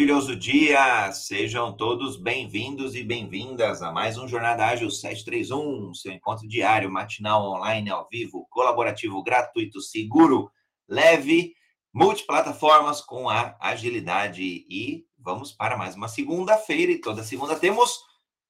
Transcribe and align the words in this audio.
maravilhoso 0.00 0.34
dia! 0.34 1.12
Sejam 1.12 1.76
todos 1.76 2.16
bem-vindos 2.16 2.94
e 2.94 3.04
bem-vindas 3.04 3.82
a 3.82 3.92
mais 3.92 4.16
um 4.16 4.26
Jornada 4.26 4.64
Ágil 4.64 4.90
731, 4.90 5.92
seu 5.92 6.10
encontro 6.10 6.48
diário, 6.48 6.90
matinal, 6.90 7.44
online, 7.44 7.90
ao 7.90 8.08
vivo, 8.08 8.46
colaborativo, 8.48 9.22
gratuito, 9.22 9.78
seguro, 9.82 10.50
leve, 10.88 11.52
multiplataformas 11.92 13.02
com 13.02 13.28
a 13.28 13.54
agilidade. 13.60 14.42
E 14.42 15.04
vamos 15.18 15.52
para 15.52 15.76
mais 15.76 15.94
uma 15.94 16.08
segunda-feira, 16.08 16.92
e 16.92 16.98
toda 16.98 17.22
segunda 17.22 17.54
temos 17.54 18.00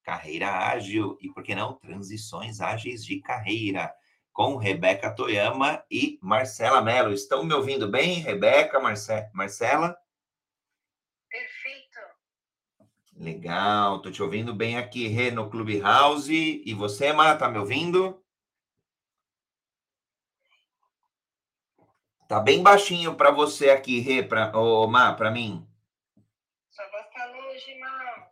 Carreira 0.05 0.69
Ágil 0.69 1.19
e, 1.21 1.29
por 1.31 1.43
que 1.43 1.57
não, 1.57 1.73
Transições 1.75 2.61
Ágeis 2.61 3.05
de 3.05 3.21
Carreira, 3.21 3.93
com 4.33 4.57
Rebeca 4.57 5.13
Toyama 5.13 5.83
e 5.91 6.17
Marcela 6.23 6.81
Mello. 6.81 7.13
Estão 7.13 7.43
me 7.43 7.53
ouvindo 7.53 7.91
bem, 7.91 8.21
Rebeca, 8.21 8.79
Marce 8.79 9.29
Marcela? 9.35 9.97
Legal, 13.21 14.01
tô 14.01 14.11
te 14.11 14.23
ouvindo 14.23 14.55
bem 14.55 14.79
aqui, 14.79 15.07
Rê, 15.07 15.31
no 15.31 15.51
Clubhouse. 15.51 16.63
E 16.65 16.73
você, 16.73 17.13
Má, 17.13 17.37
tá 17.37 17.51
me 17.51 17.59
ouvindo? 17.59 18.19
Tá 22.27 22.41
bem 22.41 22.63
baixinho 22.63 23.15
para 23.15 23.31
você 23.31 23.69
aqui, 23.69 24.01
Rê, 24.01 24.23
pra, 24.23 24.51
ô, 24.59 24.87
Má, 24.87 25.13
para 25.13 25.31
mim. 25.31 25.69
Sua 26.71 26.89
voz 26.89 27.05
tá 27.13 27.27
longe, 27.27 27.79
Má. 27.79 28.27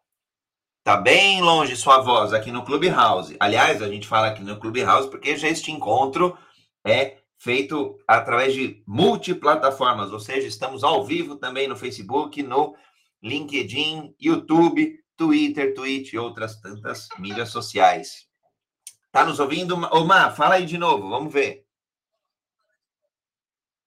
Tá 0.82 0.96
bem 0.96 1.42
longe 1.42 1.76
sua 1.76 2.00
voz 2.00 2.32
aqui 2.32 2.50
no 2.50 2.64
Clubhouse. 2.64 3.36
Aliás, 3.38 3.82
a 3.82 3.88
gente 3.90 4.08
fala 4.08 4.28
aqui 4.28 4.42
no 4.42 4.58
Clubhouse 4.58 5.10
porque 5.10 5.36
já 5.36 5.48
este 5.48 5.70
encontro 5.70 6.34
é 6.82 7.18
feito 7.36 7.98
através 8.08 8.54
de 8.54 8.82
multiplataformas, 8.86 10.12
ou 10.12 10.18
seja, 10.18 10.48
estamos 10.48 10.82
ao 10.82 11.04
vivo 11.04 11.36
também 11.36 11.68
no 11.68 11.76
Facebook, 11.76 12.42
no 12.42 12.74
LinkedIn, 13.22 14.14
YouTube, 14.20 15.04
Twitter, 15.16 15.74
Twitch 15.74 16.12
e 16.12 16.18
outras 16.18 16.60
tantas 16.60 17.08
mídias 17.18 17.50
sociais. 17.50 18.28
Tá 19.10 19.24
nos 19.24 19.40
ouvindo? 19.40 19.74
Ô, 19.92 20.04
Má, 20.04 20.30
fala 20.30 20.56
aí 20.56 20.66
de 20.66 20.78
novo, 20.78 21.08
vamos 21.08 21.32
ver. 21.32 21.66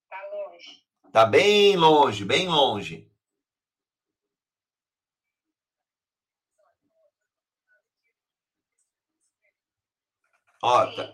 Tá 0.09 0.21
longe. 0.33 0.83
Tá 1.11 1.25
bem 1.25 1.77
longe, 1.77 2.25
bem 2.25 2.47
longe. 2.47 3.09
Ó, 10.63 10.85
tá, 10.95 11.13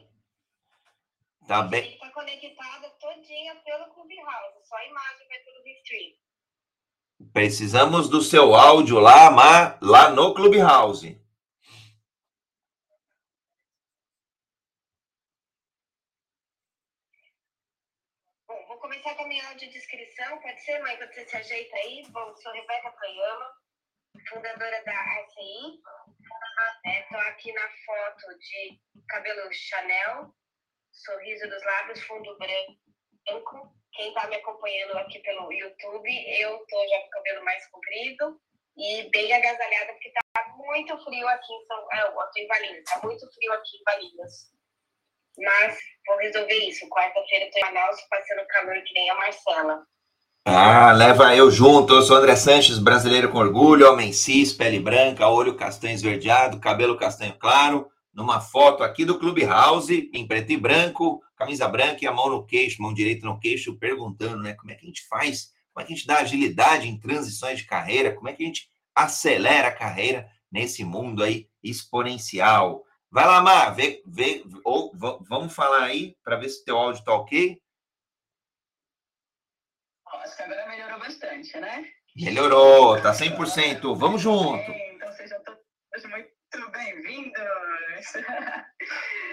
tá 1.47 1.61
bem. 1.61 1.97
Tá 1.99 2.11
conectada 2.11 2.89
todinha 2.99 3.55
pelo 3.63 3.93
Clubhouse, 3.93 4.67
só 4.67 4.75
a 4.75 4.85
imagem 4.85 5.27
vai 5.27 5.39
pelo 5.39 5.67
stream. 5.79 6.26
Precisamos 7.33 8.09
do 8.09 8.21
seu 8.21 8.53
áudio 8.53 8.99
lá, 8.99 9.29
lá 9.81 10.09
no 10.11 10.33
Clubhouse. 10.33 11.19
Bom, 18.47 18.65
vou 18.67 18.77
começar 18.79 19.15
com 19.15 19.23
a 19.23 19.27
minha 19.27 19.47
audiodescrição. 19.49 20.39
Pode 20.41 20.61
ser, 20.63 20.79
mãe? 20.81 20.95
Você 20.97 21.27
se 21.27 21.37
ajeita 21.37 21.75
aí? 21.77 22.03
Bom, 22.09 22.35
sou 22.35 22.51
Rebeca 22.53 22.91
Toyama, 22.91 23.53
fundadora 24.29 24.83
da 24.83 24.99
ACI. 24.99 25.81
Estou 26.85 27.19
é, 27.19 27.29
aqui 27.29 27.51
na 27.53 27.69
foto 27.85 28.37
de 28.39 28.79
cabelo 29.07 29.51
Chanel, 29.51 30.33
sorriso 30.91 31.49
dos 31.49 31.63
lábios, 31.63 32.01
fundo 32.03 32.37
branco, 32.37 33.75
quem 33.97 34.09
está 34.09 34.27
me 34.27 34.35
acompanhando 34.35 34.95
aqui 34.99 35.19
pelo 35.19 35.51
YouTube, 35.51 36.09
eu 36.39 36.59
tô 36.69 36.87
já 36.87 36.99
com 37.01 37.07
o 37.07 37.09
cabelo 37.09 37.43
mais 37.43 37.67
comprido 37.67 38.39
e 38.77 39.09
bem 39.09 39.33
agasalhada, 39.33 39.91
porque 39.93 40.11
tá 40.11 40.55
muito 40.55 40.95
frio 41.03 41.27
aqui 41.27 41.51
em 41.51 41.65
São 41.65 41.91
é, 41.91 42.01
eu 42.03 42.11
tô 42.11 42.39
em 42.39 42.47
Valinhos, 42.47 42.83
tá 42.83 42.99
muito 43.03 43.27
frio 43.33 43.53
aqui 43.53 43.77
em 43.77 43.83
Valinhos. 43.83 44.33
Mas 45.39 45.77
vou 46.07 46.17
resolver 46.17 46.57
isso. 46.67 46.87
Quarta-feira 46.89 47.45
eu 47.45 47.51
tô 47.51 47.59
em 47.59 47.61
Manaus 47.61 48.01
passando 48.09 48.47
calor 48.47 48.81
que 48.83 48.93
nem 48.93 49.09
a 49.09 49.15
Marcela. 49.15 49.83
Ah, 50.45 50.91
leva 50.91 51.35
eu 51.35 51.51
junto. 51.51 51.93
Eu 51.93 52.01
sou 52.01 52.17
André 52.17 52.35
Sanches, 52.35 52.79
brasileiro 52.79 53.31
com 53.31 53.37
orgulho, 53.37 53.91
homem 53.91 54.13
cis, 54.13 54.51
pele 54.51 54.79
branca, 54.79 55.27
olho 55.27 55.55
castanho 55.55 55.93
esverdeado, 55.93 56.59
cabelo 56.59 56.97
castanho 56.97 57.37
claro, 57.37 57.87
numa 58.11 58.41
foto 58.41 58.83
aqui 58.83 59.05
do 59.05 59.19
Clubhouse, 59.19 60.09
em 60.11 60.27
preto 60.27 60.51
e 60.51 60.57
branco, 60.57 61.21
camisa 61.37 61.67
branca 61.67 62.03
e 62.03 62.07
a 62.07 62.11
mão 62.11 62.29
no 62.29 62.45
queixo, 62.45 62.81
mão 62.81 62.93
direita 62.93 63.25
no 63.25 63.39
queixo, 63.39 63.77
perguntando, 63.77 64.41
né? 64.41 64.53
Como 64.55 64.71
é 64.71 64.75
que 64.75 64.83
a 64.83 64.87
gente 64.87 65.07
faz? 65.07 65.53
Como 65.71 65.83
é 65.83 65.85
que 65.85 65.93
a 65.93 65.95
gente 65.95 66.07
dá 66.07 66.17
agilidade 66.17 66.89
em 66.89 66.99
transições 66.99 67.59
de 67.59 67.65
carreira? 67.65 68.13
Como 68.13 68.27
é 68.27 68.33
que 68.33 68.43
a 68.43 68.45
gente 68.45 68.69
acelera 68.95 69.67
a 69.67 69.75
carreira 69.75 70.29
nesse 70.51 70.83
mundo 70.83 71.23
aí 71.23 71.47
exponencial? 71.63 72.83
Vai 73.11 73.25
lá, 73.25 73.41
Mar, 73.41 73.75
vê, 73.75 74.01
vê, 74.05 74.43
ou 74.65 74.91
vamos 74.95 75.53
falar 75.53 75.83
aí 75.83 76.17
para 76.23 76.35
ver 76.35 76.49
se 76.49 76.65
teu 76.65 76.77
áudio 76.77 77.03
tá 77.03 77.13
ok. 77.13 77.61
Acho 80.23 80.35
que 80.35 80.43
agora 80.43 80.67
melhorou 80.67 80.99
bastante, 80.99 81.57
né? 81.59 81.85
Melhorou, 82.15 83.01
tá 83.01 83.13
100%. 83.13 83.95
Vamos 83.95 84.21
junto. 84.21 84.71
Então 84.71 85.13
sejam 85.13 85.41
todos 85.43 85.61
muito 86.09 86.71
bem-vindos. 86.71 87.43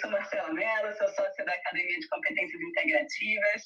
Sou 0.00 0.10
Marcela 0.10 0.52
Mello, 0.52 0.96
sou 0.96 1.08
sócia 1.08 1.44
da 1.44 1.52
Academia 1.52 1.98
de 1.98 2.08
Competências 2.08 2.60
Integrativas. 2.60 3.62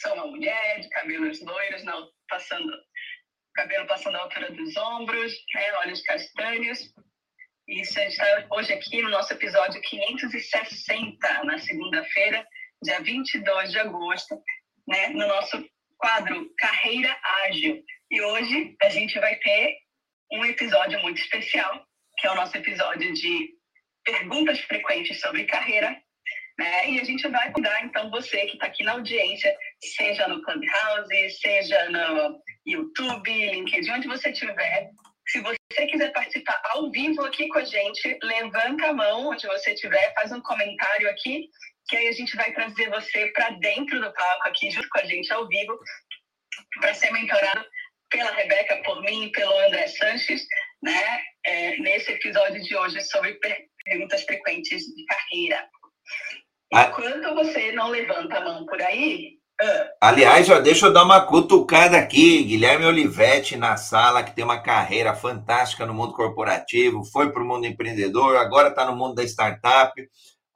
Sou 0.00 0.14
uma 0.14 0.26
mulher 0.26 0.80
de 0.80 0.88
cabelos 0.90 1.40
loiros, 1.42 1.82
não, 1.82 2.08
passando, 2.28 2.72
cabelo 3.54 3.86
passando 3.88 4.16
à 4.16 4.20
altura 4.20 4.52
dos 4.52 4.76
ombros, 4.76 5.32
né, 5.54 5.72
olhos 5.78 6.02
castanhos. 6.02 6.92
E 7.66 7.80
a 7.80 7.84
gente 7.84 8.08
está 8.08 8.46
hoje 8.52 8.72
aqui 8.72 9.02
no 9.02 9.10
nosso 9.10 9.32
episódio 9.32 9.80
560, 9.80 11.44
na 11.44 11.58
segunda-feira, 11.58 12.46
dia 12.82 13.00
22 13.00 13.72
de 13.72 13.80
agosto, 13.80 14.40
né, 14.86 15.08
no 15.08 15.26
nosso 15.26 15.68
quadro 15.98 16.54
Carreira 16.56 17.18
Ágil. 17.46 17.82
E 18.12 18.20
hoje 18.20 18.76
a 18.80 18.90
gente 18.90 19.18
vai 19.18 19.34
ter 19.36 19.76
um 20.30 20.44
episódio 20.44 21.00
muito 21.00 21.20
especial, 21.20 21.84
que 22.18 22.28
é 22.28 22.30
o 22.30 22.36
nosso 22.36 22.56
episódio 22.56 23.12
de 23.12 23.56
perguntas 24.06 24.60
frequentes 24.60 25.20
sobre 25.20 25.44
carreira. 25.44 26.00
Né? 26.58 26.90
E 26.90 27.00
a 27.00 27.04
gente 27.04 27.28
vai 27.28 27.52
cuidar, 27.52 27.84
então, 27.84 28.10
você 28.10 28.46
que 28.46 28.54
está 28.54 28.66
aqui 28.66 28.82
na 28.82 28.92
audiência, 28.92 29.54
seja 29.82 30.26
no 30.26 30.42
Clubhouse, 30.42 31.30
seja 31.38 31.90
no 31.90 32.40
YouTube, 32.64 33.30
LinkedIn, 33.30 33.90
onde 33.90 34.08
você 34.08 34.30
estiver. 34.30 34.90
Se 35.28 35.40
você 35.40 35.86
quiser 35.90 36.12
participar 36.12 36.58
ao 36.70 36.90
vivo 36.90 37.22
aqui 37.24 37.48
com 37.48 37.58
a 37.58 37.64
gente, 37.64 38.18
levanta 38.22 38.86
a 38.86 38.92
mão 38.94 39.28
onde 39.28 39.46
você 39.46 39.72
estiver, 39.72 40.14
faz 40.14 40.32
um 40.32 40.40
comentário 40.40 41.10
aqui, 41.10 41.50
que 41.88 41.96
aí 41.96 42.08
a 42.08 42.12
gente 42.12 42.34
vai 42.36 42.52
trazer 42.52 42.88
você 42.88 43.26
para 43.32 43.50
dentro 43.50 44.00
do 44.00 44.12
palco 44.14 44.48
aqui, 44.48 44.70
junto 44.70 44.88
com 44.88 45.00
a 45.00 45.04
gente 45.04 45.30
ao 45.32 45.46
vivo, 45.46 45.78
para 46.80 46.94
ser 46.94 47.12
mentorado 47.12 47.66
pela 48.08 48.30
Rebeca, 48.32 48.82
por 48.82 49.02
mim, 49.02 49.30
pelo 49.32 49.58
André 49.66 49.88
Sanches, 49.88 50.46
né? 50.82 51.22
É, 51.44 51.76
nesse 51.78 52.12
episódio 52.12 52.62
de 52.62 52.74
hoje 52.74 53.00
sobre 53.02 53.38
perguntas 53.86 54.22
frequentes 54.24 54.82
de 54.84 55.04
carreira. 55.06 55.64
Ah. 56.74 56.88
Enquanto 56.88 57.34
você 57.34 57.72
não 57.72 57.88
levanta 57.88 58.36
a 58.36 58.44
mão 58.44 58.66
por 58.66 58.80
aí. 58.82 59.38
Uh... 59.62 59.88
Aliás, 60.02 60.50
ó, 60.50 60.60
deixa 60.60 60.86
eu 60.86 60.92
dar 60.92 61.04
uma 61.04 61.24
cutucada 61.24 61.96
aqui. 61.96 62.42
Guilherme 62.42 62.84
Olivetti 62.84 63.56
na 63.56 63.76
sala, 63.76 64.22
que 64.22 64.34
tem 64.34 64.44
uma 64.44 64.60
carreira 64.60 65.14
fantástica 65.14 65.86
no 65.86 65.94
mundo 65.94 66.12
corporativo, 66.12 67.04
foi 67.04 67.32
para 67.32 67.42
o 67.42 67.46
mundo 67.46 67.66
empreendedor, 67.66 68.36
agora 68.36 68.68
está 68.68 68.84
no 68.84 68.96
mundo 68.96 69.14
da 69.14 69.24
startup. 69.24 69.94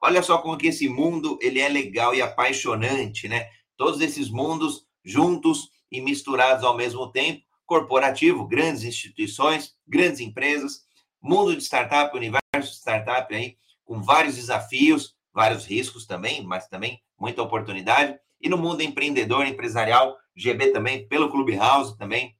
Olha 0.02 0.22
só 0.22 0.38
como 0.38 0.58
que 0.58 0.68
esse 0.68 0.88
mundo 0.88 1.38
ele 1.40 1.60
é 1.60 1.68
legal 1.68 2.14
e 2.14 2.20
apaixonante, 2.20 3.28
né? 3.28 3.46
Todos 3.76 4.00
esses 4.00 4.30
mundos 4.30 4.84
juntos 5.04 5.70
e 5.90 6.00
misturados 6.00 6.64
ao 6.64 6.76
mesmo 6.76 7.10
tempo. 7.10 7.40
Corporativo, 7.64 8.48
grandes 8.48 8.82
instituições, 8.82 9.74
grandes 9.86 10.20
empresas, 10.20 10.80
mundo 11.20 11.54
de 11.54 11.62
startup, 11.62 12.16
universo 12.16 12.40
de 12.72 12.76
startup 12.76 13.34
aí, 13.34 13.56
com 13.84 14.00
vários 14.02 14.36
desafios, 14.36 15.14
vários 15.32 15.66
riscos 15.66 16.06
também, 16.06 16.42
mas 16.44 16.66
também 16.66 17.02
muita 17.18 17.42
oportunidade. 17.42 18.18
E 18.40 18.48
no 18.48 18.56
mundo 18.56 18.82
empreendedor, 18.82 19.46
empresarial, 19.46 20.16
GB 20.34 20.68
também, 20.72 21.06
pelo 21.06 21.30
Clubhouse 21.30 21.96
também, 21.98 22.36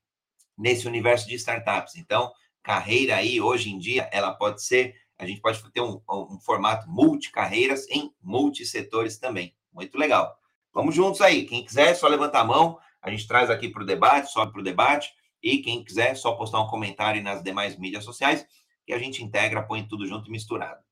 nesse 0.57 0.87
universo 0.87 1.29
de 1.29 1.35
startups. 1.35 1.97
Então, 1.97 2.33
carreira 2.63 3.17
aí, 3.17 3.41
hoje 3.41 3.71
em 3.71 3.79
dia, 3.79 4.09
ela 4.13 4.33
pode 4.33 4.63
ser, 4.63 4.95
a 5.19 5.27
gente 5.27 5.41
pode 5.41 5.63
ter 5.73 5.81
um, 5.81 6.01
um 6.09 6.41
formato 6.41 6.89
multicarreiras 6.89 7.87
em 7.91 8.11
multissetores 8.23 9.19
também. 9.19 9.55
Muito 9.73 9.99
legal. 9.99 10.37
Vamos 10.73 10.95
juntos 10.95 11.21
aí. 11.21 11.45
Quem 11.45 11.65
quiser, 11.65 11.95
só 11.95 12.09
levantar 12.09 12.41
a 12.41 12.45
mão. 12.45 12.79
A 13.03 13.11
gente 13.11 13.27
traz 13.27 13.51
aqui 13.51 13.69
para 13.69 13.83
o 13.83 13.87
debate, 13.87 14.31
sobe 14.31 14.53
para 14.53 14.61
o 14.61 14.65
debate. 14.65 15.13
E 15.43 15.59
quem 15.59 15.83
quiser, 15.83 16.15
só 16.15 16.33
postar 16.33 16.61
um 16.61 16.67
comentário 16.69 17.23
nas 17.23 17.43
demais 17.43 17.77
mídias 17.77 18.05
sociais 18.05 18.47
que 18.87 18.93
a 18.93 18.99
gente 18.99 19.23
integra, 19.23 19.67
põe 19.67 19.87
tudo 19.87 20.07
junto 20.07 20.29
e 20.29 20.31
misturado. 20.31 20.83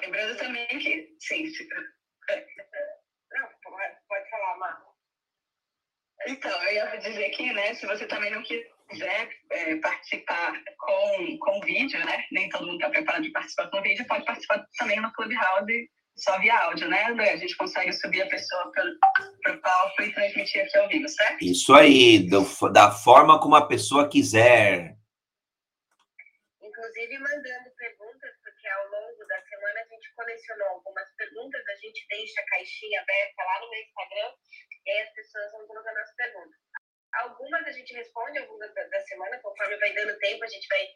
Lembrando 0.00 0.36
também 0.38 0.66
que, 0.66 1.16
sim, 1.20 1.44
não, 3.32 3.48
pode 4.08 4.30
falar, 4.30 4.58
Marco. 4.58 4.96
Então, 6.26 6.62
eu 6.64 6.72
ia 6.74 6.96
dizer 6.96 7.26
aqui, 7.26 7.52
né, 7.52 7.74
se 7.74 7.86
você 7.86 8.06
também 8.06 8.30
não 8.30 8.42
quiser 8.42 9.30
é, 9.50 9.76
participar 9.76 10.52
com, 10.78 11.38
com 11.38 11.60
vídeo, 11.60 12.04
né, 12.04 12.24
nem 12.32 12.48
todo 12.48 12.66
mundo 12.66 12.76
está 12.76 12.90
preparado 12.90 13.22
de 13.22 13.30
participar 13.30 13.70
com 13.70 13.82
vídeo, 13.82 14.06
pode 14.06 14.24
participar 14.24 14.66
também 14.78 15.00
no 15.00 15.12
Clubhouse 15.12 15.90
só 16.16 16.38
via 16.38 16.58
áudio, 16.64 16.88
né, 16.88 17.04
André? 17.04 17.30
A 17.32 17.36
gente 17.36 17.56
consegue 17.56 17.92
subir 17.92 18.22
a 18.22 18.28
pessoa 18.28 18.72
para 18.72 19.54
o 19.54 19.60
palco 19.60 20.02
e 20.02 20.12
transmitir 20.14 20.62
aqui 20.62 20.78
ao 20.78 20.88
vivo, 20.88 21.08
certo? 21.08 21.44
Isso 21.44 21.74
aí, 21.74 22.26
do, 22.28 22.42
da 22.72 22.90
forma 22.90 23.38
como 23.38 23.54
a 23.54 23.66
pessoa 23.66 24.08
quiser. 24.08 24.96
Inclusive 26.62 27.18
mandando 27.18 27.70
perguntas, 27.76 28.32
porque 28.42 28.68
ao 28.68 28.88
longo 28.88 29.24
da 29.26 29.40
semana 29.42 29.80
a 29.80 29.88
gente 29.94 30.14
colecionou 30.14 30.68
algumas 30.68 31.08
perguntas, 31.16 31.62
a 31.68 31.74
gente 31.76 32.06
deixa 32.08 32.40
a 32.40 32.46
caixinha 32.46 33.00
aberta 33.00 33.44
lá 33.44 33.60
no 33.60 33.70
meu 33.70 33.80
Instagram 33.80 34.32
e 34.86 34.90
aí 34.90 35.00
as 35.00 35.12
pessoas 35.12 35.52
vão 35.52 35.66
colocando 35.66 35.98
as 35.98 36.14
perguntas. 36.14 36.65
Algumas 37.16 37.66
a 37.66 37.72
gente 37.72 37.94
responde 37.94 38.38
ao 38.38 38.46
longo 38.46 38.58
da 38.58 39.00
semana, 39.06 39.38
conforme 39.40 39.76
vai 39.76 39.92
dando 39.94 40.18
tempo, 40.18 40.44
a 40.44 40.48
gente 40.48 40.66
vai 40.68 40.88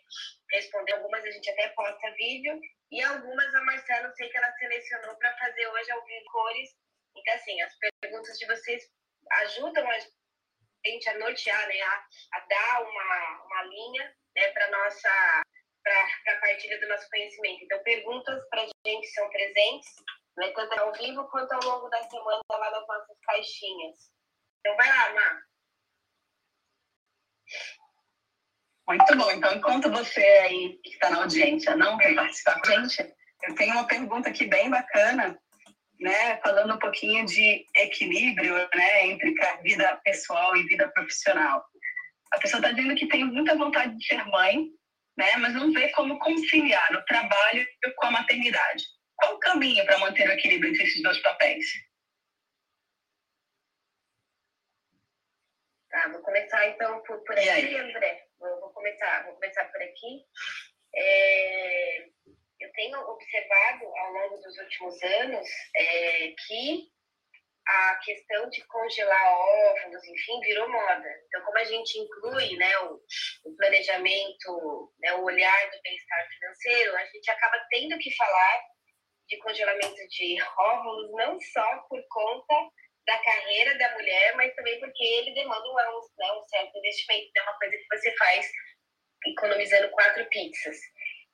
responder. 0.52 0.92
Algumas 0.94 1.24
a 1.24 1.30
gente 1.30 1.50
até 1.50 1.68
posta 1.70 2.10
vídeo. 2.12 2.60
E 2.90 3.02
algumas 3.02 3.54
a 3.54 3.62
Marcela, 3.62 4.12
sei 4.14 4.28
que 4.28 4.36
ela 4.36 4.52
selecionou 4.52 5.16
para 5.16 5.36
fazer 5.38 5.66
hoje 5.68 5.90
ao 5.92 6.04
vivo 6.04 6.24
cores. 6.32 6.70
Então, 7.16 7.34
assim, 7.34 7.60
as 7.62 7.72
perguntas 8.02 8.38
de 8.38 8.46
vocês 8.46 8.82
ajudam 9.42 9.88
a 9.88 9.98
gente 10.86 11.08
a 11.08 11.18
nortear, 11.18 11.68
né, 11.68 11.80
a, 11.82 12.06
a 12.32 12.40
dar 12.40 12.82
uma, 12.82 13.44
uma 13.44 13.62
linha 13.64 14.16
né, 14.36 14.48
para 14.52 14.70
nossa 14.70 15.42
para 15.82 16.34
a 16.34 16.40
partilha 16.40 16.78
do 16.78 16.88
nosso 16.88 17.08
conhecimento. 17.08 17.64
Então, 17.64 17.82
perguntas 17.82 18.48
para 18.50 18.62
a 18.62 18.68
gente 18.86 19.06
são 19.08 19.28
presentes, 19.30 19.94
né, 20.36 20.52
tanto 20.52 20.78
ao 20.78 20.92
vivo 20.92 21.26
quanto 21.30 21.52
ao 21.52 21.62
longo 21.62 21.88
da 21.88 22.02
semana 22.02 22.42
lá 22.50 22.70
nas 22.70 22.86
nossas 22.86 23.18
caixinhas. 23.22 23.96
Então, 24.60 24.76
vai 24.76 24.88
lá, 24.88 25.14
Mar. 25.14 25.49
Muito 28.88 29.16
bom. 29.16 29.30
Então, 29.30 29.54
enquanto 29.54 29.90
você 29.90 30.20
aí 30.20 30.80
que 30.82 30.90
está 30.90 31.10
na 31.10 31.18
audiência 31.18 31.76
não 31.76 31.96
quer 31.96 32.14
participar 32.14 32.60
com 32.60 32.72
a 32.72 32.80
gente, 32.80 33.14
eu 33.44 33.54
tenho 33.54 33.72
uma 33.72 33.86
pergunta 33.86 34.28
aqui 34.28 34.46
bem 34.46 34.68
bacana, 34.68 35.38
né? 36.00 36.36
Falando 36.38 36.74
um 36.74 36.78
pouquinho 36.78 37.24
de 37.24 37.64
equilíbrio, 37.76 38.56
né? 38.74 39.06
Entre 39.06 39.34
vida 39.62 40.00
pessoal 40.04 40.56
e 40.56 40.66
vida 40.66 40.88
profissional. 40.88 41.64
A 42.32 42.38
pessoa 42.38 42.58
está 42.60 42.72
dizendo 42.72 42.96
que 42.96 43.06
tem 43.06 43.24
muita 43.24 43.56
vontade 43.56 43.96
de 43.96 44.04
ser 44.04 44.24
mãe, 44.26 44.66
né? 45.16 45.36
Mas 45.36 45.54
não 45.54 45.72
vê 45.72 45.88
como 45.90 46.18
conciliar 46.18 46.92
o 46.92 47.04
trabalho 47.04 47.66
com 47.96 48.06
a 48.06 48.10
maternidade. 48.10 48.84
Qual 49.16 49.36
o 49.36 49.38
caminho 49.38 49.84
para 49.84 49.98
manter 49.98 50.28
o 50.28 50.32
equilíbrio 50.32 50.70
entre 50.70 50.82
esses 50.82 51.02
dois 51.02 51.18
papéis? 51.22 51.64
Tá, 55.90 56.08
vou 56.08 56.22
começar 56.22 56.68
então 56.68 57.02
por, 57.02 57.18
por 57.24 57.36
aqui, 57.36 57.76
André. 57.76 58.24
Vou, 58.38 58.60
vou, 58.60 58.70
começar, 58.70 59.24
vou 59.24 59.34
começar 59.34 59.64
por 59.64 59.82
aqui. 59.82 60.24
É, 60.94 62.04
eu 62.60 62.72
tenho 62.74 62.98
observado 63.00 63.86
ao 63.86 64.12
longo 64.12 64.36
dos 64.38 64.56
últimos 64.58 65.02
anos 65.02 65.48
é, 65.74 66.34
que 66.46 66.88
a 67.66 67.96
questão 68.04 68.48
de 68.50 68.64
congelar 68.66 69.32
óvulos, 69.32 70.04
enfim, 70.04 70.40
virou 70.40 70.68
moda. 70.68 71.08
Então, 71.26 71.42
como 71.44 71.58
a 71.58 71.64
gente 71.64 71.98
inclui 71.98 72.56
né, 72.56 72.78
o, 72.78 73.00
o 73.44 73.56
planejamento, 73.56 74.92
né, 75.00 75.14
o 75.14 75.24
olhar 75.24 75.70
do 75.70 75.82
bem-estar 75.82 76.28
financeiro, 76.28 76.96
a 76.96 77.04
gente 77.06 77.30
acaba 77.30 77.66
tendo 77.68 77.98
que 77.98 78.14
falar 78.16 78.62
de 79.28 79.38
congelamento 79.38 80.08
de 80.08 80.36
óvulos 80.56 81.10
não 81.12 81.40
só 81.40 81.78
por 81.88 82.00
conta 82.08 82.54
da 83.10 83.18
carreira 83.18 83.76
da 83.76 83.92
mulher, 83.94 84.36
mas 84.36 84.54
também 84.54 84.78
porque 84.78 85.04
ele 85.04 85.34
demanda 85.34 85.68
um, 85.68 85.74
né, 85.74 86.32
um 86.32 86.44
certo 86.48 86.78
investimento, 86.78 87.30
é 87.36 87.42
uma 87.42 87.58
coisa 87.58 87.76
que 87.76 87.86
você 87.90 88.16
faz 88.16 88.46
economizando 89.26 89.90
quatro 89.90 90.24
pizzas. 90.28 90.76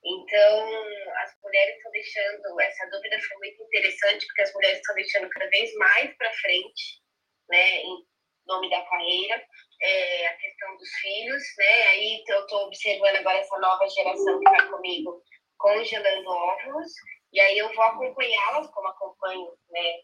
Então, 0.02 0.70
as 1.17 1.32
mulheres 1.43 1.76
estão 1.76 1.93
deixando, 1.93 2.61
essa 2.61 2.90
dúvida 2.90 3.20
foi 3.20 3.37
muito 3.38 3.62
interessante, 3.64 4.26
porque 4.26 4.43
as 4.43 4.55
mulheres 4.55 4.78
estão 4.78 4.94
deixando 4.94 5.28
cada 5.28 5.50
vez 5.50 5.75
mais 5.75 6.17
para 6.17 6.32
frente, 6.32 7.02
né, 7.50 7.82
em 7.82 8.06
nome 8.46 8.70
da 8.70 8.81
carreira, 8.82 9.44
é, 9.82 10.26
a 10.28 10.37
questão 10.38 10.76
dos 10.78 10.88
filhos, 11.02 11.43
né, 11.58 11.82
aí 11.88 12.25
eu 12.26 12.40
estou 12.40 12.67
observando 12.69 13.17
agora 13.17 13.38
essa 13.38 13.58
nova 13.58 13.87
geração 13.88 14.40
que 14.40 14.49
está 14.49 14.67
comigo 14.69 15.23
congelando 15.58 16.31
óvulos, 16.31 16.93
e 17.32 17.40
aí 17.40 17.58
eu 17.58 17.70
vou 17.75 17.84
acompanhá-las, 17.84 18.70
como 18.70 18.88
acompanho, 18.88 19.52
né, 19.70 20.00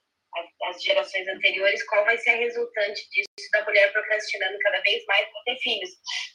as 0.64 0.82
gerações 0.82 1.29
anteriores, 1.29 1.82
qual 1.84 2.05
vai 2.05 2.17
ser 2.19 2.31
a 2.31 2.37
resultante 2.37 3.08
disso 3.11 3.50
da 3.52 3.64
mulher 3.64 3.93
procrastinando 3.93 4.58
cada 4.61 4.81
vez 4.81 5.05
mais 5.06 5.29
para 5.29 5.43
ter 5.44 5.58
filhos. 5.58 5.90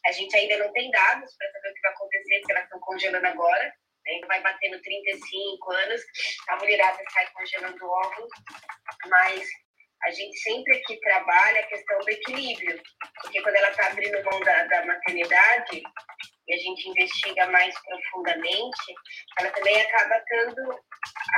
A 0.05 0.11
gente 0.11 0.35
ainda 0.35 0.57
não 0.57 0.71
tem 0.73 0.89
dados 0.91 1.35
para 1.37 1.51
saber 1.51 1.69
o 1.69 1.73
que 1.73 1.81
vai 1.81 1.91
acontecer, 1.91 2.39
porque 2.39 2.51
elas 2.51 2.63
estão 2.65 2.79
congelando 2.81 3.27
agora, 3.27 3.63
né? 4.05 4.21
vai 4.27 4.41
batendo 4.41 4.81
35 4.81 5.71
anos, 5.71 6.01
a 6.49 6.55
mulherada 6.57 7.03
sai 7.11 7.27
congelando 7.33 7.85
ovos, 7.85 8.29
mas 9.07 9.47
a 10.03 10.11
gente 10.11 10.37
sempre 10.39 10.77
aqui 10.77 10.99
trabalha 10.99 11.59
a 11.59 11.67
questão 11.67 11.99
do 11.99 12.09
equilíbrio, 12.09 12.81
porque 13.21 13.41
quando 13.41 13.55
ela 13.55 13.69
está 13.69 13.87
abrindo 13.87 14.23
mão 14.23 14.39
da, 14.41 14.63
da 14.65 14.85
maternidade, 14.85 15.83
e 16.47 16.53
a 16.53 16.57
gente 16.57 16.87
investiga 16.87 17.45
mais 17.47 17.75
profundamente, 17.81 18.95
ela 19.39 19.51
também 19.51 19.81
acaba 19.81 20.23
tendo, 20.27 20.79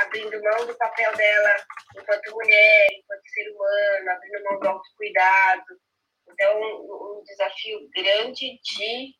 abrindo 0.02 0.42
mão 0.42 0.66
do 0.66 0.76
papel 0.76 1.16
dela 1.16 1.56
enquanto 1.96 2.30
mulher, 2.32 2.86
enquanto 2.92 3.28
ser 3.28 3.50
humano, 3.50 4.10
abrindo 4.10 4.44
mão 4.44 4.60
do 4.60 4.68
autocuidado. 4.68 5.80
Então, 6.28 6.60
um, 6.60 7.18
um 7.18 7.24
desafio 7.24 7.88
grande 7.92 8.60
de 8.62 9.14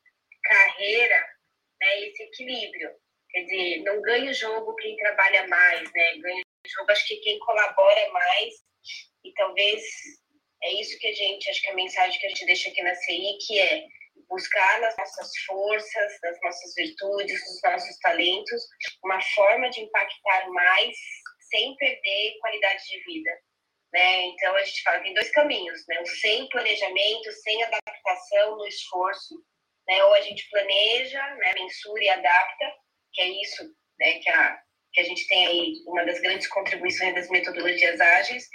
carreira 0.45 1.27
né, 1.81 2.01
esse 2.03 2.23
equilíbrio. 2.23 2.91
Quer 3.31 3.43
dizer, 3.43 3.83
não 3.83 4.01
ganha 4.03 4.31
o 4.31 4.35
jogo 4.35 4.75
quem 4.77 4.97
trabalha 4.97 5.47
mais, 5.49 5.83
né? 5.93 6.17
Ganha 6.19 6.43
o 6.43 6.69
jogo, 6.69 6.91
acho 6.93 7.07
que 7.07 7.17
quem 7.17 7.39
colabora 7.41 8.13
mais. 8.13 8.55
E 9.25 9.33
talvez 9.35 9.83
é 10.63 10.73
isso 10.81 10.99
que 10.99 11.07
a 11.07 11.13
gente, 11.13 11.49
acho 11.49 11.63
que 11.63 11.71
a 11.71 11.75
mensagem 11.75 12.19
que 12.19 12.27
a 12.27 12.29
gente 12.29 12.47
deixa 12.47 12.69
aqui 12.69 12.83
na 12.83 12.95
CI, 12.95 13.39
que 13.47 13.59
é 13.59 13.87
buscar 14.29 14.81
nas 14.81 14.97
nossas 14.97 15.31
forças, 15.47 16.13
nas 16.23 16.41
nossas 16.41 16.75
virtudes, 16.75 17.41
nos 17.41 17.63
nossos 17.63 17.99
talentos, 17.99 18.63
uma 19.03 19.21
forma 19.35 19.69
de 19.71 19.81
impactar 19.81 20.49
mais 20.51 20.97
sem 21.51 21.75
perder 21.77 22.39
qualidade 22.41 22.83
de 22.89 23.05
vida. 23.05 23.31
Né? 23.93 24.27
Então 24.27 24.55
a 24.55 24.63
gente 24.63 24.83
fala 24.83 25.01
tem 25.01 25.15
dois 25.15 25.31
caminhos, 25.31 25.85
né? 25.89 26.01
O 26.01 26.07
sem 26.07 26.49
planejamento, 26.49 27.33
sem 27.43 27.63
adaptação 27.65 28.57
no 28.57 28.67
esforço, 28.69 29.35
né? 29.89 30.05
Ou 30.05 30.15
a 30.15 30.21
gente 30.21 30.49
planeja, 30.49 31.35
né? 31.37 31.53
mensura 31.55 32.05
e 32.05 32.09
adapta, 32.09 32.73
que 33.13 33.21
é 33.21 33.29
isso, 33.43 33.65
né? 33.99 34.21
Que 34.21 34.31
a 34.31 34.63
que 34.93 35.01
a 35.01 35.05
gente 35.05 35.27
tem 35.29 35.47
aí 35.47 35.83
uma 35.87 36.05
das 36.05 36.21
grandes 36.21 36.49
contribuições 36.49 37.15
das 37.15 37.29
metodologias 37.31 38.01
ágeis, 38.01 38.49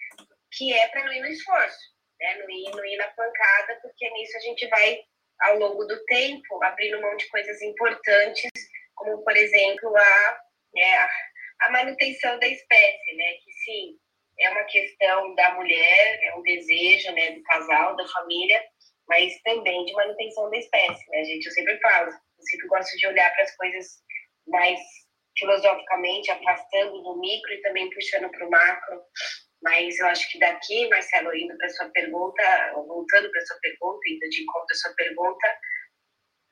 que 0.57 0.73
é 0.73 0.87
para 0.89 1.03
não 1.05 1.13
ir 1.13 1.21
no 1.21 1.27
esforço, 1.27 1.79
né? 2.19 2.37
Não 2.37 2.49
ir, 2.49 2.71
não 2.71 2.85
ir 2.85 2.97
na 2.97 3.07
pancada, 3.09 3.79
porque 3.81 4.09
nisso 4.11 4.37
a 4.37 4.41
gente 4.41 4.67
vai 4.67 4.99
ao 5.41 5.57
longo 5.59 5.83
do 5.85 6.03
tempo, 6.05 6.63
abrindo 6.63 7.01
mão 7.01 7.15
de 7.17 7.27
coisas 7.27 7.61
importantes, 7.61 8.51
como, 8.95 9.23
por 9.23 9.35
exemplo, 9.35 9.95
a, 9.95 10.39
né, 10.73 11.07
a 11.61 11.71
manutenção 11.71 12.39
da 12.39 12.47
espécie, 12.47 13.15
né? 13.15 13.33
Que 13.43 13.51
sim, 13.65 13.99
é 14.39 14.49
uma 14.49 14.63
questão 14.63 15.35
da 15.35 15.55
mulher, 15.55 16.19
é 16.23 16.35
um 16.35 16.41
desejo, 16.41 17.11
né, 17.13 17.31
do 17.31 17.43
casal, 17.43 17.95
da 17.95 18.07
família, 18.07 18.63
mas 19.07 19.33
também 19.43 19.85
de 19.85 19.93
manutenção 19.93 20.49
da 20.49 20.57
espécie, 20.57 21.09
né, 21.11 21.23
gente? 21.25 21.45
Eu 21.45 21.51
sempre 21.51 21.79
falo, 21.79 22.09
eu 22.09 22.43
sempre 22.49 22.67
gosto 22.67 22.97
de 22.97 23.07
olhar 23.07 23.33
para 23.33 23.43
as 23.43 23.55
coisas 23.55 23.87
mais 24.47 24.79
filosoficamente, 25.37 26.31
afastando 26.31 27.01
do 27.01 27.19
micro 27.19 27.53
e 27.53 27.61
também 27.61 27.89
puxando 27.89 28.29
para 28.29 28.47
o 28.47 28.49
macro. 28.49 29.01
Mas 29.65 29.97
eu 29.97 30.05
acho 30.05 30.29
que 30.29 30.37
daqui, 30.37 30.87
Marcelo, 30.89 31.35
indo 31.35 31.57
para 31.57 31.69
sua 31.69 31.89
pergunta, 31.89 32.43
voltando 32.87 33.31
para 33.31 33.45
sua 33.47 33.57
pergunta, 33.57 33.99
indo 34.07 34.29
de 34.29 34.43
encontro 34.43 34.67
à 34.71 34.75
sua 34.75 34.93
pergunta, 34.93 35.59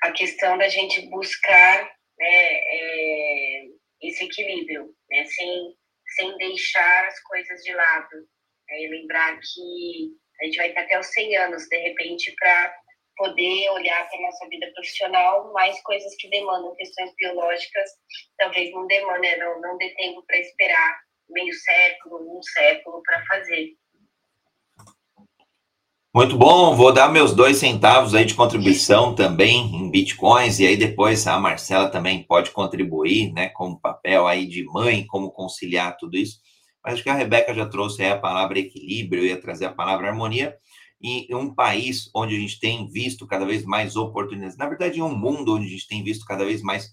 a 0.01 0.11
questão 0.13 0.57
da 0.57 0.67
gente 0.67 1.07
buscar 1.11 1.83
né, 2.17 2.27
é, 2.27 3.65
esse 4.01 4.25
equilíbrio, 4.25 4.95
né, 5.11 5.25
sem, 5.25 5.75
sem 6.15 6.37
deixar 6.37 7.05
as 7.05 7.21
coisas 7.21 7.61
de 7.61 7.71
lado. 7.75 8.17
Né, 8.67 8.81
e 8.81 8.87
lembrar 8.87 9.39
que 9.39 10.17
a 10.41 10.45
gente 10.45 10.57
vai 10.57 10.69
estar 10.69 10.81
até 10.81 10.99
os 10.99 11.05
100 11.13 11.37
anos, 11.37 11.67
de 11.67 11.77
repente, 11.77 12.33
para 12.39 12.75
poder 13.15 13.69
olhar 13.69 14.09
para 14.09 14.17
a 14.17 14.21
nossa 14.23 14.49
vida 14.49 14.71
profissional, 14.73 15.53
mais 15.53 15.79
coisas 15.83 16.15
que 16.15 16.27
demandam 16.31 16.75
questões 16.77 17.13
biológicas, 17.15 17.91
talvez 18.39 18.71
não 18.71 18.87
demandem, 18.87 19.37
não, 19.37 19.61
não 19.61 19.77
dê 19.77 19.93
tempo 19.93 20.23
para 20.25 20.39
esperar 20.39 20.99
meio 21.33 21.53
século, 21.53 22.37
um 22.37 22.41
século 22.41 23.01
para 23.03 23.25
fazer. 23.25 23.73
Muito 26.15 26.37
bom, 26.37 26.75
vou 26.75 26.93
dar 26.93 27.11
meus 27.11 27.33
dois 27.33 27.57
centavos 27.57 28.13
aí 28.13 28.23
de 28.23 28.35
contribuição 28.35 29.15
também 29.15 29.75
em 29.75 29.89
bitcoins, 29.89 30.59
e 30.59 30.67
aí 30.67 30.77
depois 30.77 31.25
a 31.25 31.39
Marcela 31.39 31.89
também 31.89 32.21
pode 32.21 32.51
contribuir, 32.51 33.33
né, 33.33 33.49
como 33.49 33.81
papel 33.81 34.27
aí 34.27 34.45
de 34.45 34.63
mãe, 34.65 35.07
como 35.07 35.31
conciliar 35.31 35.97
tudo 35.97 36.15
isso. 36.15 36.39
Mas 36.85 36.93
acho 36.93 37.03
que 37.03 37.09
a 37.09 37.15
Rebeca 37.15 37.51
já 37.51 37.65
trouxe 37.65 38.03
aí 38.03 38.11
a 38.11 38.19
palavra 38.19 38.59
equilíbrio, 38.59 39.23
eu 39.23 39.27
ia 39.29 39.41
trazer 39.41 39.65
a 39.65 39.73
palavra 39.73 40.07
harmonia, 40.07 40.55
em 41.01 41.33
um 41.33 41.51
país 41.51 42.11
onde 42.15 42.35
a 42.35 42.39
gente 42.39 42.59
tem 42.59 42.87
visto 42.87 43.25
cada 43.25 43.43
vez 43.43 43.65
mais 43.65 43.95
oportunidades, 43.95 44.55
na 44.55 44.69
verdade, 44.69 45.01
um 45.01 45.13
mundo 45.13 45.55
onde 45.55 45.65
a 45.65 45.69
gente 45.69 45.87
tem 45.87 46.03
visto 46.03 46.25
cada 46.25 46.45
vez 46.45 46.61
mais 46.61 46.91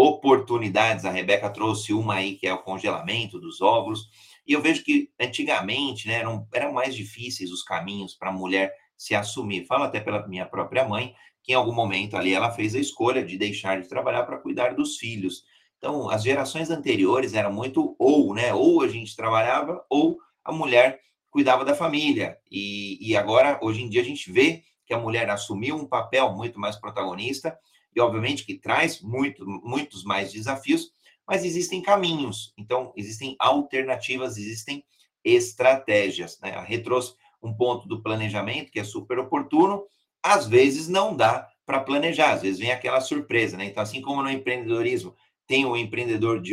oportunidades. 0.00 1.04
A 1.04 1.10
Rebeca 1.10 1.50
trouxe 1.50 1.92
uma 1.92 2.14
aí 2.14 2.36
que 2.36 2.46
é 2.46 2.52
o 2.52 2.62
congelamento 2.62 3.38
dos 3.38 3.60
óvulos. 3.60 4.08
E 4.46 4.52
eu 4.52 4.62
vejo 4.62 4.82
que 4.82 5.10
antigamente 5.20 6.08
né, 6.08 6.14
eram, 6.14 6.46
eram 6.52 6.72
mais 6.72 6.94
difíceis 6.94 7.50
os 7.50 7.62
caminhos 7.62 8.14
para 8.14 8.30
a 8.30 8.32
mulher 8.32 8.72
se 8.96 9.14
assumir. 9.14 9.66
Falo 9.66 9.84
até 9.84 10.00
pela 10.00 10.26
minha 10.26 10.46
própria 10.46 10.88
mãe, 10.88 11.14
que 11.42 11.52
em 11.52 11.54
algum 11.54 11.72
momento 11.72 12.16
ali 12.16 12.32
ela 12.34 12.50
fez 12.50 12.74
a 12.74 12.78
escolha 12.78 13.24
de 13.24 13.36
deixar 13.36 13.80
de 13.80 13.88
trabalhar 13.88 14.24
para 14.24 14.38
cuidar 14.38 14.74
dos 14.74 14.96
filhos. 14.96 15.44
Então, 15.78 16.10
as 16.10 16.22
gerações 16.22 16.70
anteriores 16.70 17.34
eram 17.34 17.52
muito 17.52 17.94
ou, 17.98 18.34
né? 18.34 18.52
Ou 18.52 18.82
a 18.82 18.88
gente 18.88 19.16
trabalhava, 19.16 19.84
ou 19.88 20.18
a 20.44 20.52
mulher 20.52 21.00
cuidava 21.30 21.64
da 21.64 21.74
família. 21.74 22.36
E, 22.50 22.98
e 23.00 23.16
agora, 23.16 23.58
hoje 23.62 23.82
em 23.82 23.88
dia, 23.88 24.02
a 24.02 24.04
gente 24.04 24.30
vê 24.30 24.62
que 24.84 24.92
a 24.92 24.98
mulher 24.98 25.30
assumiu 25.30 25.76
um 25.76 25.86
papel 25.86 26.32
muito 26.32 26.58
mais 26.58 26.76
protagonista 26.76 27.56
e, 27.94 28.00
obviamente, 28.00 28.44
que 28.44 28.54
traz 28.54 29.00
muito, 29.00 29.44
muitos 29.46 30.04
mais 30.04 30.32
desafios, 30.32 30.90
mas 31.26 31.44
existem 31.44 31.82
caminhos. 31.82 32.52
Então, 32.56 32.92
existem 32.96 33.36
alternativas, 33.38 34.36
existem 34.36 34.84
estratégias. 35.24 36.38
Né? 36.40 36.52
A 36.52 36.62
Rê 36.62 36.78
trouxe 36.78 37.14
um 37.42 37.54
ponto 37.54 37.88
do 37.88 38.02
planejamento 38.02 38.70
que 38.70 38.80
é 38.80 38.84
super 38.84 39.18
oportuno, 39.18 39.84
às 40.22 40.46
vezes 40.46 40.88
não 40.88 41.16
dá 41.16 41.48
para 41.64 41.80
planejar, 41.80 42.32
às 42.32 42.42
vezes 42.42 42.58
vem 42.58 42.72
aquela 42.72 43.00
surpresa, 43.00 43.56
né? 43.56 43.64
Então, 43.64 43.82
assim 43.82 44.00
como 44.00 44.22
no 44.22 44.30
empreendedorismo 44.30 45.14
tem 45.46 45.64
o 45.64 45.76
empreendedor 45.76 46.40
de, 46.40 46.52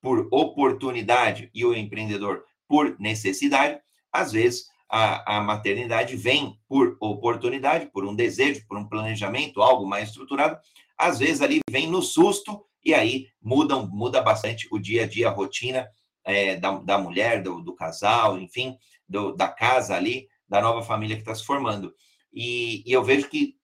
por 0.00 0.26
oportunidade 0.30 1.50
e 1.54 1.64
o 1.64 1.74
empreendedor 1.74 2.44
por 2.66 2.98
necessidade, 2.98 3.78
às 4.10 4.32
vezes 4.32 4.66
a, 4.92 5.38
a 5.38 5.40
maternidade 5.40 6.14
vem 6.16 6.54
por 6.68 6.98
oportunidade, 7.00 7.86
por 7.86 8.04
um 8.04 8.14
desejo, 8.14 8.66
por 8.68 8.76
um 8.76 8.86
planejamento, 8.86 9.62
algo 9.62 9.86
mais 9.86 10.10
estruturado, 10.10 10.58
às 10.98 11.18
vezes 11.18 11.40
ali 11.40 11.60
vem 11.70 11.86
no 11.86 12.02
susto 12.02 12.62
e 12.84 12.92
aí 12.92 13.28
muda, 13.40 13.76
muda 13.76 14.20
bastante 14.20 14.68
o 14.70 14.78
dia 14.78 15.04
a 15.04 15.06
dia, 15.06 15.28
a 15.28 15.32
rotina 15.32 15.88
é, 16.22 16.56
da, 16.56 16.72
da 16.72 16.98
mulher, 16.98 17.42
do, 17.42 17.62
do 17.62 17.74
casal, 17.74 18.38
enfim, 18.38 18.76
do, 19.08 19.32
da 19.34 19.48
casa 19.48 19.96
ali, 19.96 20.28
da 20.46 20.60
nova 20.60 20.82
família 20.82 21.16
que 21.16 21.22
está 21.22 21.34
se 21.34 21.44
formando. 21.44 21.94
E, 22.30 22.82
e, 22.86 22.92
eu 22.92 23.02
vejo 23.02 23.30
que 23.30 23.54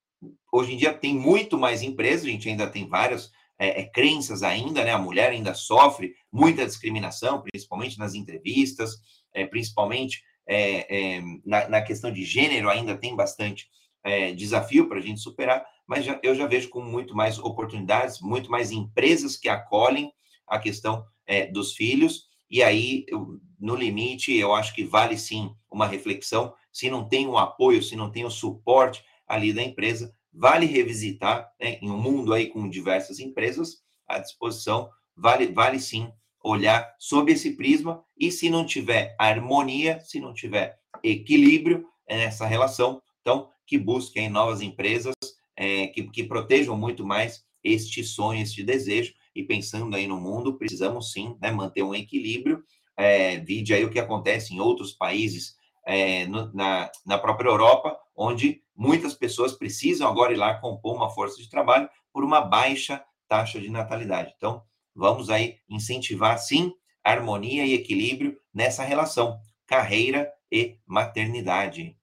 hoje 0.50 0.72
em 0.72 0.76
dia 0.78 0.94
tem 0.94 1.14
muito 1.14 1.58
mais 1.58 1.82
empresas, 1.82 2.24
a 2.24 2.30
gente 2.30 2.48
ainda 2.48 2.66
tem 2.66 2.88
várias 2.88 3.30
é, 3.58 3.82
é, 3.82 3.84
crenças 3.84 4.42
ainda, 4.42 4.82
né? 4.82 4.92
A 4.92 4.98
mulher 4.98 5.30
ainda 5.30 5.52
sofre 5.52 6.14
muita 6.32 6.64
discriminação, 6.64 7.42
principalmente 7.42 7.98
nas 7.98 8.14
entrevistas, 8.14 8.96
é, 9.34 9.44
principalmente 9.46 10.22
é, 10.48 11.16
é, 11.16 11.22
na, 11.44 11.68
na, 11.68 11.82
questão 11.82 12.10
de 12.10 12.24
gênero 12.24 12.70
ainda 12.70 12.96
tem 12.96 13.14
bastante 13.14 13.68
é, 14.02 14.32
desafio 14.32 14.88
para 14.88 14.98
a 14.98 15.02
gente 15.02 15.20
superar, 15.20 15.64
mas 15.86 16.04
já, 16.04 16.18
eu 16.22 16.34
já 16.34 16.46
vejo 16.46 16.70
com 16.70 16.80
muito 16.80 17.14
mais 17.14 17.38
oportunidades, 17.38 18.20
muito 18.20 18.50
mais 18.50 18.72
empresas 18.72 19.36
que 19.36 19.48
acolhem 19.48 20.10
a 20.46 20.58
questão 20.58 21.04
é, 21.26 21.46
dos 21.46 21.74
filhos, 21.74 22.28
e 22.50 22.62
aí, 22.62 23.04
eu, 23.08 23.38
no 23.60 23.74
limite, 23.74 24.34
eu 24.34 24.54
acho 24.54 24.74
que 24.74 24.84
vale 24.84 25.18
sim 25.18 25.54
uma 25.70 25.86
reflexão. 25.86 26.54
Se 26.72 26.88
não 26.88 27.06
tem 27.06 27.26
o 27.26 27.36
apoio, 27.36 27.82
se 27.82 27.94
não 27.94 28.10
tem 28.10 28.24
o 28.24 28.30
suporte 28.30 29.04
ali 29.26 29.52
da 29.52 29.62
empresa, 29.62 30.14
vale 30.32 30.64
revisitar, 30.64 31.52
né, 31.60 31.78
em 31.82 31.90
um 31.90 31.98
mundo 31.98 32.32
aí 32.32 32.46
com 32.46 32.68
diversas 32.68 33.18
empresas 33.18 33.82
à 34.06 34.18
disposição, 34.18 34.88
vale, 35.14 35.48
vale 35.48 35.78
sim 35.78 36.10
olhar 36.42 36.94
sob 36.98 37.32
esse 37.32 37.56
prisma 37.56 38.04
e 38.16 38.30
se 38.30 38.48
não 38.48 38.64
tiver 38.64 39.14
harmonia, 39.18 40.00
se 40.00 40.20
não 40.20 40.32
tiver 40.32 40.78
equilíbrio 41.02 41.86
nessa 42.08 42.46
relação, 42.46 43.02
então 43.20 43.50
que 43.66 43.76
busquem 43.76 44.28
novas 44.30 44.60
empresas 44.62 45.14
é, 45.56 45.88
que, 45.88 46.04
que 46.04 46.24
protejam 46.24 46.76
muito 46.76 47.04
mais 47.04 47.44
este 47.62 48.02
sonho, 48.04 48.42
este 48.42 48.62
desejo 48.62 49.12
e 49.34 49.42
pensando 49.42 49.94
aí 49.94 50.06
no 50.06 50.18
mundo, 50.18 50.56
precisamos 50.56 51.12
sim 51.12 51.36
né, 51.40 51.50
manter 51.50 51.82
um 51.82 51.94
equilíbrio. 51.94 52.62
É, 52.96 53.36
vide 53.38 53.74
aí 53.74 53.84
o 53.84 53.90
que 53.90 53.98
acontece 53.98 54.54
em 54.54 54.60
outros 54.60 54.92
países 54.92 55.54
é, 55.86 56.26
no, 56.26 56.52
na, 56.52 56.90
na 57.06 57.18
própria 57.18 57.48
Europa, 57.48 57.96
onde 58.16 58.62
muitas 58.74 59.14
pessoas 59.14 59.52
precisam 59.52 60.08
agora 60.08 60.32
ir 60.32 60.36
lá 60.36 60.54
compor 60.54 60.96
uma 60.96 61.10
força 61.10 61.40
de 61.40 61.48
trabalho 61.48 61.88
por 62.12 62.24
uma 62.24 62.40
baixa 62.40 63.02
taxa 63.28 63.60
de 63.60 63.68
natalidade. 63.68 64.32
Então, 64.36 64.62
vamos 64.98 65.30
aí 65.30 65.60
incentivar, 65.68 66.36
sim, 66.38 66.74
harmonia 67.04 67.64
e 67.64 67.72
equilíbrio 67.72 68.36
nessa 68.52 68.82
relação, 68.82 69.40
carreira 69.64 70.30
e 70.50 70.76
maternidade. 70.84 71.96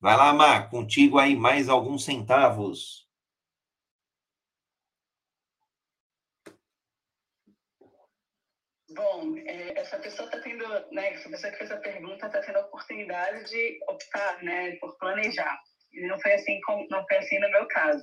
Vai 0.00 0.16
lá, 0.16 0.32
Mar, 0.32 0.68
contigo 0.68 1.20
aí 1.20 1.36
mais 1.36 1.68
alguns 1.68 2.04
centavos. 2.04 3.08
Bom, 8.90 9.36
é, 9.38 9.80
essa 9.80 9.98
pessoa 9.98 10.26
está 10.26 10.40
tendo, 10.40 10.64
né, 10.90 11.14
essa 11.14 11.30
pessoa 11.30 11.52
que 11.52 11.58
fez 11.58 11.70
a 11.70 11.76
pergunta 11.76 12.26
está 12.26 12.40
tendo 12.40 12.56
a 12.56 12.66
oportunidade 12.66 13.48
de 13.48 13.78
optar, 13.88 14.42
né, 14.42 14.72
por 14.80 14.98
planejar. 14.98 15.58
E 15.92 16.06
não 16.08 16.20
foi 16.20 16.34
assim, 16.34 16.58
não 16.90 17.06
foi 17.06 17.18
assim 17.18 17.38
no 17.38 17.50
meu 17.50 17.66
caso. 17.68 18.02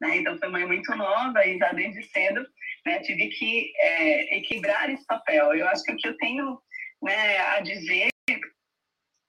Né? 0.00 0.18
Então, 0.18 0.38
foi 0.38 0.48
mãe 0.48 0.66
muito 0.66 0.94
nova 0.94 1.44
e 1.44 1.58
já 1.58 1.72
desde 1.72 2.02
cedo 2.04 2.46
né, 2.86 3.00
tive 3.00 3.28
que 3.28 3.72
é, 3.76 4.38
equilibrar 4.38 4.90
esse 4.90 5.04
papel. 5.06 5.54
Eu 5.54 5.68
acho 5.68 5.82
que 5.82 5.92
o 5.92 5.96
que 5.96 6.08
eu 6.08 6.16
tenho 6.16 6.58
né, 7.02 7.38
a 7.38 7.60
dizer 7.60 8.08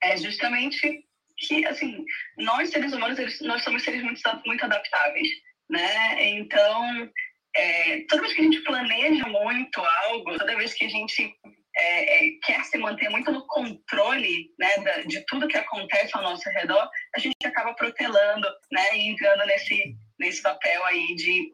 é 0.03 0.17
justamente 0.17 1.03
que, 1.37 1.65
assim, 1.65 2.05
nós 2.37 2.69
seres 2.69 2.93
humanos, 2.93 3.17
nós 3.41 3.63
somos 3.63 3.83
seres 3.83 4.03
muito, 4.03 4.21
muito 4.45 4.63
adaptáveis, 4.63 5.27
né? 5.69 6.29
Então, 6.31 7.11
é, 7.55 8.01
toda 8.09 8.21
vez 8.21 8.33
que 8.33 8.41
a 8.41 8.43
gente 8.43 8.61
planeja 8.61 9.25
muito 9.27 9.79
algo, 9.79 10.37
toda 10.37 10.57
vez 10.57 10.73
que 10.73 10.85
a 10.85 10.89
gente 10.89 11.33
é, 11.77 12.27
é, 12.27 12.31
quer 12.43 12.63
se 12.65 12.77
manter 12.77 13.09
muito 13.09 13.31
no 13.31 13.45
controle 13.47 14.49
né, 14.59 14.77
da, 14.79 15.01
de 15.01 15.25
tudo 15.27 15.47
que 15.47 15.57
acontece 15.57 16.15
ao 16.15 16.23
nosso 16.23 16.49
redor, 16.49 16.89
a 17.15 17.19
gente 17.19 17.35
acaba 17.45 17.73
protelando 17.73 18.47
né, 18.71 18.97
e 18.97 19.09
entrando 19.09 19.45
nesse, 19.45 19.95
nesse 20.19 20.41
papel 20.41 20.83
aí 20.85 21.15
de, 21.15 21.53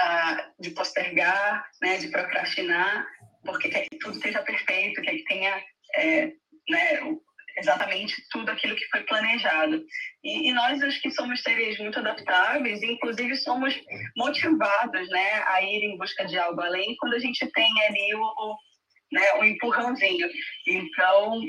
uh, 0.00 0.62
de 0.62 0.70
postergar, 0.70 1.64
né, 1.80 1.98
de 1.98 2.08
procrastinar, 2.08 3.06
porque 3.44 3.68
quer 3.68 3.86
que 3.88 3.98
tudo 3.98 4.16
esteja 4.16 4.42
perfeito, 4.42 5.00
quer 5.00 5.12
que 5.12 5.24
tenha 5.24 5.62
é, 5.94 6.32
né, 6.68 7.00
exatamente 7.58 8.22
tudo 8.30 8.50
aquilo 8.50 8.76
que 8.76 8.88
foi 8.88 9.02
planejado. 9.02 9.84
E, 10.22 10.48
e, 10.48 10.52
nós, 10.52 10.82
acho 10.82 11.00
que 11.00 11.10
somos 11.10 11.42
seres 11.42 11.78
muito 11.78 11.98
adaptáveis, 11.98 12.82
inclusive 12.82 13.36
somos 13.36 13.74
motivados 14.16 15.08
né, 15.08 15.42
a 15.46 15.62
ir 15.62 15.82
em 15.84 15.96
busca 15.96 16.24
de 16.26 16.38
algo 16.38 16.60
além 16.60 16.96
quando 16.98 17.14
a 17.14 17.18
gente 17.18 17.46
tem 17.52 17.82
ali 17.86 18.14
o, 18.14 18.22
o, 18.22 18.56
né, 19.12 19.32
o 19.40 19.44
empurrãozinho. 19.44 20.28
Então, 20.66 21.40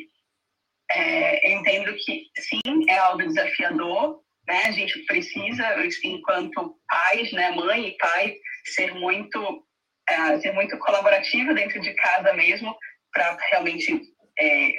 é, 0.92 1.52
entendo 1.52 1.96
que 1.96 2.26
sim, 2.38 2.90
é 2.90 2.98
algo 2.98 3.28
desafiador, 3.28 4.22
né? 4.50 4.64
A 4.66 4.72
gente 4.72 4.98
precisa, 5.06 5.64
enquanto 6.04 6.76
pais, 6.90 7.32
né, 7.32 7.52
mãe 7.52 7.90
e 7.90 7.98
pai, 7.98 8.36
ser 8.66 8.96
muito, 8.96 9.64
é, 10.10 10.40
ser 10.40 10.54
muito 10.54 10.76
colaborativo 10.80 11.54
dentro 11.54 11.80
de 11.80 11.94
casa 11.94 12.34
mesmo, 12.34 12.76
para 13.14 13.38
realmente 13.52 14.02
é, 14.40 14.72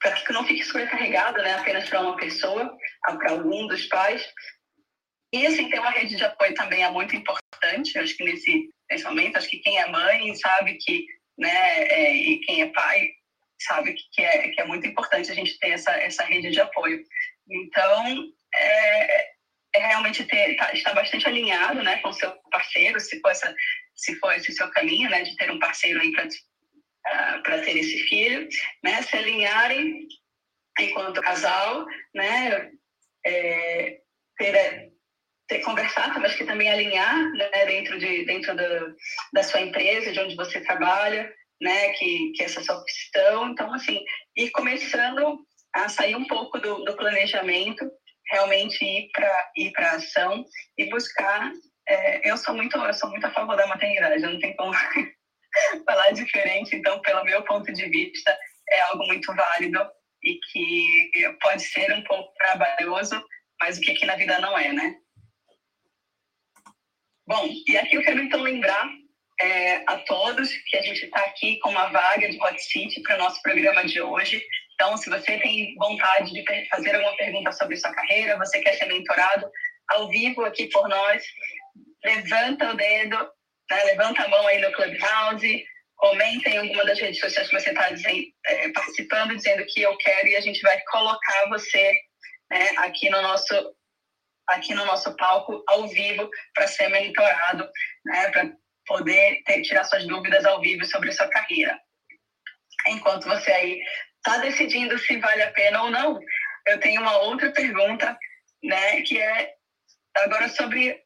para 0.00 0.12
que 0.12 0.32
não 0.32 0.46
fique 0.46 0.64
sobrecarregada, 0.64 1.42
né, 1.42 1.54
apenas 1.54 1.88
para 1.88 2.00
uma 2.00 2.16
pessoa, 2.16 2.74
para 3.02 3.32
algum 3.32 3.66
dos 3.66 3.86
pais. 3.86 4.26
E 5.32 5.46
assim, 5.46 5.68
ter 5.68 5.78
uma 5.78 5.90
rede 5.90 6.16
de 6.16 6.24
apoio 6.24 6.54
também 6.54 6.82
é 6.84 6.90
muito 6.90 7.14
importante, 7.14 7.98
acho 7.98 8.16
que 8.16 8.24
nesse, 8.24 8.70
nesse 8.90 9.04
momento, 9.04 9.36
acho 9.36 9.48
que 9.48 9.58
quem 9.58 9.78
é 9.78 9.86
mãe 9.88 10.34
sabe 10.36 10.78
que, 10.80 11.06
né, 11.36 11.82
é, 11.84 12.16
e 12.16 12.40
quem 12.40 12.62
é 12.62 12.66
pai 12.68 13.10
sabe 13.60 13.94
que, 13.94 14.22
é, 14.22 14.48
que 14.48 14.60
é 14.60 14.64
muito 14.64 14.86
importante 14.86 15.30
a 15.30 15.34
gente 15.34 15.58
ter 15.58 15.70
essa, 15.70 15.90
essa 15.92 16.24
rede 16.24 16.50
de 16.50 16.60
apoio. 16.60 17.02
Então, 17.50 18.32
é, 18.64 19.26
é 19.74 19.86
realmente 19.86 20.24
ter, 20.24 20.56
tá, 20.56 20.72
estar 20.72 20.94
bastante 20.94 21.26
alinhado 21.26 21.82
né, 21.82 21.98
com 21.98 22.08
o 22.08 22.12
seu 22.12 22.32
parceiro, 22.50 22.98
se 23.00 23.20
for, 23.20 23.30
essa, 23.30 23.54
se 23.94 24.14
for 24.16 24.32
esse 24.32 24.52
seu 24.52 24.68
caminho, 24.70 25.10
né, 25.10 25.22
de 25.22 25.36
ter 25.36 25.50
um 25.50 25.58
parceiro 25.58 26.00
para 26.12 26.24
uh, 26.26 27.42
para 27.42 27.60
ter 27.62 27.76
esse 27.76 27.98
filho, 28.04 28.48
né, 28.82 29.02
se 29.02 29.16
alinharem 29.16 30.06
enquanto 30.78 31.20
casal, 31.20 31.86
né, 32.14 32.70
é, 33.24 34.00
ter, 34.36 34.92
ter 35.48 35.60
conversado, 35.60 36.20
mas 36.20 36.34
que 36.34 36.44
também 36.44 36.68
alinhar 36.68 37.30
né, 37.32 37.66
dentro, 37.66 37.98
de, 37.98 38.24
dentro 38.24 38.54
da, 38.56 38.86
da 39.32 39.42
sua 39.42 39.60
empresa, 39.60 40.12
de 40.12 40.20
onde 40.20 40.36
você 40.36 40.60
trabalha, 40.60 41.32
né, 41.60 41.90
que, 41.90 42.32
que 42.34 42.42
essa 42.42 42.60
é 42.60 42.62
a 42.62 42.64
sua 42.64 42.78
opção. 42.78 43.50
Então, 43.50 43.72
assim, 43.72 44.02
ir 44.36 44.50
começando 44.50 45.38
a 45.72 45.88
sair 45.88 46.16
um 46.16 46.26
pouco 46.26 46.58
do, 46.58 46.84
do 46.84 46.96
planejamento, 46.96 47.88
realmente 48.30 48.84
ir 48.84 49.10
para 49.12 49.50
ir 49.56 49.72
para 49.72 49.92
ação 49.92 50.44
e 50.78 50.88
buscar. 50.90 51.52
É, 51.86 52.30
eu 52.30 52.36
sou 52.36 52.54
muito 52.54 52.76
eu 52.78 52.94
sou 52.94 53.10
muito 53.10 53.26
a 53.26 53.32
favor 53.32 53.56
da 53.56 53.66
maternidade, 53.66 54.22
não 54.22 54.38
tem 54.38 54.56
como 54.56 54.72
falar 55.86 56.10
diferente. 56.12 56.74
Então, 56.76 57.00
pelo 57.00 57.24
meu 57.24 57.42
ponto 57.44 57.72
de 57.72 57.86
vista, 57.88 58.36
é 58.70 58.80
algo 58.82 59.06
muito 59.06 59.34
válido 59.34 59.80
e 60.22 60.38
que 60.50 61.36
pode 61.42 61.62
ser 61.62 61.92
um 61.92 62.02
pouco 62.04 62.32
trabalhoso, 62.34 63.22
mas 63.60 63.76
o 63.76 63.80
que 63.80 63.90
aqui 63.90 64.06
na 64.06 64.16
vida 64.16 64.38
não 64.40 64.58
é, 64.58 64.72
né? 64.72 64.96
Bom, 67.26 67.48
e 67.66 67.76
aqui 67.76 67.96
eu 67.96 68.02
quero 68.02 68.20
então 68.20 68.40
lembrar 68.40 68.86
é, 69.40 69.76
a 69.86 69.98
todos 69.98 70.50
que 70.68 70.76
a 70.76 70.82
gente 70.82 71.04
está 71.04 71.20
aqui 71.20 71.58
com 71.58 71.70
uma 71.70 71.86
vaga 71.88 72.28
de 72.28 72.40
Hot 72.40 72.62
City 72.62 73.02
para 73.02 73.16
o 73.16 73.18
nosso 73.18 73.40
programa 73.42 73.84
de 73.84 74.00
hoje. 74.00 74.42
Então, 74.74 74.96
se 74.96 75.08
você 75.08 75.38
tem 75.38 75.74
vontade 75.76 76.32
de 76.32 76.44
fazer 76.68 76.94
alguma 76.94 77.16
pergunta 77.16 77.52
sobre 77.52 77.76
sua 77.76 77.92
carreira, 77.92 78.38
você 78.38 78.60
quer 78.60 78.74
ser 78.74 78.86
mentorado 78.86 79.48
ao 79.88 80.08
vivo 80.08 80.44
aqui 80.44 80.68
por 80.68 80.88
nós, 80.88 81.22
levanta 82.04 82.70
o 82.70 82.76
dedo, 82.76 83.16
né, 83.70 83.84
levanta 83.84 84.24
a 84.24 84.28
mão 84.28 84.46
aí 84.46 84.60
no 84.60 84.72
Clubhouse, 84.72 85.64
comenta 85.96 86.50
em 86.50 86.58
alguma 86.58 86.84
das 86.84 86.98
redes 86.98 87.20
sociais 87.20 87.48
que 87.48 87.58
você 87.58 87.70
está 87.70 87.88
é, 88.46 88.72
participando, 88.72 89.36
dizendo 89.36 89.64
que 89.66 89.80
eu 89.82 89.96
quero 89.98 90.28
e 90.28 90.36
a 90.36 90.40
gente 90.40 90.60
vai 90.60 90.80
colocar 90.90 91.48
você 91.48 91.98
né, 92.50 92.70
aqui 92.78 93.08
no 93.10 93.22
nosso 93.22 93.74
aqui 94.48 94.74
no 94.74 94.84
nosso 94.84 95.16
palco 95.16 95.64
ao 95.66 95.88
vivo 95.88 96.28
para 96.52 96.66
ser 96.66 96.88
monitorado, 96.88 97.66
né, 98.04 98.30
para 98.30 98.52
poder 98.86 99.42
ter, 99.46 99.62
tirar 99.62 99.84
suas 99.84 100.06
dúvidas 100.06 100.44
ao 100.44 100.60
vivo 100.60 100.84
sobre 100.84 101.10
sua 101.12 101.28
carreira. 101.28 101.80
Enquanto 102.88 103.24
você 103.24 103.50
aí 103.50 103.80
está 104.26 104.38
decidindo 104.38 104.98
se 104.98 105.18
vale 105.18 105.42
a 105.42 105.52
pena 105.52 105.82
ou 105.82 105.90
não, 105.90 106.18
eu 106.66 106.80
tenho 106.80 107.02
uma 107.02 107.18
outra 107.18 107.52
pergunta, 107.52 108.18
né, 108.62 109.02
que 109.02 109.20
é 109.20 109.54
agora 110.16 110.48
sobre, 110.48 110.98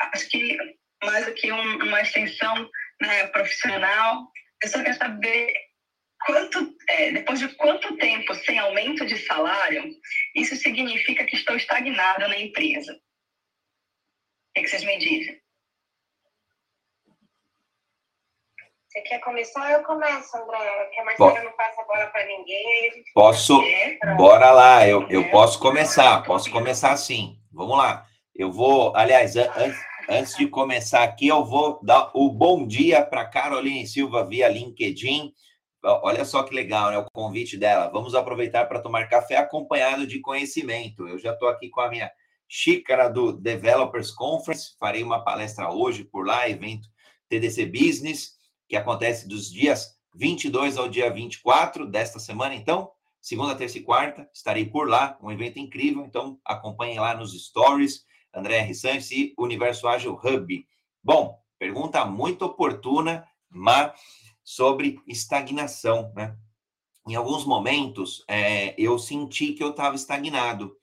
acho 0.00 0.28
que 0.28 0.56
mais 1.02 1.26
aqui 1.26 1.50
um, 1.50 1.84
uma 1.84 2.02
extensão 2.02 2.70
né, 3.00 3.26
profissional. 3.28 4.30
Eu 4.62 4.68
só 4.68 4.82
quero 4.82 4.96
saber 4.96 5.52
quanto, 6.24 6.76
é, 6.88 7.10
depois 7.12 7.40
de 7.40 7.48
quanto 7.56 7.96
tempo 7.96 8.34
sem 8.34 8.58
aumento 8.58 9.04
de 9.06 9.16
salário, 9.18 9.90
isso 10.36 10.54
significa 10.54 11.24
que 11.24 11.36
estou 11.36 11.56
estagnada 11.56 12.28
na 12.28 12.38
empresa. 12.38 12.92
O 12.92 12.98
que, 14.54 14.62
que 14.62 14.68
vocês 14.68 14.84
me 14.84 14.98
dizem? 14.98 15.39
Você 18.90 19.02
quer 19.02 19.20
começar? 19.20 19.70
Eu 19.70 19.84
começo, 19.84 20.36
André. 20.36 20.90
Que 20.92 21.00
a 21.00 21.04
Marcela 21.04 21.44
não 21.44 21.52
passa 21.52 21.80
a 21.80 21.84
bola 21.84 22.06
para 22.06 22.26
ninguém. 22.26 23.04
posso? 23.14 23.62
Bora 24.16 24.50
lá, 24.50 24.88
eu, 24.88 25.08
eu 25.08 25.30
posso 25.30 25.60
começar. 25.60 26.24
Posso 26.24 26.50
começar 26.50 26.96
sim. 26.96 27.38
Vamos 27.52 27.78
lá. 27.78 28.04
Eu 28.34 28.50
vou, 28.50 28.92
aliás, 28.96 29.36
antes, 29.36 29.80
antes 30.08 30.36
de 30.36 30.48
começar 30.48 31.04
aqui, 31.04 31.28
eu 31.28 31.44
vou 31.44 31.78
dar 31.84 32.10
o 32.14 32.32
bom 32.32 32.66
dia 32.66 33.00
para 33.06 33.24
Caroline 33.24 33.86
Silva 33.86 34.26
via 34.26 34.48
LinkedIn. 34.48 35.32
Olha 35.84 36.24
só 36.24 36.42
que 36.42 36.52
legal, 36.52 36.90
né? 36.90 36.98
O 36.98 37.06
convite 37.12 37.56
dela. 37.56 37.88
Vamos 37.92 38.16
aproveitar 38.16 38.66
para 38.66 38.82
tomar 38.82 39.08
café 39.08 39.36
acompanhado 39.36 40.04
de 40.04 40.20
conhecimento. 40.20 41.06
Eu 41.06 41.16
já 41.16 41.32
estou 41.32 41.48
aqui 41.48 41.70
com 41.70 41.80
a 41.80 41.88
minha 41.88 42.10
xícara 42.48 43.08
do 43.08 43.32
Developers 43.32 44.10
Conference. 44.10 44.74
Farei 44.80 45.04
uma 45.04 45.22
palestra 45.22 45.70
hoje 45.70 46.02
por 46.02 46.26
lá, 46.26 46.48
evento 46.48 46.88
TDC 47.28 47.66
Business 47.66 48.39
que 48.70 48.76
acontece 48.76 49.26
dos 49.26 49.50
dias 49.50 49.98
22 50.14 50.78
ao 50.78 50.88
dia 50.88 51.12
24 51.12 51.84
desta 51.84 52.20
semana. 52.20 52.54
Então, 52.54 52.88
segunda, 53.20 53.56
terça 53.56 53.78
e 53.78 53.82
quarta, 53.82 54.30
estarei 54.32 54.64
por 54.64 54.88
lá, 54.88 55.18
um 55.20 55.28
evento 55.28 55.58
incrível. 55.58 56.04
Então, 56.04 56.38
acompanhem 56.44 57.00
lá 57.00 57.12
nos 57.12 57.32
stories, 57.32 58.04
André 58.32 58.58
R. 58.58 58.72
Santos 58.72 59.10
e 59.10 59.34
Universo 59.36 59.88
Ágil 59.88 60.14
Hub. 60.14 60.64
Bom, 61.02 61.36
pergunta 61.58 62.04
muito 62.04 62.44
oportuna, 62.44 63.26
mas 63.48 63.92
sobre 64.44 65.00
estagnação, 65.04 66.12
né? 66.14 66.36
Em 67.08 67.16
alguns 67.16 67.44
momentos, 67.44 68.24
é, 68.28 68.80
eu 68.80 69.00
senti 69.00 69.52
que 69.52 69.64
eu 69.64 69.70
estava 69.70 69.96
estagnado. 69.96 70.76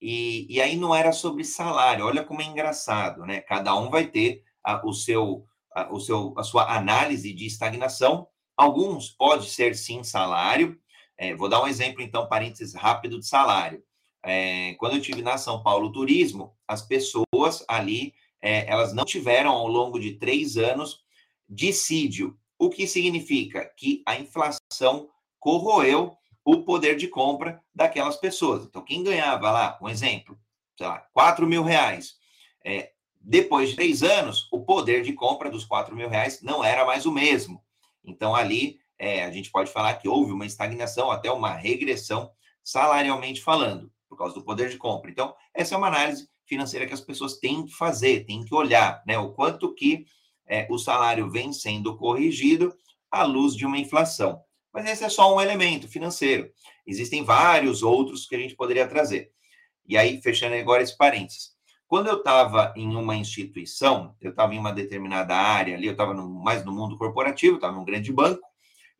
E, 0.00 0.46
e 0.48 0.60
aí 0.60 0.76
não 0.76 0.94
era 0.94 1.10
sobre 1.10 1.42
salário. 1.42 2.06
Olha 2.06 2.22
como 2.22 2.42
é 2.42 2.44
engraçado, 2.44 3.26
né? 3.26 3.40
Cada 3.40 3.74
um 3.74 3.90
vai 3.90 4.06
ter 4.06 4.44
a, 4.62 4.86
o 4.86 4.92
seu 4.92 5.44
a, 5.74 5.92
o 5.92 6.00
seu, 6.00 6.32
a 6.36 6.42
sua 6.42 6.74
análise 6.76 7.32
de 7.32 7.46
estagnação. 7.46 8.28
Alguns 8.56 9.10
pode 9.10 9.50
ser 9.50 9.74
sim 9.74 10.02
salário. 10.02 10.78
É, 11.18 11.34
vou 11.34 11.48
dar 11.48 11.62
um 11.62 11.66
exemplo, 11.66 12.02
então, 12.02 12.28
parênteses 12.28 12.74
rápido 12.74 13.18
de 13.18 13.26
salário. 13.26 13.82
É, 14.22 14.74
quando 14.74 14.96
eu 14.96 15.02
tive 15.02 15.20
na 15.20 15.36
São 15.36 15.62
Paulo 15.62 15.92
Turismo, 15.92 16.56
as 16.66 16.80
pessoas 16.80 17.64
ali, 17.68 18.14
é, 18.40 18.66
elas 18.70 18.92
não 18.94 19.04
tiveram 19.04 19.50
ao 19.50 19.66
longo 19.66 19.98
de 19.98 20.12
três 20.14 20.56
anos 20.56 21.00
dissídio, 21.48 22.38
o 22.58 22.70
que 22.70 22.86
significa 22.86 23.70
que 23.76 24.02
a 24.06 24.18
inflação 24.18 25.10
corroeu 25.38 26.16
o 26.44 26.62
poder 26.62 26.96
de 26.96 27.08
compra 27.08 27.62
daquelas 27.74 28.16
pessoas. 28.16 28.64
Então, 28.64 28.82
quem 28.82 29.02
ganhava 29.02 29.50
lá, 29.50 29.78
um 29.80 29.88
exemplo, 29.88 30.38
sei 30.76 30.86
lá, 30.86 31.06
4 31.12 31.46
mil 31.46 31.62
reais, 31.62 32.16
é, 32.64 32.92
depois 33.26 33.70
de 33.70 33.76
três 33.76 34.02
anos, 34.02 34.46
o 34.52 34.60
poder 34.60 35.02
de 35.02 35.14
compra 35.14 35.50
dos 35.50 35.64
4 35.64 35.96
mil 35.96 36.10
reais 36.10 36.42
não 36.42 36.62
era 36.62 36.84
mais 36.84 37.06
o 37.06 37.12
mesmo. 37.12 37.62
Então, 38.04 38.34
ali, 38.34 38.78
é, 38.98 39.24
a 39.24 39.30
gente 39.30 39.50
pode 39.50 39.70
falar 39.72 39.94
que 39.94 40.06
houve 40.06 40.30
uma 40.30 40.44
estagnação, 40.44 41.10
até 41.10 41.32
uma 41.32 41.50
regressão, 41.50 42.30
salarialmente 42.62 43.40
falando, 43.40 43.90
por 44.10 44.18
causa 44.18 44.34
do 44.34 44.44
poder 44.44 44.68
de 44.68 44.76
compra. 44.76 45.10
Então, 45.10 45.34
essa 45.54 45.74
é 45.74 45.78
uma 45.78 45.86
análise 45.86 46.28
financeira 46.44 46.86
que 46.86 46.92
as 46.92 47.00
pessoas 47.00 47.38
têm 47.38 47.64
que 47.64 47.72
fazer, 47.72 48.26
têm 48.26 48.44
que 48.44 48.54
olhar, 48.54 49.02
né? 49.06 49.18
O 49.18 49.32
quanto 49.32 49.74
que 49.74 50.04
é, 50.46 50.66
o 50.70 50.76
salário 50.76 51.30
vem 51.30 51.50
sendo 51.50 51.96
corrigido 51.96 52.76
à 53.10 53.24
luz 53.24 53.56
de 53.56 53.64
uma 53.64 53.78
inflação. 53.78 54.38
Mas 54.70 54.86
esse 54.86 55.02
é 55.02 55.08
só 55.08 55.34
um 55.34 55.40
elemento 55.40 55.88
financeiro. 55.88 56.50
Existem 56.86 57.24
vários 57.24 57.82
outros 57.82 58.26
que 58.26 58.34
a 58.34 58.38
gente 58.38 58.54
poderia 58.54 58.86
trazer. 58.86 59.32
E 59.86 59.96
aí, 59.96 60.20
fechando 60.20 60.54
agora 60.56 60.82
esse 60.82 60.96
parênteses. 60.96 61.54
Quando 61.86 62.08
eu 62.08 62.18
estava 62.18 62.72
em 62.76 62.96
uma 62.96 63.14
instituição, 63.14 64.16
eu 64.20 64.30
estava 64.30 64.54
em 64.54 64.58
uma 64.58 64.72
determinada 64.72 65.34
área 65.36 65.76
ali, 65.76 65.86
eu 65.86 65.92
estava 65.92 66.14
mais 66.14 66.64
no 66.64 66.72
mundo 66.72 66.96
corporativo, 66.96 67.56
estava 67.56 67.76
num 67.76 67.84
grande 67.84 68.12
banco, 68.12 68.42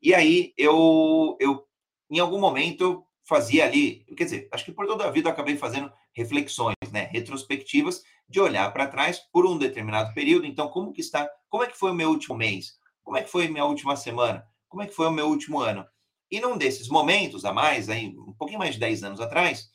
e 0.03 0.15
aí 0.15 0.53
eu, 0.57 1.37
eu, 1.41 1.67
em 2.11 2.19
algum 2.19 2.39
momento, 2.39 3.05
fazia 3.27 3.65
ali, 3.65 4.05
quer 4.17 4.25
dizer, 4.25 4.49
acho 4.53 4.65
que 4.65 4.73
por 4.73 4.87
toda 4.87 5.05
a 5.05 5.11
vida 5.11 5.29
eu 5.29 5.33
acabei 5.33 5.57
fazendo 5.57 5.91
reflexões, 6.13 6.77
né, 6.93 7.09
retrospectivas, 7.11 8.03
de 8.29 8.41
olhar 8.41 8.73
para 8.73 8.87
trás 8.87 9.19
por 9.33 9.47
um 9.47 9.59
determinado 9.59 10.13
período. 10.15 10.47
Então, 10.47 10.69
como 10.69 10.93
que 10.93 11.01
está, 11.01 11.29
como 11.49 11.63
é 11.63 11.67
que 11.67 11.77
foi 11.77 11.91
o 11.91 11.95
meu 11.95 12.11
último 12.11 12.37
mês? 12.37 12.79
Como 13.03 13.17
é 13.17 13.23
que 13.23 13.31
foi 13.31 13.47
a 13.47 13.51
minha 13.51 13.65
última 13.65 13.97
semana? 13.97 14.47
Como 14.69 14.83
é 14.83 14.87
que 14.87 14.95
foi 14.95 15.07
o 15.07 15.13
meu 15.13 15.27
último 15.27 15.61
ano? 15.61 15.87
E 16.31 16.41
num 16.41 16.57
desses 16.57 16.89
momentos 16.89 17.45
a 17.45 17.53
mais, 17.53 17.89
aí, 17.89 18.09
um 18.09 18.33
pouquinho 18.33 18.59
mais 18.59 18.75
de 18.75 18.81
10 18.81 19.05
anos 19.05 19.21
atrás, 19.21 19.71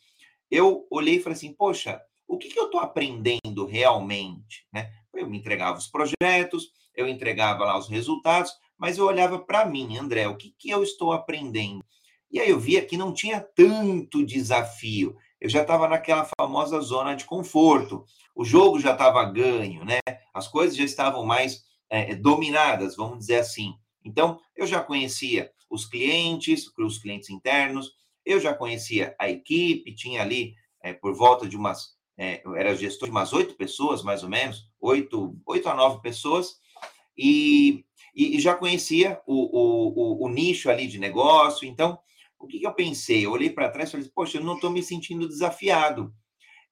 eu 0.50 0.88
olhei 0.90 1.18
e 1.18 1.22
falei 1.22 1.38
assim, 1.38 1.54
poxa, 1.54 2.02
o 2.30 2.38
que, 2.38 2.48
que 2.48 2.60
eu 2.60 2.66
estou 2.66 2.80
aprendendo 2.80 3.66
realmente? 3.66 4.68
Né? 4.72 4.92
Eu 5.14 5.28
me 5.28 5.40
entregava 5.40 5.80
os 5.80 5.88
projetos, 5.88 6.72
eu 6.96 7.08
entregava 7.08 7.66
lá 7.66 7.78
os 7.78 7.90
resultados, 7.90 8.52
mas 8.78 8.98
eu 8.98 9.06
olhava 9.06 9.40
para 9.40 9.66
mim, 9.66 9.98
André, 9.98 10.28
o 10.28 10.38
que, 10.38 10.54
que 10.58 10.70
eu 10.70 10.84
estou 10.84 11.12
aprendendo? 11.12 11.84
E 12.32 12.40
aí 12.40 12.52
eu 12.52 12.60
via 12.60 12.86
que 12.86 12.96
não 12.96 13.12
tinha 13.12 13.42
tanto 13.42 14.24
desafio. 14.24 15.18
Eu 15.42 15.50
já 15.50 15.64
estava 15.64 15.88
naquela 15.88 16.30
famosa 16.40 16.80
zona 16.80 17.16
de 17.16 17.26
conforto. 17.26 18.06
O 18.36 18.46
jogo 18.46 18.80
já 18.80 18.92
estava 18.92 19.26
ganho, 19.26 19.84
né? 19.84 20.00
As 20.32 20.48
coisas 20.48 20.78
já 20.78 20.84
estavam 20.84 21.26
mais 21.26 21.64
é, 21.90 22.14
dominadas, 22.14 22.96
vamos 22.96 23.18
dizer 23.18 23.40
assim. 23.40 23.74
Então, 24.06 24.40
eu 24.56 24.68
já 24.68 24.84
conhecia 24.84 25.52
os 25.68 25.86
clientes, 25.86 26.66
os 26.78 27.00
clientes 27.00 27.32
internos, 27.32 27.92
eu 28.24 28.40
já 28.40 28.54
conhecia 28.54 29.16
a 29.20 29.28
equipe, 29.28 29.96
tinha 29.96 30.22
ali 30.22 30.54
é, 30.84 30.94
por 30.94 31.16
volta 31.16 31.48
de 31.48 31.58
umas 31.58 31.99
é, 32.20 32.44
era 32.58 32.76
gestor 32.76 33.08
de 33.08 33.12
umas 33.12 33.32
oito 33.32 33.56
pessoas, 33.56 34.04
mais 34.04 34.24
ou 34.24 34.30
menos, 34.30 34.70
oito, 34.82 35.40
oito 35.46 35.70
a 35.70 35.74
nove 35.74 36.02
pessoas, 36.02 36.58
e, 37.18 37.86
e, 38.14 38.38
já 38.42 38.54
conhecia 38.56 39.22
o, 39.26 39.34
o, 39.34 39.88
o, 39.88 40.26
o, 40.26 40.30
nicho 40.30 40.70
ali 40.70 40.86
de 40.86 41.00
negócio. 41.00 41.66
Então, 41.66 41.98
o 42.38 42.46
que, 42.46 42.60
que 42.60 42.68
eu 42.68 42.74
pensei? 42.74 43.26
Eu 43.26 43.32
olhei 43.32 43.50
para 43.50 43.70
trás 43.70 43.88
e 43.88 43.92
falei, 43.94 44.12
poxa, 44.14 44.38
eu 44.38 44.44
não 44.44 44.56
estou 44.56 44.70
me 44.70 44.84
sentindo 44.84 45.30
desafiado, 45.30 46.14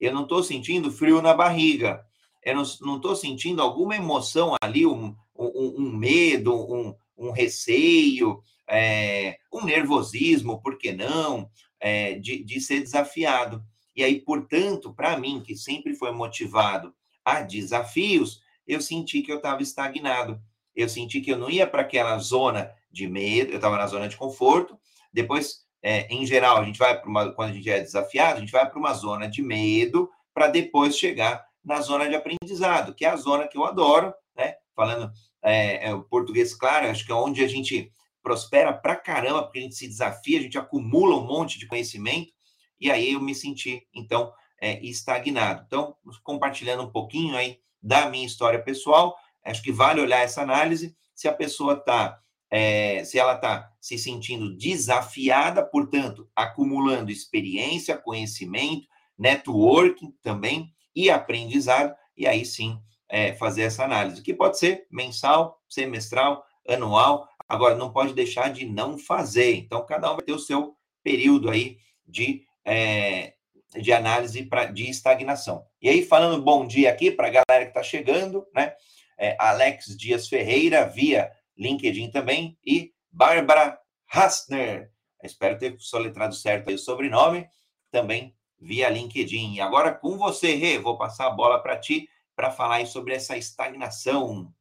eu 0.01 0.13
não 0.13 0.23
estou 0.23 0.43
sentindo 0.43 0.91
frio 0.91 1.21
na 1.21 1.33
barriga, 1.33 2.03
eu 2.43 2.53
não 2.53 2.97
estou 2.97 3.15
sentindo 3.15 3.62
alguma 3.62 3.95
emoção 3.95 4.53
ali, 4.62 4.86
um, 4.86 5.15
um, 5.33 5.75
um 5.77 5.97
medo, 5.97 6.53
um, 6.53 6.93
um 7.17 7.31
receio, 7.31 8.41
é, 8.69 9.38
um 9.51 9.63
nervosismo, 9.63 10.62
por 10.62 10.77
que 10.77 10.91
não, 10.91 11.49
é, 11.79 12.15
de, 12.15 12.43
de 12.43 12.60
ser 12.60 12.81
desafiado. 12.81 13.63
E 13.97 14.03
aí, 14.03 14.21
portanto, 14.21 14.93
para 14.93 15.17
mim, 15.17 15.41
que 15.41 15.55
sempre 15.55 15.95
foi 15.95 16.12
motivado 16.12 16.93
a 17.25 17.41
desafios, 17.41 18.39
eu 18.67 18.79
senti 18.79 19.23
que 19.23 19.31
eu 19.31 19.38
estava 19.38 19.63
estagnado. 19.63 20.39
Eu 20.75 20.88
senti 20.88 21.19
que 21.19 21.31
eu 21.31 21.38
não 21.38 21.49
ia 21.49 21.65
para 21.65 21.81
aquela 21.81 22.19
zona 22.19 22.71
de 22.91 23.07
medo, 23.07 23.51
eu 23.51 23.55
estava 23.55 23.75
na 23.75 23.88
zona 23.88 24.07
de 24.07 24.15
conforto. 24.15 24.79
Depois, 25.12 25.65
é, 25.81 26.05
em 26.13 26.23
geral, 26.27 26.57
a 26.57 26.63
gente 26.63 26.77
vai 26.77 26.99
para 26.99 27.10
uma, 27.10 27.31
quando 27.31 27.49
a 27.49 27.53
gente 27.53 27.67
é 27.67 27.79
desafiado, 27.79 28.38
a 28.38 28.39
gente 28.41 28.51
vai 28.51 28.69
para 28.69 28.77
uma 28.77 28.93
zona 28.93 29.27
de 29.27 29.41
medo 29.41 30.12
para 30.31 30.47
depois 30.47 30.95
chegar 30.95 31.43
na 31.65 31.81
zona 31.81 32.07
de 32.07 32.15
aprendizado, 32.15 32.93
que 32.93 33.03
é 33.03 33.10
a 33.10 33.15
zona 33.15 33.47
que 33.47 33.57
eu 33.57 33.65
adoro, 33.65 34.13
né? 34.36 34.55
Falando 34.75 35.12
é, 35.41 35.89
é, 35.89 35.93
o 35.93 36.03
português 36.03 36.53
claro, 36.53 36.88
acho 36.88 37.03
que 37.03 37.12
é 37.12 37.15
onde 37.15 37.43
a 37.43 37.47
gente 37.47 37.91
prospera 38.21 38.71
pra 38.71 38.95
caramba, 38.95 39.41
porque 39.41 39.57
a 39.57 39.63
gente 39.63 39.75
se 39.75 39.88
desafia, 39.88 40.38
a 40.38 40.41
gente 40.43 40.57
acumula 40.57 41.17
um 41.17 41.25
monte 41.25 41.57
de 41.57 41.65
conhecimento, 41.65 42.31
e 42.80 42.92
aí 42.92 43.13
eu 43.13 43.22
me 43.22 43.34
senti, 43.34 43.88
então, 43.94 44.32
é, 44.60 44.84
estagnado. 44.86 45.63
Então, 45.68 45.96
compartilhando 46.24 46.84
um 46.84 46.92
pouquinho 46.92 47.36
aí 47.36 47.60
da 47.82 48.10
minha 48.10 48.26
história 48.26 48.62
pessoal, 48.62 49.16
acho 49.44 49.62
que 49.62 49.72
vale 49.72 50.02
olhar 50.02 50.20
essa 50.20 50.42
análise, 50.42 50.96
se 51.13 51.28
a 51.28 51.34
pessoa 51.34 51.74
está, 51.74 52.20
é, 52.50 53.04
se 53.04 53.18
ela 53.18 53.36
está 53.36 53.72
se 53.80 53.98
sentindo 53.98 54.56
desafiada, 54.56 55.66
portanto, 55.66 56.30
acumulando 56.36 57.12
experiência, 57.12 57.98
conhecimento, 57.98 58.88
networking 59.18 60.13
também 60.22 60.74
e 60.96 61.10
aprendizado, 61.10 61.96
e 62.16 62.28
aí 62.28 62.46
sim 62.46 62.80
é, 63.10 63.34
fazer 63.34 63.63
essa 63.63 63.84
análise, 63.84 64.22
que 64.22 64.34
pode 64.34 64.58
ser 64.58 64.86
mensal, 64.92 65.62
semestral, 65.68 66.44
anual, 66.68 67.28
agora 67.48 67.76
não 67.76 67.92
pode 67.92 68.13
deixar 68.13 68.52
de 68.52 68.66
não 68.66 68.98
fazer. 68.98 69.56
Então, 69.56 69.86
cada 69.86 70.12
um 70.12 70.16
vai 70.16 70.26
ter 70.26 70.34
o 70.34 70.40
seu 70.40 70.76
período 71.04 71.50
aí 71.50 71.78
de, 72.06 72.44
é, 72.67 73.34
de 73.73 73.93
análise 73.93 74.43
pra, 74.43 74.65
de 74.65 74.89
estagnação. 74.89 75.65
E 75.82 75.88
aí, 75.88 76.06
falando 76.06 76.43
bom 76.43 76.67
dia 76.67 76.91
aqui 76.91 77.10
para 77.10 77.27
a 77.27 77.32
galera 77.32 77.65
que 77.65 77.71
está 77.71 77.82
chegando, 77.82 78.45
né? 78.53 78.75
É, 79.17 79.36
Alex 79.39 79.97
Dias 79.97 80.27
Ferreira, 80.27 80.86
via 80.86 81.32
LinkedIn 81.58 82.12
também, 82.12 82.58
e 82.63 82.93
Bárbara 83.10 83.80
Hastner, 84.13 84.91
espero 85.23 85.58
ter 85.58 85.75
soletrado 85.80 86.36
certo 86.36 86.69
aí 86.69 86.75
o 86.75 86.80
sobrenome, 86.80 87.49
também 87.89 88.36
via 88.60 88.89
LinkedIn. 88.89 89.56
E 89.56 89.62
agora 89.62 89.93
com 89.93 90.17
você, 90.17 90.53
Rê, 90.53 90.77
vou 90.77 90.97
passar 90.97 91.27
a 91.27 91.32
bola 91.32 91.62
para 91.62 91.80
ti 91.80 92.08
para 92.36 92.51
falar 92.51 92.86
sobre 92.86 93.15
essa 93.15 93.36
estagnação. 93.38 94.53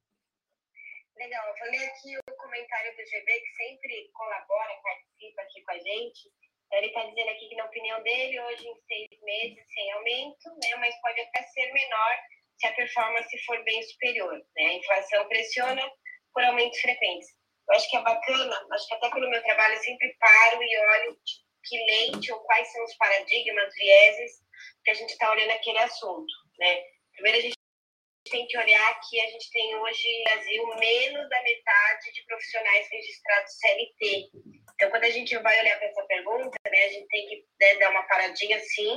Legal, 1.17 1.47
vou 1.59 1.71
ler 1.71 1.87
aqui 1.87 2.17
o 2.17 2.37
comentário 2.37 2.93
do 2.93 3.05
GB, 3.05 3.41
que 3.41 3.51
sempre 3.57 4.11
colabora, 4.15 4.81
participa 4.83 5.43
aqui 5.43 5.63
com 5.63 5.73
a 5.73 5.79
gente. 5.79 6.31
Ele 6.73 6.89
está 6.89 7.05
dizendo 7.05 7.31
aqui 7.31 7.49
que, 7.49 7.57
na 7.57 7.65
opinião 7.65 8.03
dele, 8.03 8.41
hoje 8.41 8.67
em 8.67 8.75
seis 8.87 9.23
meses 9.23 9.65
sem 9.73 9.93
aumento, 9.93 10.49
né, 10.63 10.77
mas 10.79 11.01
pode 11.01 11.21
até 11.21 11.43
ser 11.43 11.73
menor 11.73 12.17
se 12.59 12.67
a 12.67 12.73
performance 12.73 13.45
for 13.45 13.63
bem 13.65 13.83
superior. 13.83 14.33
Né? 14.57 14.65
A 14.67 14.75
inflação 14.75 15.29
pressiona 15.29 15.83
por 16.33 16.45
aumentos 16.45 16.81
frequentes. 16.81 17.29
Eu 17.69 17.77
acho 17.77 17.91
que 17.91 17.97
é 17.97 18.03
bacana, 18.03 18.67
acho 18.73 18.89
que 18.89 18.95
até 18.95 19.11
pelo 19.11 19.31
meu 19.31 19.43
trabalho 19.43 19.75
eu 19.75 19.81
sempre 19.81 20.17
paro 20.19 20.63
e 20.63 20.79
olho 20.79 21.19
que 21.65 21.77
lente 21.85 22.33
ou 22.33 22.41
quais 22.41 22.71
são 22.73 22.85
os 22.85 22.95
paradigmas, 22.97 23.75
vieses 23.75 24.33
que 24.85 24.91
a 24.91 24.95
gente 24.95 25.11
está 25.11 25.31
olhando 25.31 25.51
aquele 25.51 25.79
assunto. 25.79 26.33
Né? 26.59 26.83
Primeiro, 27.15 27.39
a 27.39 27.41
gente 27.41 27.56
tem 28.31 28.47
que 28.47 28.59
olhar 28.59 29.01
que 29.09 29.21
a 29.21 29.31
gente 29.31 29.51
tem 29.51 29.77
hoje 29.77 30.19
no 30.19 30.25
Brasil 30.25 30.67
menos 30.79 31.29
da 31.29 31.43
metade 31.43 32.13
de 32.13 32.25
profissionais 32.27 32.89
registrados 32.91 33.53
CLT. 33.59 34.31
Então, 34.75 34.91
quando 34.91 35.05
a 35.05 35.11
gente 35.11 35.37
vai 35.39 35.61
olhar 35.61 35.79
para 35.79 35.89
essa 35.89 36.03
pergunta, 36.05 36.59
né, 36.71 36.85
a 36.85 36.89
gente 36.89 37.09
tem 37.09 37.29
que 37.29 37.45
né, 37.61 37.75
dar 37.77 37.91
uma 37.91 38.03
paradinha 38.03 38.61
sim, 38.61 38.95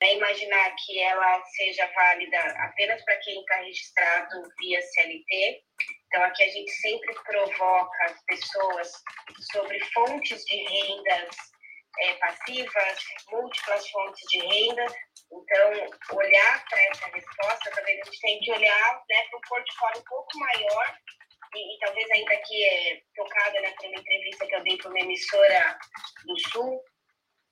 né, 0.00 0.14
imaginar 0.14 0.74
que 0.76 0.98
ela 0.98 1.44
seja 1.44 1.86
válida 1.94 2.38
apenas 2.64 3.02
para 3.04 3.16
quem 3.18 3.40
está 3.40 3.56
registrado 3.56 4.42
via 4.58 4.82
CLT. 4.82 5.62
Então, 6.06 6.22
aqui 6.24 6.42
a 6.42 6.48
gente 6.48 6.70
sempre 6.72 7.14
provoca 7.22 8.04
as 8.06 8.24
pessoas 8.24 8.92
sobre 9.52 9.78
fontes 9.92 10.44
de 10.44 10.56
rendas 10.56 11.36
é, 11.98 12.14
passivas, 12.14 12.98
múltiplas 13.30 13.88
fontes 13.90 14.22
de 14.30 14.38
renda. 14.38 14.86
Então, 15.32 16.16
olhar 16.16 16.64
para 16.68 16.82
essa 16.86 17.06
resposta, 17.06 17.70
talvez 17.70 18.00
a 18.00 18.04
gente 18.04 18.20
tenha 18.20 18.40
que 18.40 18.52
olhar 18.52 19.02
né, 19.08 19.22
para 19.28 19.38
um 19.38 19.42
portfólio 19.48 20.00
um 20.00 20.04
pouco 20.04 20.38
maior 20.38 20.96
e, 21.54 21.74
e, 21.74 21.78
talvez 21.78 22.10
ainda 22.10 22.36
que 22.36 22.64
é 22.64 23.02
tocada 23.14 23.60
naquela 23.60 23.94
entrevista 23.94 24.46
que 24.46 24.54
eu 24.54 24.62
dei 24.62 24.76
para 24.76 24.90
uma 24.90 25.00
emissora 25.00 25.78
do 26.24 26.38
Sul, 26.50 26.84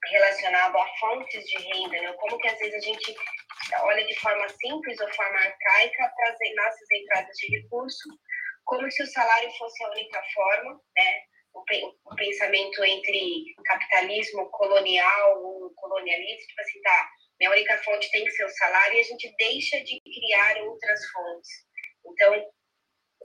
relacionado 0.07 0.77
a 0.77 0.87
fontes 0.99 1.45
de 1.45 1.57
renda, 1.59 2.01
né? 2.01 2.13
Como 2.15 2.39
que 2.39 2.49
às 2.49 2.59
vezes 2.59 2.75
a 2.75 2.81
gente 2.81 3.17
olha 3.83 4.07
de 4.07 4.15
forma 4.21 4.49
simples 4.49 5.01
ou 5.01 5.15
forma 5.15 5.39
arcaica 5.39 6.13
para 6.17 6.31
as 6.31 6.55
nossas 6.57 6.91
entradas 6.93 7.37
de 7.37 7.57
recurso, 7.57 8.09
como 8.65 8.91
se 8.91 9.03
o 9.03 9.07
salário 9.07 9.51
fosse 9.53 9.83
a 9.85 9.91
única 9.91 10.23
forma, 10.35 10.81
né? 10.97 11.23
O, 11.55 12.15
pensamento 12.15 12.85
entre 12.85 13.45
capitalismo 13.65 14.49
colonial 14.51 15.43
ou 15.43 15.73
colonialismo, 15.75 16.47
tipo 16.47 16.61
assim, 16.61 16.81
tá, 16.83 17.11
minha 17.39 17.51
única 17.51 17.79
fonte 17.85 18.11
tem 18.11 18.25
que 18.25 18.31
ser 18.33 18.45
o 18.45 18.51
salário 18.51 18.97
e 18.97 19.01
a 19.01 19.05
gente 19.05 19.35
deixa 19.39 19.81
de 19.85 20.01
criar 20.01 20.57
outras 20.63 21.01
fontes. 21.11 21.49
Então, 22.07 22.51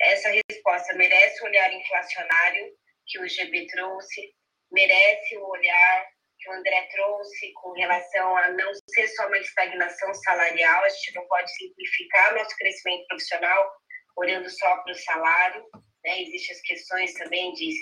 essa 0.01 0.29
resposta 0.49 0.93
merece 0.93 1.41
o 1.41 1.45
olhar 1.45 1.73
inflacionário 1.73 2.73
que 3.07 3.19
o 3.19 3.27
GB 3.27 3.67
trouxe, 3.67 4.33
merece 4.71 5.37
o 5.37 5.47
olhar 5.47 6.07
que 6.39 6.49
o 6.49 6.53
André 6.53 6.87
trouxe 6.91 7.53
com 7.53 7.71
relação 7.71 8.37
a 8.37 8.49
não 8.51 8.71
ser 8.89 9.07
só 9.09 9.27
uma 9.27 9.37
estagnação 9.37 10.13
salarial, 10.13 10.83
a 10.83 10.89
gente 10.89 11.15
não 11.15 11.27
pode 11.27 11.51
simplificar 11.55 12.35
nosso 12.35 12.55
crescimento 12.57 13.07
profissional 13.07 13.71
olhando 14.17 14.49
só 14.49 14.77
para 14.83 14.91
o 14.91 14.95
salário, 14.95 15.65
né? 16.03 16.21
Existem 16.21 16.55
as 16.55 16.61
questões 16.61 17.13
também 17.13 17.53
de 17.53 17.73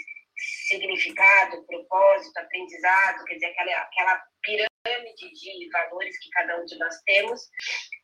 significado, 0.67 1.65
propósito, 1.65 2.37
aprendizado, 2.37 3.25
quer 3.25 3.33
dizer, 3.33 3.47
aquela, 3.47 3.77
aquela 3.77 4.23
pirâmide 4.41 4.70
de 4.83 5.69
valores 5.71 6.17
que 6.19 6.29
cada 6.31 6.59
um 6.59 6.65
de 6.65 6.77
nós 6.77 6.95
temos, 7.05 7.41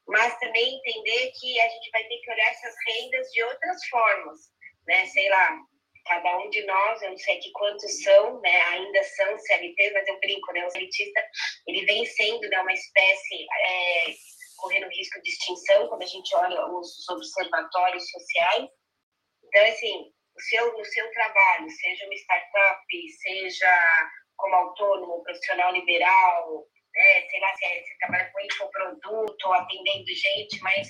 mas 0.08 0.38
também 0.40 0.76
entender 0.76 1.32
que 1.40 1.60
a 1.60 1.70
gente 1.70 1.90
vai 1.92 2.04
ter 2.04 2.18
que 2.20 2.32
olhar 2.32 2.50
essas 2.50 2.76
rendas 2.88 3.28
de 3.32 3.44
outras 3.44 3.86
formas, 3.88 4.40
né? 4.88 5.06
Sei 5.08 5.30
lá, 5.30 5.58
cada 6.06 6.38
um 6.38 6.50
de 6.50 6.64
nós, 6.66 7.02
eu 7.02 7.10
não 7.10 7.18
sei 7.18 7.38
aqui 7.38 7.52
quantos 7.52 8.04
são, 8.04 8.40
né, 8.42 8.62
ainda 8.62 9.04
são 9.04 9.38
CLTs, 9.40 9.94
mas 9.94 10.08
eu 10.08 10.20
brinco, 10.20 10.54
né, 10.54 10.66
o 10.66 10.72
CLTista, 10.72 11.22
ele 11.68 11.86
vem 11.86 12.06
sendo 12.06 12.48
né, 12.48 12.62
uma 12.62 12.72
espécie 12.72 13.44
é, 13.44 14.06
correndo 14.58 14.88
risco 14.88 15.22
de 15.22 15.30
extinção 15.30 15.88
quando 15.90 16.04
a 16.04 16.08
gente 16.08 16.34
olha 16.36 16.66
os 16.68 17.10
observatórios 17.10 18.10
sociais. 18.10 18.70
Então, 19.44 19.66
assim, 19.66 20.14
o 20.34 20.42
seu, 20.42 20.78
o 20.78 20.86
seu 20.86 21.12
trabalho, 21.12 21.70
seja 21.70 22.06
uma 22.06 22.16
startup, 22.16 22.86
seja 23.22 24.10
como 24.38 24.56
autônomo, 24.56 25.24
profissional 25.24 25.74
liberal, 25.74 26.68
né, 26.98 27.22
sei 27.30 27.40
lá 27.40 27.56
se 27.56 27.66
é, 27.66 27.84
você 27.84 27.98
trabalha 28.00 28.32
com 28.32 28.40
infoproduto, 28.42 29.54
atendendo 29.54 30.08
gente, 30.08 30.60
mas 30.62 30.88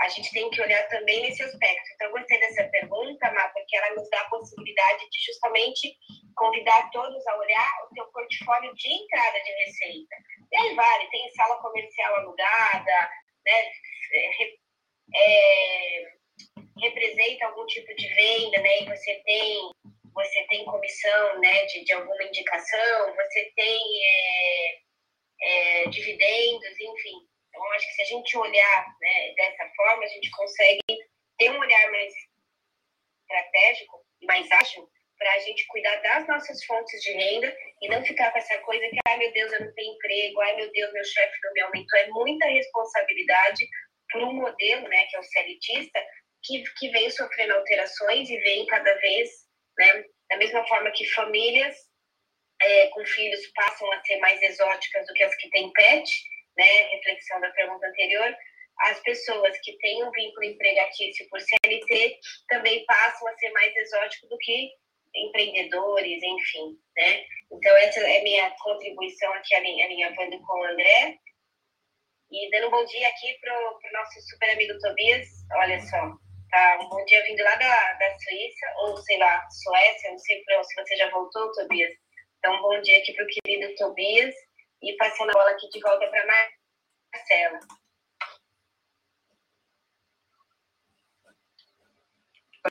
a 0.00 0.08
gente 0.08 0.30
tem 0.32 0.48
que 0.50 0.60
olhar 0.60 0.86
também 0.88 1.22
nesse 1.22 1.42
aspecto. 1.42 1.90
Então, 1.94 2.08
eu 2.08 2.12
gostei 2.12 2.38
dessa 2.38 2.64
pergunta, 2.68 3.32
Má, 3.32 3.48
porque 3.48 3.76
ela 3.76 3.94
nos 3.94 4.08
dá 4.10 4.20
a 4.20 4.28
possibilidade 4.28 5.10
de 5.10 5.24
justamente 5.26 5.96
convidar 6.36 6.88
todos 6.92 7.26
a 7.26 7.36
olhar 7.36 7.84
o 7.84 7.94
seu 7.94 8.06
portfólio 8.12 8.72
de 8.76 8.92
entrada 8.92 9.40
de 9.42 9.50
receita. 9.50 10.16
E 10.52 10.56
aí 10.56 10.74
vale, 10.74 11.10
tem 11.10 11.30
sala 11.30 11.60
comercial 11.60 12.16
alugada, 12.16 13.10
né, 13.44 13.72
é, 14.12 14.44
é, 15.16 16.12
representa 16.80 17.46
algum 17.46 17.66
tipo 17.66 17.94
de 17.96 18.08
venda, 18.14 18.62
né, 18.62 18.82
e 18.82 18.84
você 18.86 19.20
tem 19.24 19.70
você 20.14 20.46
tem 20.48 20.64
comissão 20.64 21.40
né, 21.40 21.64
de, 21.66 21.84
de 21.84 21.92
alguma 21.92 22.22
indicação, 22.24 23.14
você 23.14 23.52
tem 23.56 23.82
é, 24.04 24.78
é, 25.42 25.88
dividendos, 25.88 26.80
enfim. 26.80 27.28
Então, 27.48 27.72
acho 27.72 27.86
que 27.86 27.94
se 27.94 28.02
a 28.02 28.04
gente 28.06 28.38
olhar 28.38 28.96
né, 29.00 29.34
dessa 29.36 29.70
forma, 29.76 30.04
a 30.04 30.08
gente 30.08 30.30
consegue 30.30 30.80
ter 31.38 31.50
um 31.50 31.58
olhar 31.58 31.90
mais 31.90 32.12
estratégico 33.22 34.04
mais 34.22 34.50
ágil 34.52 34.88
para 35.18 35.32
a 35.34 35.38
gente 35.40 35.66
cuidar 35.66 35.96
das 35.96 36.26
nossas 36.26 36.64
fontes 36.64 37.00
de 37.02 37.12
renda 37.12 37.54
e 37.82 37.88
não 37.88 38.02
ficar 38.04 38.32
com 38.32 38.38
essa 38.38 38.56
coisa 38.58 38.82
que, 38.88 38.98
ai 39.06 39.18
meu 39.18 39.32
Deus, 39.32 39.52
eu 39.52 39.66
não 39.66 39.74
tenho 39.74 39.94
emprego, 39.94 40.40
ai 40.40 40.56
meu 40.56 40.70
Deus, 40.72 40.92
meu 40.92 41.04
chefe 41.04 41.38
não 41.44 41.52
me 41.52 41.60
aumentou. 41.60 41.98
É 41.98 42.08
muita 42.08 42.46
responsabilidade 42.46 43.68
por 44.10 44.22
um 44.22 44.32
modelo, 44.32 44.88
né, 44.88 45.06
que 45.06 45.16
é 45.16 45.20
o 45.20 45.22
CLTista, 45.22 46.02
que, 46.42 46.62
que 46.78 46.88
vem 46.88 47.10
sofrendo 47.10 47.54
alterações 47.54 48.30
e 48.30 48.38
vem 48.38 48.66
cada 48.66 48.94
vez, 48.94 49.30
né, 49.80 50.04
da 50.28 50.36
mesma 50.36 50.64
forma 50.68 50.90
que 50.90 51.06
famílias 51.08 51.74
é, 52.62 52.88
com 52.88 53.04
filhos 53.06 53.40
passam 53.54 53.90
a 53.92 54.04
ser 54.04 54.18
mais 54.18 54.40
exóticas 54.42 55.06
do 55.06 55.14
que 55.14 55.24
as 55.24 55.34
que 55.36 55.48
têm 55.48 55.72
pet, 55.72 56.10
né? 56.56 56.82
Reflexão 56.92 57.40
da 57.40 57.50
pergunta 57.50 57.86
anterior. 57.86 58.36
As 58.80 59.00
pessoas 59.00 59.58
que 59.62 59.76
têm 59.78 60.04
um 60.04 60.10
vínculo 60.10 60.44
empregatício 60.44 61.26
por 61.30 61.40
CLT 61.40 62.18
também 62.48 62.84
passam 62.84 63.26
a 63.28 63.36
ser 63.38 63.50
mais 63.52 63.74
exóticos 63.74 64.28
do 64.28 64.36
que 64.38 64.70
empreendedores, 65.14 66.22
enfim, 66.22 66.78
né? 66.96 67.24
Então, 67.50 67.74
essa 67.78 68.00
é 68.00 68.22
minha 68.22 68.50
contribuição 68.62 69.32
aqui 69.32 69.54
alinhavando 69.54 70.38
com 70.42 70.60
o 70.60 70.64
André. 70.64 71.18
E 72.30 72.50
dando 72.50 72.68
um 72.68 72.70
bom 72.70 72.84
dia 72.84 73.08
aqui 73.08 73.36
para 73.40 73.58
o 73.58 73.92
nosso 73.92 74.20
super 74.28 74.50
amigo 74.50 74.78
Tobias. 74.78 75.26
Olha 75.52 75.80
só, 75.80 76.16
tá 76.50 76.78
um 76.82 76.88
bom 76.88 77.04
dia 77.04 77.22
vindo 77.24 77.42
lá 77.42 77.54
da, 77.56 77.92
da 77.94 78.18
Suíça, 78.18 78.66
ou 78.78 78.96
sei 78.98 79.18
lá, 79.18 79.48
Suécia, 79.50 80.10
não 80.10 80.18
sei 80.18 80.42
se 80.64 80.74
você 80.74 80.96
já 80.96 81.10
voltou, 81.10 81.52
Tobias. 81.52 81.92
Então, 82.38 82.60
bom 82.62 82.80
dia 82.82 82.98
aqui 82.98 83.12
para 83.12 83.24
o 83.24 83.28
querido 83.28 83.74
Tobias 83.76 84.34
e 84.82 84.96
passando 84.96 85.30
a 85.30 85.34
bola 85.34 85.50
aqui 85.50 85.68
de 85.70 85.80
volta 85.80 86.06
para 86.08 86.26
Marcela. 87.14 87.60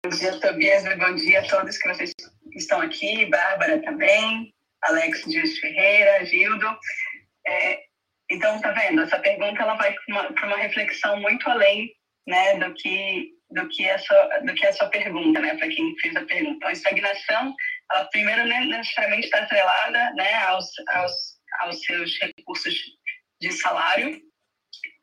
Bom 0.03 0.09
dia, 0.09 0.39
Tobias, 0.39 0.83
bom 0.97 1.15
dia 1.15 1.39
a 1.39 1.47
todos 1.47 1.77
que 1.77 1.87
vocês 1.87 2.11
estão 2.53 2.81
aqui, 2.81 3.25
Bárbara 3.27 3.81
também, 3.81 4.53
Alex 4.83 5.23
Dias 5.23 5.57
Ferreira, 5.57 6.25
Gildo. 6.25 6.67
É, 7.47 7.83
então, 8.29 8.61
tá 8.61 8.71
vendo? 8.71 9.01
Essa 9.01 9.19
pergunta 9.19 9.61
ela 9.61 9.75
vai 9.75 9.93
para 9.93 10.03
uma, 10.07 10.29
uma, 10.29 10.57
reflexão 10.57 11.19
muito 11.19 11.49
além 11.49 11.91
né, 12.27 12.59
do 12.59 12.73
que 12.75 13.38
do 13.51 13.67
que 13.69 13.89
a 13.89 13.97
sua, 13.97 14.39
do 14.39 14.53
que 14.53 14.65
a 14.65 14.73
sua 14.73 14.89
pergunta, 14.89 15.39
né, 15.39 15.55
para 15.57 15.67
quem 15.67 15.95
fez 15.99 16.15
a 16.15 16.25
pergunta. 16.25 16.55
Então, 16.55 16.69
a 16.69 16.73
estagnação, 16.73 17.55
ela 17.91 18.05
primeiro 18.05 18.45
necessariamente 18.45 19.25
está 19.25 19.39
atrelada 19.39 20.13
né, 20.13 20.33
aos, 20.45 20.67
aos, 20.89 21.13
aos 21.62 21.81
seus 21.81 22.12
recursos 22.19 22.75
de 23.41 23.51
salário, 23.51 24.21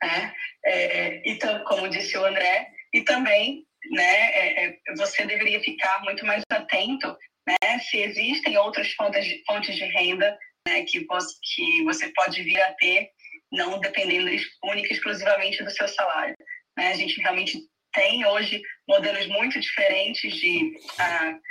né, 0.01 0.33
é, 0.65 1.29
e 1.29 1.37
como 1.65 1.89
disse 1.89 2.17
o 2.17 2.25
André, 2.25 2.67
e 2.93 3.01
também 3.01 3.65
né, 3.91 4.31
é, 4.31 4.65
é, 4.65 4.77
você 4.95 5.25
deveria 5.25 5.59
ficar 5.61 6.01
muito 6.03 6.25
mais 6.25 6.43
atento 6.49 7.17
né, 7.47 7.79
se 7.79 7.97
existem 7.97 8.57
outras 8.57 8.91
fontes 8.93 9.25
de, 9.25 9.43
fontes 9.45 9.75
de 9.75 9.85
renda 9.85 10.37
né, 10.67 10.83
que, 10.83 11.05
você, 11.05 11.35
que 11.41 11.83
você 11.83 12.11
pode 12.13 12.41
vir 12.43 12.61
a 12.61 12.73
ter, 12.73 13.09
não 13.51 13.79
dependendo 13.79 14.29
única 14.63 14.89
e 14.89 14.91
exclusivamente 14.91 15.63
do 15.63 15.71
seu 15.71 15.87
salário. 15.87 16.35
Né? 16.77 16.89
A 16.89 16.95
gente 16.95 17.21
realmente 17.21 17.57
tem 17.97 18.23
hoje 18.27 18.61
modelos 18.87 19.25
muito 19.27 19.59
diferentes 19.59 20.35
de, 20.35 20.77
uh, 20.77 21.41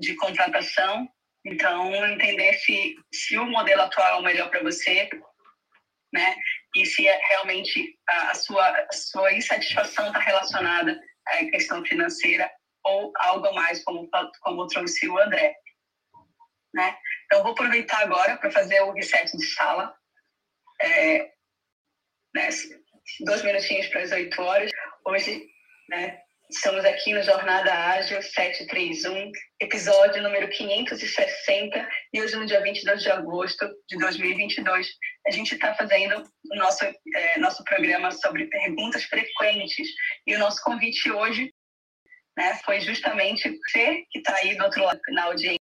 de 0.00 0.14
contratação, 0.14 1.06
então 1.44 1.94
entender 2.06 2.54
se, 2.54 2.96
se 3.12 3.36
o 3.36 3.44
modelo 3.44 3.82
atual 3.82 4.16
é 4.16 4.20
o 4.20 4.22
melhor 4.22 4.50
para 4.50 4.62
você, 4.62 5.10
né? 6.12 6.36
E 6.74 6.86
se 6.86 7.06
é 7.06 7.18
realmente 7.28 7.98
a, 8.08 8.30
a 8.30 8.34
sua, 8.34 8.66
a 8.66 8.92
sua 8.92 9.32
insatisfação 9.34 10.06
está 10.06 10.20
relacionada 10.20 10.98
à 11.28 11.36
questão 11.50 11.84
financeira 11.84 12.50
ou 12.82 13.12
algo 13.16 13.52
mais, 13.54 13.84
como, 13.84 14.08
como 14.40 14.66
trouxe 14.68 15.06
o 15.06 15.18
André. 15.18 15.54
Né? 16.72 16.96
Então, 17.26 17.42
vou 17.42 17.52
aproveitar 17.52 18.00
agora 18.00 18.38
para 18.38 18.50
fazer 18.50 18.80
o 18.80 18.92
reset 18.92 19.36
de 19.36 19.44
sala. 19.44 19.94
É, 20.80 21.30
né, 22.34 22.48
dois 23.26 23.42
minutinhos 23.42 23.88
para 23.88 24.02
as 24.02 24.12
oito 24.12 24.40
horas. 24.40 24.70
Hoje, 25.04 25.46
né, 25.90 26.20
estamos 26.48 26.84
aqui 26.84 27.12
no 27.12 27.22
Jornada 27.22 27.72
Ágil 27.72 28.22
731, 28.22 29.32
episódio 29.60 30.22
número 30.22 30.48
560, 30.48 31.88
e 32.12 32.22
hoje, 32.22 32.36
no 32.36 32.46
dia 32.46 32.62
22 32.62 33.02
de 33.02 33.10
agosto 33.10 33.68
de 33.88 33.98
2022, 33.98 34.88
a 35.26 35.30
gente 35.32 35.54
está 35.54 35.74
fazendo 35.74 36.22
o 36.52 36.56
nosso, 36.56 36.84
é, 36.84 37.38
nosso 37.38 37.64
programa 37.64 38.12
sobre 38.12 38.46
perguntas 38.46 39.02
frequentes. 39.04 39.88
E 40.26 40.36
o 40.36 40.38
nosso 40.38 40.62
convite 40.62 41.10
hoje 41.10 41.52
né, 42.36 42.54
foi 42.64 42.80
justamente 42.80 43.48
você 43.48 44.04
que 44.10 44.20
está 44.20 44.36
aí 44.36 44.56
do 44.56 44.62
outro 44.62 44.84
lado 44.84 45.00
na 45.08 45.24
audiência, 45.24 45.58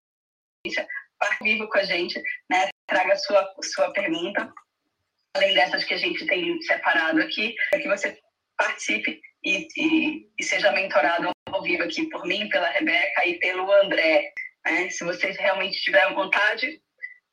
parte 1.21 1.45
vivo 1.45 1.69
com 1.69 1.79
a 1.79 1.85
gente, 1.85 2.21
né, 2.51 2.69
traga 2.89 3.15
sua, 3.17 3.49
sua 3.63 3.93
pergunta, 3.93 4.53
além 5.37 5.55
dessas 5.55 5.85
que 5.85 5.95
a 5.95 5.99
gente 5.99 6.27
tem 6.27 6.61
separado 6.63 7.23
aqui, 7.23 7.55
para 7.71 7.81
que 7.81 7.89
você 7.89 8.19
participe 8.57 9.21
e, 9.47 9.69
e, 9.77 10.29
e, 10.37 10.43
seja 10.43 10.73
mentorado 10.73 11.31
ao 11.47 11.63
vivo 11.63 11.85
aqui 11.85 12.09
por 12.09 12.27
mim, 12.27 12.49
pela 12.49 12.69
Rebeca 12.69 13.25
e 13.25 13.39
pelo 13.39 13.73
André. 13.73 14.33
Né? 14.65 14.91
Se 14.91 15.05
vocês 15.05 15.37
realmente 15.37 15.81
tiverem 15.83 16.17
vontade 16.17 16.83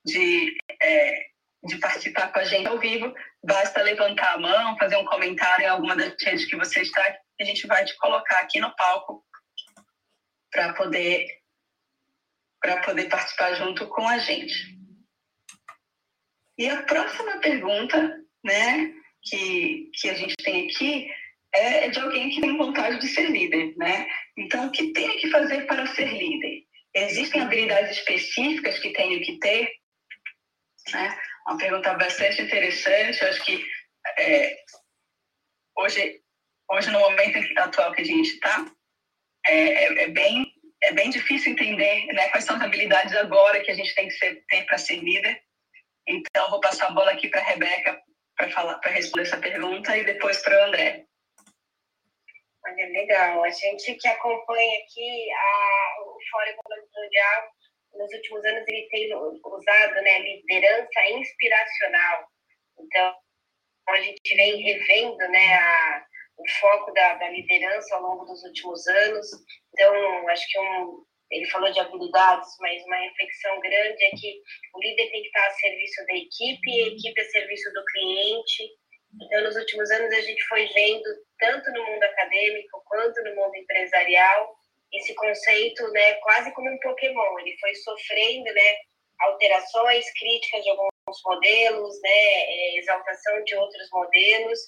de, 0.06 0.56
é, 0.80 1.26
de 1.63 1.78
participar 1.80 2.32
com 2.32 2.38
a 2.38 2.45
gente 2.45 2.67
ao 2.67 2.78
vivo, 2.78 3.12
basta 3.43 3.82
levantar 3.82 4.36
a 4.36 4.38
mão, 4.38 4.78
fazer 4.78 4.95
um 4.97 5.06
comentário 5.06 5.65
em 5.65 5.69
alguma 5.69 5.95
das 5.95 6.13
redes 6.21 6.45
que 6.45 6.56
você 6.56 6.82
está, 6.82 7.17
a 7.41 7.43
gente 7.43 7.65
vai 7.65 7.84
te 7.84 7.97
colocar 7.97 8.41
aqui 8.41 8.60
no 8.60 8.73
palco 8.76 9.26
para 10.52 10.73
poder 10.73 11.26
para 12.62 12.80
poder 12.82 13.10
participar 13.10 13.56
junto 13.56 13.89
com 13.89 14.08
a 14.08 14.19
gente. 14.19 14.78
E 16.58 16.69
a 16.69 16.82
próxima 16.84 17.39
pergunta, 17.39 18.23
né, 18.41 18.93
que, 19.21 19.91
que 19.99 20.10
a 20.10 20.13
gente 20.13 20.36
tem 20.38 20.69
aqui 20.69 21.10
é 21.54 21.89
de 21.89 22.00
alguém 22.00 22.30
que 22.30 22.42
tem 22.42 22.58
vontade 22.58 23.00
de 23.00 23.08
ser 23.08 23.30
líder, 23.30 23.76
né? 23.78 24.08
Então, 24.38 24.68
o 24.68 24.72
que 24.72 24.92
tem 24.92 25.18
que 25.20 25.30
fazer 25.30 25.66
para 25.66 25.86
ser 25.88 26.08
líder? 26.08 26.63
Existem 26.96 27.42
habilidades 27.42 27.98
específicas 27.98 28.80
que 28.80 28.94
tenho 28.94 29.22
que 29.22 29.39
ter? 29.39 29.72
Né? 30.92 31.20
Uma 31.48 31.58
pergunta 31.58 31.94
bastante 31.94 32.42
interessante. 32.42 33.22
Eu 33.22 33.30
acho 33.30 33.46
que 33.46 33.63
é, 34.20 34.56
hoje, 35.78 36.22
hoje, 36.72 36.92
no 36.92 37.00
momento 37.00 37.39
atual 37.60 37.94
que 37.94 38.02
a 38.02 38.06
gente 38.06 38.30
está, 38.30 38.66
é, 39.46 39.54
é, 39.54 40.04
é, 40.04 40.08
bem, 40.10 40.52
é 40.84 40.92
bem 40.92 41.10
difícil 41.10 41.52
entender 41.52 42.06
né, 42.13 42.30
quais 42.30 42.46
são 42.46 42.56
as 42.56 42.62
habilidades 42.62 43.16
agora 43.16 43.62
que 43.62 43.72
a 43.72 43.76
gente 43.76 43.94
tem 43.96 44.08
que 44.08 44.16
ser, 44.16 44.44
ter 44.50 44.66
para 44.66 44.78
ser 44.78 44.98
líder. 44.98 45.39
Então, 46.08 46.50
vou 46.50 46.60
passar 46.60 46.88
a 46.88 46.92
bola 46.92 47.12
aqui 47.12 47.28
para 47.28 47.42
a 47.42 47.46
Rebeca 47.46 48.02
para 48.36 48.92
responder 48.92 49.24
essa 49.24 49.38
pergunta 49.38 49.96
e 49.96 50.04
depois 50.04 50.42
para 50.42 50.60
o 50.60 50.68
André. 50.68 51.06
Olha, 52.74 52.88
legal. 52.88 53.44
A 53.44 53.50
gente 53.50 53.94
que 53.96 54.08
acompanha 54.08 54.80
aqui 54.80 55.32
a, 55.32 56.02
o 56.02 56.18
Fórum 56.32 56.50
Econômico 56.50 56.90
Mundial, 56.96 57.44
nos 57.94 58.14
últimos 58.14 58.46
anos 58.46 58.68
ele 58.68 58.88
tem 58.90 59.16
usado 59.16 59.94
né, 60.02 60.20
liderança 60.20 61.08
inspiracional. 61.12 62.28
Então, 62.80 63.16
a 63.90 64.02
gente 64.02 64.36
vem 64.36 64.64
revendo 64.64 65.18
né, 65.18 65.54
a, 65.54 66.06
o 66.38 66.50
foco 66.60 66.92
da, 66.94 67.14
da, 67.16 67.30
liderança 67.30 67.96
ao 67.96 68.02
longo 68.02 68.26
dos 68.26 68.44
últimos 68.44 68.88
anos. 68.88 69.28
Então, 69.72 70.30
acho 70.30 70.48
que 70.48 70.60
um, 70.60 71.06
ele 71.30 71.46
falou 71.52 71.72
de 71.72 71.80
habilidades, 71.80 72.50
mas 72.60 72.84
uma 72.86 72.98
reflexão 72.98 73.60
grande 73.60 74.04
é 74.04 74.10
que 74.18 74.42
o 74.74 74.80
líder 74.80 75.12
tem 75.12 75.22
que 75.22 75.28
estar 75.28 75.46
a 75.46 75.52
serviço 75.52 76.06
da 76.08 76.14
equipe, 76.16 76.84
a 76.84 76.88
equipe 76.88 77.22
a 77.22 77.26
serviço 77.26 77.72
do 77.72 77.86
cliente. 77.86 78.83
Então, 79.21 79.43
nos 79.43 79.56
últimos 79.56 79.89
anos, 79.91 80.12
a 80.12 80.21
gente 80.21 80.43
foi 80.47 80.65
vendo, 80.67 81.04
tanto 81.39 81.71
no 81.71 81.86
mundo 81.86 82.04
acadêmico 82.04 82.84
quanto 82.86 83.21
no 83.23 83.36
mundo 83.36 83.56
empresarial, 83.56 84.56
esse 84.91 85.13
conceito 85.15 85.88
né, 85.91 86.13
quase 86.15 86.52
como 86.54 86.69
um 86.69 86.80
Pokémon. 86.80 87.39
Ele 87.39 87.58
foi 87.60 87.73
sofrendo 87.76 88.45
né, 88.45 88.78
alterações, 89.21 90.06
críticas 90.13 90.63
de 90.63 90.69
alguns 90.69 91.21
modelos, 91.26 92.02
né, 92.02 92.10
é, 92.10 92.78
exaltação 92.78 93.43
de 93.43 93.56
outros 93.56 93.89
modelos, 93.91 94.60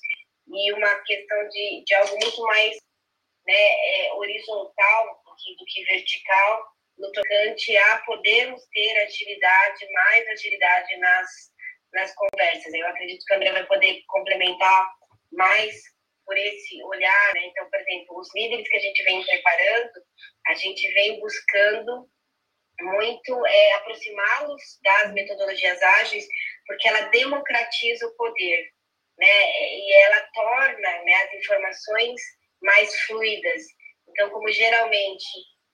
e 0.48 0.74
uma 0.74 0.96
questão 1.04 1.48
de, 1.50 1.84
de 1.86 1.96
algo 1.96 2.18
muito 2.22 2.42
mais 2.44 2.76
né, 3.48 3.54
é, 3.54 4.14
horizontal 4.14 5.22
do 5.26 5.36
que, 5.36 5.56
do 5.56 5.66
que 5.66 5.86
vertical, 5.86 6.66
no 6.98 7.12
tocante 7.12 7.76
a 7.78 7.98
podermos 8.06 8.64
ter 8.72 8.98
agilidade, 9.02 9.92
mais 9.92 10.28
agilidade 10.28 10.98
nas, 10.98 11.30
nas 11.96 12.14
conversas. 12.14 12.74
Eu 12.74 12.88
acredito 12.88 13.26
que 13.26 13.34
o 13.34 13.38
André 13.38 13.52
vai 13.52 13.66
poder 13.66 14.04
complementar 14.08 14.94
mais 15.32 15.74
por 16.26 16.38
esse 16.38 16.84
olhar. 16.84 17.34
Né? 17.34 17.46
Então, 17.46 17.70
por 17.70 17.80
exemplo, 17.80 18.20
os 18.20 18.36
líderes 18.36 18.68
que 18.68 18.78
a 18.78 18.82
gente 18.82 19.04
vem 19.04 19.26
preparando, 19.26 19.92
a 20.48 20.54
gente 20.54 20.88
vem 20.94 21.20
buscando 21.20 22.08
muito 22.82 23.46
é, 23.48 23.74
aproximá-los 23.74 24.62
das 24.84 25.14
metodologias 25.14 25.82
ágeis, 25.82 26.28
porque 26.68 26.88
ela 26.88 27.02
democratiza 27.10 28.06
o 28.06 28.16
poder 28.16 28.76
né? 29.18 29.28
E 29.28 29.94
ela 30.04 30.22
torna 30.34 31.04
né, 31.04 31.14
as 31.24 31.34
informações 31.34 32.22
mais 32.62 32.94
fluidas. 33.02 33.64
Então, 34.10 34.30
como 34.30 34.52
geralmente 34.52 35.26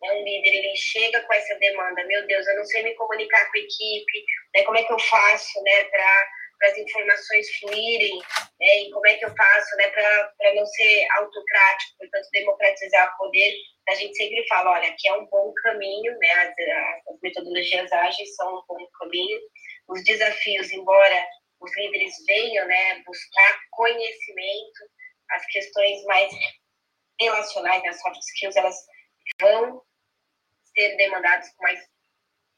né, 0.02 0.12
um 0.14 0.24
líder 0.24 0.54
ele 0.54 0.76
chega 0.76 1.22
com 1.22 1.34
essa 1.34 1.56
demanda, 1.56 2.04
meu 2.06 2.26
Deus, 2.28 2.48
eu 2.48 2.58
não 2.58 2.66
sei 2.66 2.84
me 2.84 2.96
comunicar 2.96 3.52
com 3.52 3.58
a 3.58 3.62
equipe, 3.62 4.26
né, 4.56 4.64
como 4.64 4.78
é 4.78 4.84
que 4.84 4.94
eu 4.94 5.00
faço, 5.00 5.64
né, 5.64 5.84
para 5.86 6.30
as 6.64 6.78
informações 6.78 7.48
fluírem, 7.60 8.18
né, 8.60 8.82
e 8.82 8.92
como 8.92 9.08
é 9.08 9.16
que 9.16 9.26
eu 9.26 9.36
faço, 9.36 9.76
né, 9.78 9.88
para 9.90 10.54
não 10.56 10.66
ser 10.66 11.08
autocrático, 11.12 11.98
portanto 11.98 12.28
democratizar 12.32 13.14
o 13.14 13.18
poder. 13.18 13.54
A 13.90 13.96
gente 13.96 14.16
sempre 14.16 14.46
fala, 14.48 14.72
olha, 14.72 14.90
aqui 14.90 15.08
é 15.08 15.14
um 15.14 15.26
bom 15.26 15.54
caminho, 15.64 16.18
né, 16.18 16.32
as, 16.34 17.14
as 17.14 17.22
metodologias 17.22 17.92
ágeis 17.92 18.36
são 18.36 18.56
um 18.56 18.64
bom 18.68 18.88
caminho. 19.00 19.40
Os 19.90 20.04
desafios, 20.04 20.72
embora 20.72 21.28
os 21.60 21.78
líderes 21.78 22.14
venham 22.28 22.68
né, 22.68 23.02
buscar 23.06 23.60
conhecimento, 23.72 24.90
as 25.32 25.46
questões 25.48 26.04
mais 26.06 26.32
relacionais, 27.20 27.84
as 27.86 28.02
soft 28.02 28.20
skills, 28.20 28.56
elas 28.56 28.76
vão 29.40 29.82
ser 30.73 30.95
demandadas 30.97 31.49
com 31.53 31.63
mais, 31.63 31.79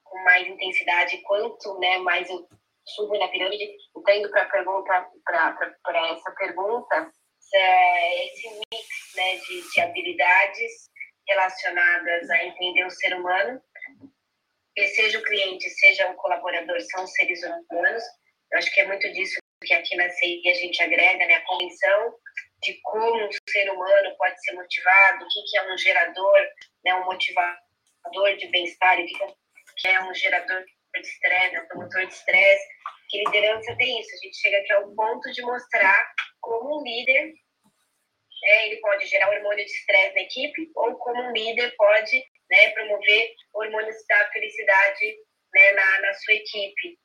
com 0.04 0.23
mais 0.23 0.47
intensidade, 0.47 1.21
quanto 1.23 1.80
né, 1.80 1.97
mais 1.99 2.30
eu 2.30 2.47
subo 2.86 3.17
na 3.17 3.28
pirâmide. 3.28 3.69
Então, 3.95 4.15
indo 4.15 4.30
para 4.30 4.45
pergunta, 4.45 5.08
para 5.23 6.12
essa 6.12 6.32
pergunta, 6.32 7.12
é 7.54 8.26
esse 8.26 8.49
mix 8.49 8.88
né, 9.15 9.38
de, 9.38 9.71
de 9.71 9.82
habilidades 9.82 10.71
relacionadas 11.28 12.30
a 12.30 12.43
entender 12.45 12.86
o 12.86 12.91
ser 12.91 13.15
humano, 13.15 13.62
que 14.76 14.88
seja 14.88 15.19
o 15.19 15.23
cliente, 15.23 15.69
seja 15.69 16.10
o 16.10 16.15
colaborador, 16.15 16.80
são 16.82 17.06
seres 17.08 17.41
humanos, 17.43 18.04
eu 18.52 18.60
acho 18.60 18.71
que 18.73 18.82
é 18.82 18.88
muito 18.88 19.12
disso 19.13 19.39
que 19.63 19.73
aqui 19.73 19.95
na 19.95 20.10
CI 20.10 20.41
a 20.47 20.54
gente 20.54 20.84
agrega, 20.84 21.26
né? 21.26 21.36
A 21.36 21.45
convenção 21.45 22.15
de 22.62 22.80
como 22.82 23.26
um 23.26 23.30
ser 23.49 23.69
humano 23.71 24.15
pode 24.17 24.41
ser 24.41 24.54
motivado, 24.54 25.23
o 25.23 25.28
que, 25.28 25.41
que 25.49 25.58
é 25.58 25.73
um 25.73 25.78
gerador, 25.78 26.39
né? 26.86 26.95
um 26.95 27.06
motivador 27.06 27.58
de 28.38 28.48
bem-estar, 28.48 28.98
que, 28.98 29.88
é 29.88 30.04
um 30.04 30.13
gerador 30.13 30.63
de 30.63 31.08
estresse, 31.08 31.60
um 31.60 31.68
promotor 31.68 32.06
de 32.06 32.13
estresse, 32.13 32.68
que 33.10 33.24
liderança 33.24 33.76
tem 33.78 34.00
isso. 34.00 34.10
A 34.13 34.26
gente 34.26 34.38
chega 34.38 34.58
aqui 34.58 34.74
ao 34.74 34.94
ponto 34.96 35.32
de 35.32 35.42
mostrar 35.42 36.13
como 36.42 36.80
um 36.80 36.84
líder 36.84 37.34
é, 38.46 38.68
ele 38.68 38.82
pode 38.82 39.06
gerar 39.08 39.30
hormônio 39.30 39.66
de 39.66 39.72
estresse 39.72 40.16
na 40.16 40.22
equipe 40.22 40.70
ou 40.76 40.96
como 40.98 41.22
um 41.24 41.32
líder 41.32 41.74
pode 41.78 42.24
né, 42.50 42.70
promover 42.72 43.34
hormônios 43.54 43.96
da 44.08 44.32
felicidade 44.32 45.18
né, 45.54 45.72
na, 45.72 46.02
na 46.02 46.13
sua 46.13 46.34
equipe. 46.34 47.00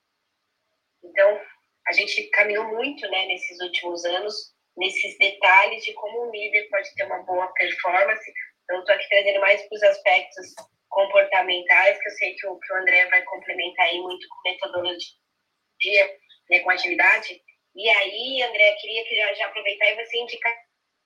Então, 1.05 1.41
a 1.87 1.93
gente 1.93 2.29
caminhou 2.31 2.65
muito 2.65 3.09
né, 3.09 3.27
nesses 3.27 3.61
últimos 3.61 4.05
anos, 4.05 4.35
nesses 4.77 5.17
detalhes 5.19 5.85
de 5.85 5.93
como 5.95 6.27
um 6.27 6.31
líder 6.31 6.69
pode 6.71 6.93
ter 6.97 7.05
uma 7.05 7.23
boa 7.23 7.47
performance. 7.53 8.33
Então, 8.65 8.81
estou 8.81 8.95
aqui 8.95 9.09
trazendo 9.09 9.41
mais 9.41 9.63
para 9.63 9.77
os 9.77 9.83
aspectos 9.85 10.55
comportamentais, 10.89 11.99
que 11.99 12.09
eu 12.09 12.13
sei 12.13 12.35
que 12.35 12.47
o, 12.47 12.59
que 12.59 12.73
o 12.73 12.77
André 12.77 13.07
vai 13.07 13.23
complementar 13.23 13.87
aí 13.87 14.01
muito 14.01 14.27
com 14.29 14.49
metodologia, 14.49 16.19
né, 16.51 16.61
com 16.61 16.71
agilidade. 16.71 17.43
E 17.75 17.89
aí, 17.89 18.43
André, 18.43 18.73
queria 18.81 19.05
que 19.05 19.15
já, 19.15 19.35
já 19.35 19.47
aproveitar 19.47 19.87
e 19.87 20.05
você 20.05 20.19
indicar 20.19 20.55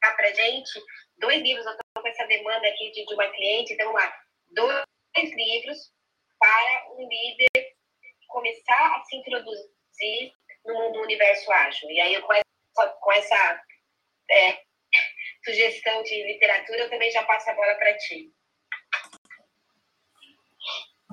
para 0.01 0.33
gente 0.33 0.81
dois 1.19 1.41
livros. 1.43 1.67
Eu 1.67 1.73
estou 1.73 2.03
com 2.03 2.09
essa 2.09 2.27
demanda 2.27 2.67
aqui 2.67 2.91
de, 2.91 3.05
de 3.05 3.15
uma 3.15 3.29
cliente, 3.31 3.73
então 3.73 3.93
lá. 3.93 4.15
Dois 4.51 4.85
livros 5.35 5.93
para 6.39 6.93
um 6.95 7.09
líder 7.09 7.73
começar 8.29 8.97
a 8.97 9.05
se 9.05 9.17
introduzir 9.17 10.33
no 10.65 10.75
mundo 10.75 10.95
do 10.95 11.03
universo 11.03 11.51
ágil. 11.53 11.91
E 11.91 12.01
aí, 12.01 12.21
com 12.21 12.33
essa, 12.33 12.89
com 13.01 13.13
essa 13.13 13.65
é, 14.31 14.53
sugestão 15.45 16.03
de 16.03 16.23
literatura, 16.25 16.81
eu 16.81 16.91
também 16.91 17.11
já 17.11 17.23
passo 17.25 17.51
a 17.51 17.55
bola 17.55 17.75
para 17.75 17.97
ti. 17.99 18.33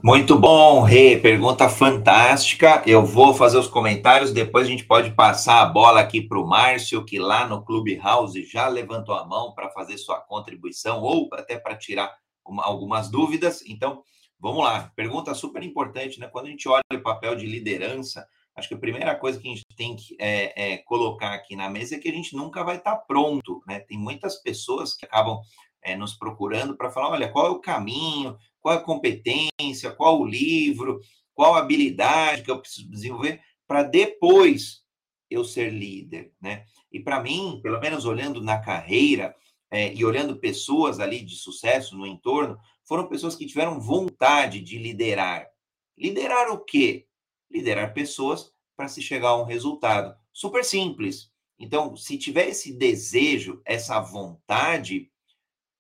Muito 0.02 0.40
bom, 0.40 0.82
Rê. 0.82 1.18
Pergunta 1.18 1.68
fantástica. 1.68 2.82
Eu 2.86 3.06
vou 3.06 3.34
fazer 3.34 3.58
os 3.58 3.68
comentários, 3.68 4.32
depois 4.32 4.66
a 4.66 4.70
gente 4.70 4.86
pode 4.86 5.12
passar 5.12 5.62
a 5.62 5.66
bola 5.66 6.00
aqui 6.00 6.22
para 6.22 6.40
o 6.40 6.48
Márcio, 6.48 7.04
que 7.04 7.20
lá 7.20 7.46
no 7.46 7.66
Clubhouse 7.66 8.46
já 8.46 8.70
levantou 8.70 9.14
a 9.14 9.26
mão 9.26 9.54
para 9.54 9.70
fazer 9.72 9.98
sua 9.98 10.22
contribuição 10.22 11.02
ou 11.02 11.28
até 11.34 11.60
para 11.60 11.76
tirar 11.76 12.16
uma, 12.46 12.64
algumas 12.64 13.12
dúvidas. 13.12 13.62
Então, 13.68 14.02
vamos 14.40 14.64
lá. 14.64 14.90
Pergunta 14.96 15.34
super 15.34 15.64
importante, 15.64 16.18
né? 16.18 16.28
Quando 16.28 16.46
a 16.46 16.50
gente 16.50 16.70
olha 16.70 16.82
o 16.94 17.02
papel 17.02 17.36
de 17.36 17.46
liderança, 17.46 18.26
acho 18.56 18.70
que 18.70 18.76
a 18.76 18.80
primeira 18.80 19.14
coisa 19.16 19.38
que 19.38 19.50
a 19.50 19.52
gente 19.52 19.66
tem 19.76 19.98
que 19.98 20.16
é, 20.18 20.74
é, 20.74 20.78
colocar 20.78 21.34
aqui 21.34 21.58
na 21.58 21.70
mesa 21.70 21.96
é 21.96 22.00
que 22.00 22.08
a 22.08 22.14
gente 22.14 22.38
nunca 22.38 22.64
vai 22.64 22.78
estar 22.78 22.96
tá 22.96 23.04
pronto, 23.06 23.62
né? 23.68 23.82
Tem 23.82 23.98
muitas 23.98 24.42
pessoas 24.42 24.96
que 24.96 25.06
acabam 25.06 25.40
é, 25.90 25.96
nos 25.96 26.14
procurando 26.14 26.76
para 26.76 26.92
falar: 26.92 27.10
olha, 27.10 27.30
qual 27.30 27.48
é 27.48 27.50
o 27.50 27.60
caminho, 27.60 28.38
qual 28.60 28.76
é 28.76 28.78
a 28.78 28.82
competência, 28.82 29.92
qual 29.92 30.20
o 30.20 30.26
livro, 30.26 31.00
qual 31.34 31.56
a 31.56 31.60
habilidade 31.60 32.44
que 32.44 32.52
eu 32.52 32.60
preciso 32.60 32.90
desenvolver 32.90 33.42
para 33.68 33.84
depois 33.84 34.84
eu 35.30 35.44
ser 35.44 35.72
líder, 35.72 36.34
né? 36.42 36.66
E 36.92 37.00
para 37.00 37.22
mim, 37.22 37.60
pelo 37.62 37.80
menos 37.80 38.06
olhando 38.06 38.42
na 38.42 38.60
carreira 38.60 39.36
é, 39.70 39.94
e 39.94 40.04
olhando 40.04 40.40
pessoas 40.40 41.00
ali 41.00 41.22
de 41.22 41.36
sucesso 41.36 41.96
no 41.96 42.08
entorno, 42.08 42.58
foram 42.84 43.08
pessoas 43.08 43.36
que 43.36 43.46
tiveram 43.46 43.80
vontade 43.80 44.60
de 44.60 44.80
liderar. 44.80 45.48
Liderar 45.96 46.50
o 46.52 46.64
quê? 46.64 47.06
Liderar 47.50 47.94
pessoas 47.94 48.52
para 48.76 48.88
se 48.88 49.02
chegar 49.02 49.30
a 49.30 49.42
um 49.42 49.46
resultado. 49.46 50.16
Super 50.34 50.66
simples. 50.66 51.32
Então, 51.60 51.96
se 51.96 52.18
tiver 52.18 52.48
esse 52.48 52.74
desejo, 52.74 53.62
essa 53.66 54.00
vontade, 54.00 55.12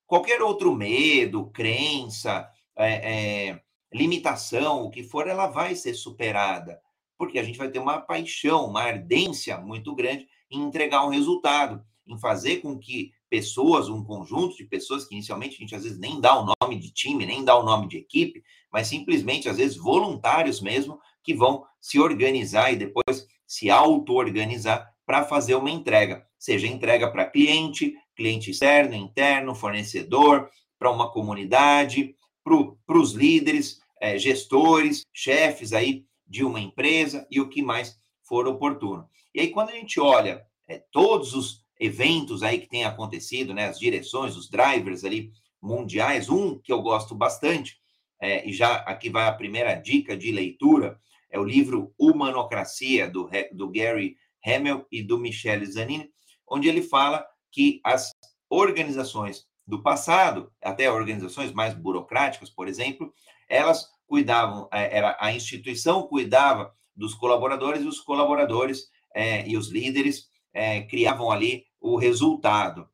qualquer 0.09 0.41
outro 0.41 0.75
medo, 0.75 1.51
crença, 1.51 2.49
é, 2.75 3.49
é, 3.49 3.61
limitação, 3.93 4.83
o 4.83 4.89
que 4.89 5.03
for, 5.03 5.27
ela 5.27 5.45
vai 5.45 5.75
ser 5.75 5.93
superada, 5.93 6.81
porque 7.15 7.37
a 7.37 7.43
gente 7.43 7.59
vai 7.59 7.69
ter 7.69 7.77
uma 7.77 8.01
paixão, 8.01 8.65
uma 8.65 8.81
ardência 8.81 9.59
muito 9.59 9.93
grande 9.93 10.27
em 10.49 10.61
entregar 10.63 11.05
um 11.05 11.09
resultado, 11.09 11.85
em 12.07 12.17
fazer 12.17 12.57
com 12.57 12.79
que 12.79 13.11
pessoas, 13.29 13.87
um 13.87 14.03
conjunto 14.03 14.57
de 14.57 14.63
pessoas 14.63 15.05
que 15.05 15.13
inicialmente 15.13 15.57
a 15.57 15.59
gente 15.59 15.75
às 15.75 15.83
vezes 15.83 15.99
nem 15.99 16.19
dá 16.19 16.39
o 16.39 16.55
nome 16.59 16.79
de 16.79 16.91
time, 16.91 17.23
nem 17.23 17.45
dá 17.45 17.55
o 17.55 17.63
nome 17.63 17.87
de 17.87 17.97
equipe, 17.97 18.43
mas 18.73 18.87
simplesmente 18.87 19.47
às 19.47 19.57
vezes 19.57 19.77
voluntários 19.77 20.59
mesmo 20.59 20.99
que 21.23 21.35
vão 21.35 21.63
se 21.79 21.99
organizar 21.99 22.73
e 22.73 22.75
depois 22.75 23.27
se 23.45 23.69
auto-organizar 23.69 24.91
para 25.05 25.23
fazer 25.23 25.53
uma 25.53 25.69
entrega, 25.69 26.25
seja 26.39 26.65
entrega 26.65 27.11
para 27.11 27.29
cliente, 27.29 27.93
cliente 28.19 28.51
externo, 28.51 28.93
interno, 28.93 29.55
fornecedor, 29.55 30.49
para 30.77 30.91
uma 30.91 31.10
comunidade, 31.10 32.13
para 32.43 32.99
os 32.99 33.13
líderes, 33.13 33.79
é, 34.01 34.17
gestores, 34.19 35.03
chefes 35.13 35.71
aí 35.71 36.03
de 36.27 36.43
uma 36.43 36.60
empresa 36.60 37.25
e 37.32 37.39
o 37.39 37.47
que 37.47 37.62
mais 37.62 37.97
for 38.21 38.45
oportuno. 38.45 39.08
E 39.34 39.39
aí, 39.39 39.51
quando 39.51 39.69
a 39.69 39.73
gente 39.73 40.01
olha 40.01 40.45
é, 40.67 40.84
todos 40.91 41.34
os 41.34 41.63
eventos 41.79 42.43
aí 42.43 42.60
que 42.60 42.67
têm 42.67 42.84
acontecido, 42.84 43.53
né, 43.53 43.67
as 43.69 43.79
direções, 43.79 44.36
os 44.36 44.49
drivers 44.49 45.05
ali 45.05 45.32
mundiais, 45.62 46.27
um 46.29 46.60
que 46.60 46.73
eu 46.73 46.82
gosto 46.82 47.15
bastante, 47.15 47.77
é, 48.21 48.45
e 48.45 48.51
já 48.51 48.75
aqui 48.79 49.10
vai 49.10 49.27
a 49.29 49.34
primeira 49.34 49.75
dica 49.75 50.17
de 50.17 50.29
leitura, 50.29 50.99
é 51.29 51.39
o 51.39 51.45
livro 51.45 51.93
Humanocracia, 51.97 53.10
do, 53.10 53.29
do 53.53 53.71
Gary 53.71 54.17
Hamel 54.45 54.86
e 54.91 55.01
do 55.01 55.17
Michele 55.17 55.65
Zanini, 55.65 56.10
onde 56.45 56.67
ele 56.67 56.82
fala 56.82 57.25
que 57.51 57.79
as 57.83 58.12
organizações 58.49 59.47
do 59.65 59.81
passado, 59.81 60.51
até 60.63 60.91
organizações 60.91 61.51
mais 61.51 61.73
burocráticas, 61.73 62.49
por 62.49 62.67
exemplo, 62.67 63.13
elas 63.47 63.88
cuidavam, 64.07 64.67
é, 64.71 64.97
era 64.97 65.15
a 65.19 65.31
instituição 65.31 66.07
cuidava 66.07 66.73
dos 66.95 67.13
colaboradores 67.13 67.83
e 67.83 67.88
os 67.88 67.99
colaboradores 67.99 68.89
é, 69.13 69.47
e 69.47 69.55
os 69.55 69.69
líderes 69.69 70.27
é, 70.51 70.81
criavam 70.81 71.31
ali 71.31 71.65
o 71.79 71.95
resultado. 71.95 72.89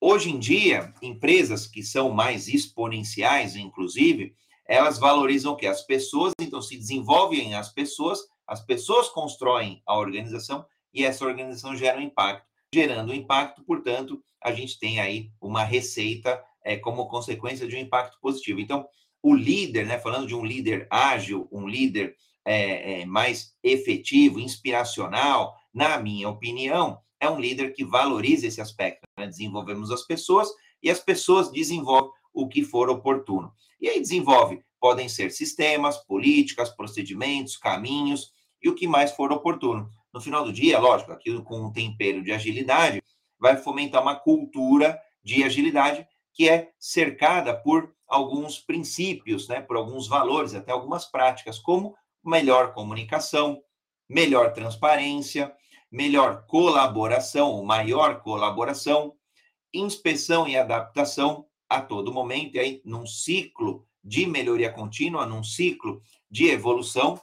Hoje 0.00 0.30
em 0.30 0.38
dia, 0.38 0.92
empresas 1.00 1.66
que 1.66 1.82
são 1.82 2.10
mais 2.10 2.48
exponenciais, 2.48 3.54
inclusive, 3.54 4.34
elas 4.66 4.98
valorizam 4.98 5.52
o 5.52 5.56
que? 5.56 5.66
As 5.66 5.82
pessoas, 5.82 6.32
então 6.40 6.60
se 6.60 6.76
desenvolvem 6.76 7.54
as 7.54 7.72
pessoas, 7.72 8.20
as 8.46 8.60
pessoas 8.60 9.08
constroem 9.08 9.80
a 9.86 9.96
organização 9.96 10.66
e 10.92 11.04
essa 11.04 11.24
organização 11.24 11.76
gera 11.76 11.98
um 11.98 12.02
impacto. 12.02 12.51
Gerando 12.74 13.14
impacto, 13.14 13.62
portanto, 13.64 14.22
a 14.42 14.52
gente 14.52 14.78
tem 14.78 14.98
aí 14.98 15.30
uma 15.40 15.62
receita 15.62 16.42
é, 16.64 16.76
como 16.76 17.08
consequência 17.08 17.66
de 17.66 17.76
um 17.76 17.80
impacto 17.80 18.18
positivo. 18.20 18.60
Então, 18.60 18.86
o 19.22 19.34
líder, 19.34 19.86
né, 19.86 19.98
falando 19.98 20.26
de 20.26 20.34
um 20.34 20.44
líder 20.44 20.86
ágil, 20.90 21.48
um 21.52 21.68
líder 21.68 22.16
é, 22.44 23.02
é, 23.02 23.06
mais 23.06 23.54
efetivo, 23.62 24.40
inspiracional, 24.40 25.54
na 25.72 25.98
minha 25.98 26.28
opinião, 26.28 26.98
é 27.20 27.30
um 27.30 27.38
líder 27.38 27.72
que 27.72 27.84
valoriza 27.84 28.46
esse 28.46 28.60
aspecto. 28.60 29.02
Né? 29.18 29.26
Desenvolvemos 29.26 29.90
as 29.90 30.02
pessoas 30.02 30.48
e 30.82 30.90
as 30.90 30.98
pessoas 30.98 31.52
desenvolvem 31.52 32.10
o 32.32 32.48
que 32.48 32.64
for 32.64 32.90
oportuno. 32.90 33.52
E 33.80 33.88
aí 33.88 34.00
desenvolve, 34.00 34.60
podem 34.80 35.08
ser 35.08 35.30
sistemas, 35.30 35.98
políticas, 35.98 36.70
procedimentos, 36.70 37.56
caminhos 37.56 38.32
e 38.62 38.68
o 38.68 38.74
que 38.74 38.86
mais 38.86 39.12
for 39.12 39.30
oportuno. 39.30 39.88
No 40.12 40.20
final 40.20 40.44
do 40.44 40.52
dia, 40.52 40.78
lógico, 40.78 41.12
aquilo 41.12 41.42
com 41.42 41.60
um 41.60 41.72
tempero 41.72 42.22
de 42.22 42.32
agilidade, 42.32 43.02
vai 43.38 43.56
fomentar 43.56 44.02
uma 44.02 44.14
cultura 44.14 45.00
de 45.22 45.42
agilidade 45.42 46.06
que 46.34 46.48
é 46.48 46.70
cercada 46.78 47.54
por 47.54 47.94
alguns 48.06 48.58
princípios, 48.58 49.48
né, 49.48 49.60
por 49.60 49.76
alguns 49.76 50.06
valores, 50.06 50.54
até 50.54 50.70
algumas 50.70 51.06
práticas, 51.06 51.58
como 51.58 51.96
melhor 52.24 52.72
comunicação, 52.74 53.62
melhor 54.08 54.52
transparência, 54.52 55.54
melhor 55.90 56.46
colaboração, 56.46 57.62
maior 57.64 58.20
colaboração, 58.22 59.14
inspeção 59.72 60.46
e 60.46 60.56
adaptação 60.56 61.46
a 61.68 61.80
todo 61.80 62.12
momento, 62.12 62.56
e 62.56 62.58
aí 62.58 62.82
num 62.84 63.06
ciclo 63.06 63.86
de 64.04 64.26
melhoria 64.26 64.70
contínua, 64.70 65.26
num 65.26 65.42
ciclo 65.42 66.02
de 66.30 66.48
evolução, 66.48 67.20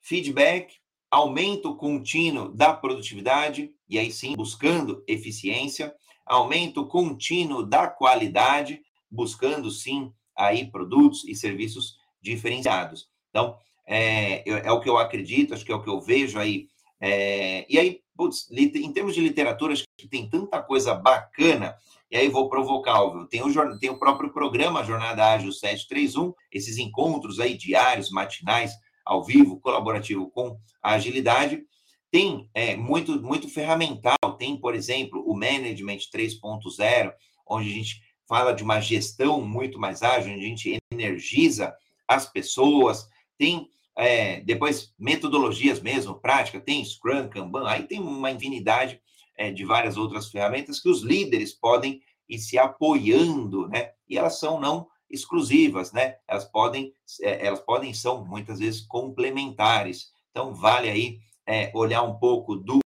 feedback, 0.00 0.74
aumento 1.14 1.76
contínuo 1.76 2.48
da 2.48 2.72
produtividade, 2.72 3.70
e 3.88 4.00
aí 4.00 4.10
sim 4.10 4.34
buscando 4.34 5.04
eficiência, 5.06 5.94
aumento 6.26 6.86
contínuo 6.86 7.64
da 7.64 7.86
qualidade, 7.86 8.80
buscando 9.08 9.70
sim 9.70 10.12
aí 10.36 10.68
produtos 10.68 11.24
e 11.24 11.36
serviços 11.36 11.96
diferenciados. 12.20 13.08
Então, 13.30 13.56
é, 13.86 14.42
é 14.66 14.72
o 14.72 14.80
que 14.80 14.88
eu 14.88 14.98
acredito, 14.98 15.54
acho 15.54 15.64
que 15.64 15.70
é 15.70 15.74
o 15.74 15.82
que 15.82 15.88
eu 15.88 16.00
vejo 16.00 16.36
aí. 16.36 16.66
É, 17.00 17.64
e 17.68 17.78
aí, 17.78 18.00
putz, 18.16 18.50
em 18.50 18.92
termos 18.92 19.14
de 19.14 19.20
literatura, 19.20 19.72
acho 19.72 19.84
que 19.96 20.08
tem 20.08 20.28
tanta 20.28 20.60
coisa 20.60 20.94
bacana, 20.94 21.76
e 22.10 22.16
aí 22.16 22.28
vou 22.28 22.48
provocar, 22.48 23.00
óbvio, 23.00 23.28
tem 23.28 23.40
o, 23.40 23.78
tem 23.78 23.90
o 23.90 23.98
próprio 24.00 24.32
programa 24.32 24.82
Jornada 24.82 25.32
Ágil 25.32 25.52
731, 25.52 26.34
esses 26.50 26.76
encontros 26.76 27.38
aí 27.38 27.56
diários, 27.56 28.10
matinais, 28.10 28.72
ao 29.04 29.22
vivo, 29.24 29.60
colaborativo 29.60 30.30
com 30.30 30.58
a 30.82 30.92
agilidade. 30.94 31.62
Tem 32.10 32.48
é, 32.54 32.76
muito, 32.76 33.20
muito 33.20 33.48
ferramental, 33.48 34.16
tem, 34.38 34.56
por 34.56 34.74
exemplo, 34.74 35.22
o 35.26 35.34
Management 35.34 35.98
3.0, 36.14 37.12
onde 37.46 37.68
a 37.68 37.72
gente 37.72 38.00
fala 38.28 38.52
de 38.52 38.62
uma 38.62 38.80
gestão 38.80 39.40
muito 39.40 39.78
mais 39.78 40.02
ágil, 40.02 40.32
onde 40.32 40.44
a 40.44 40.48
gente 40.48 40.78
energiza 40.92 41.74
as 42.06 42.30
pessoas, 42.30 43.08
tem 43.36 43.68
é, 43.96 44.40
depois 44.40 44.92
metodologias 44.98 45.80
mesmo, 45.80 46.20
prática, 46.20 46.60
tem 46.60 46.84
Scrum, 46.84 47.28
Kanban, 47.28 47.68
aí 47.68 47.84
tem 47.84 48.00
uma 48.00 48.30
infinidade 48.30 49.00
é, 49.36 49.50
de 49.50 49.64
várias 49.64 49.96
outras 49.96 50.30
ferramentas 50.30 50.80
que 50.80 50.88
os 50.88 51.02
líderes 51.02 51.52
podem 51.52 52.00
ir 52.28 52.38
se 52.38 52.58
apoiando, 52.58 53.68
né? 53.68 53.92
E 54.08 54.16
elas 54.16 54.38
são 54.38 54.60
não 54.60 54.88
exclusivas, 55.10 55.92
né? 55.92 56.16
Elas 56.26 56.44
podem, 56.44 56.92
é, 57.22 57.46
elas 57.46 57.60
podem 57.60 57.92
são 57.94 58.24
muitas 58.24 58.58
vezes 58.58 58.80
complementares. 58.80 60.12
Então 60.30 60.54
vale 60.54 60.88
aí 60.88 61.18
é, 61.46 61.70
olhar 61.74 62.02
um 62.02 62.18
pouco 62.18 62.56
do, 62.56 62.80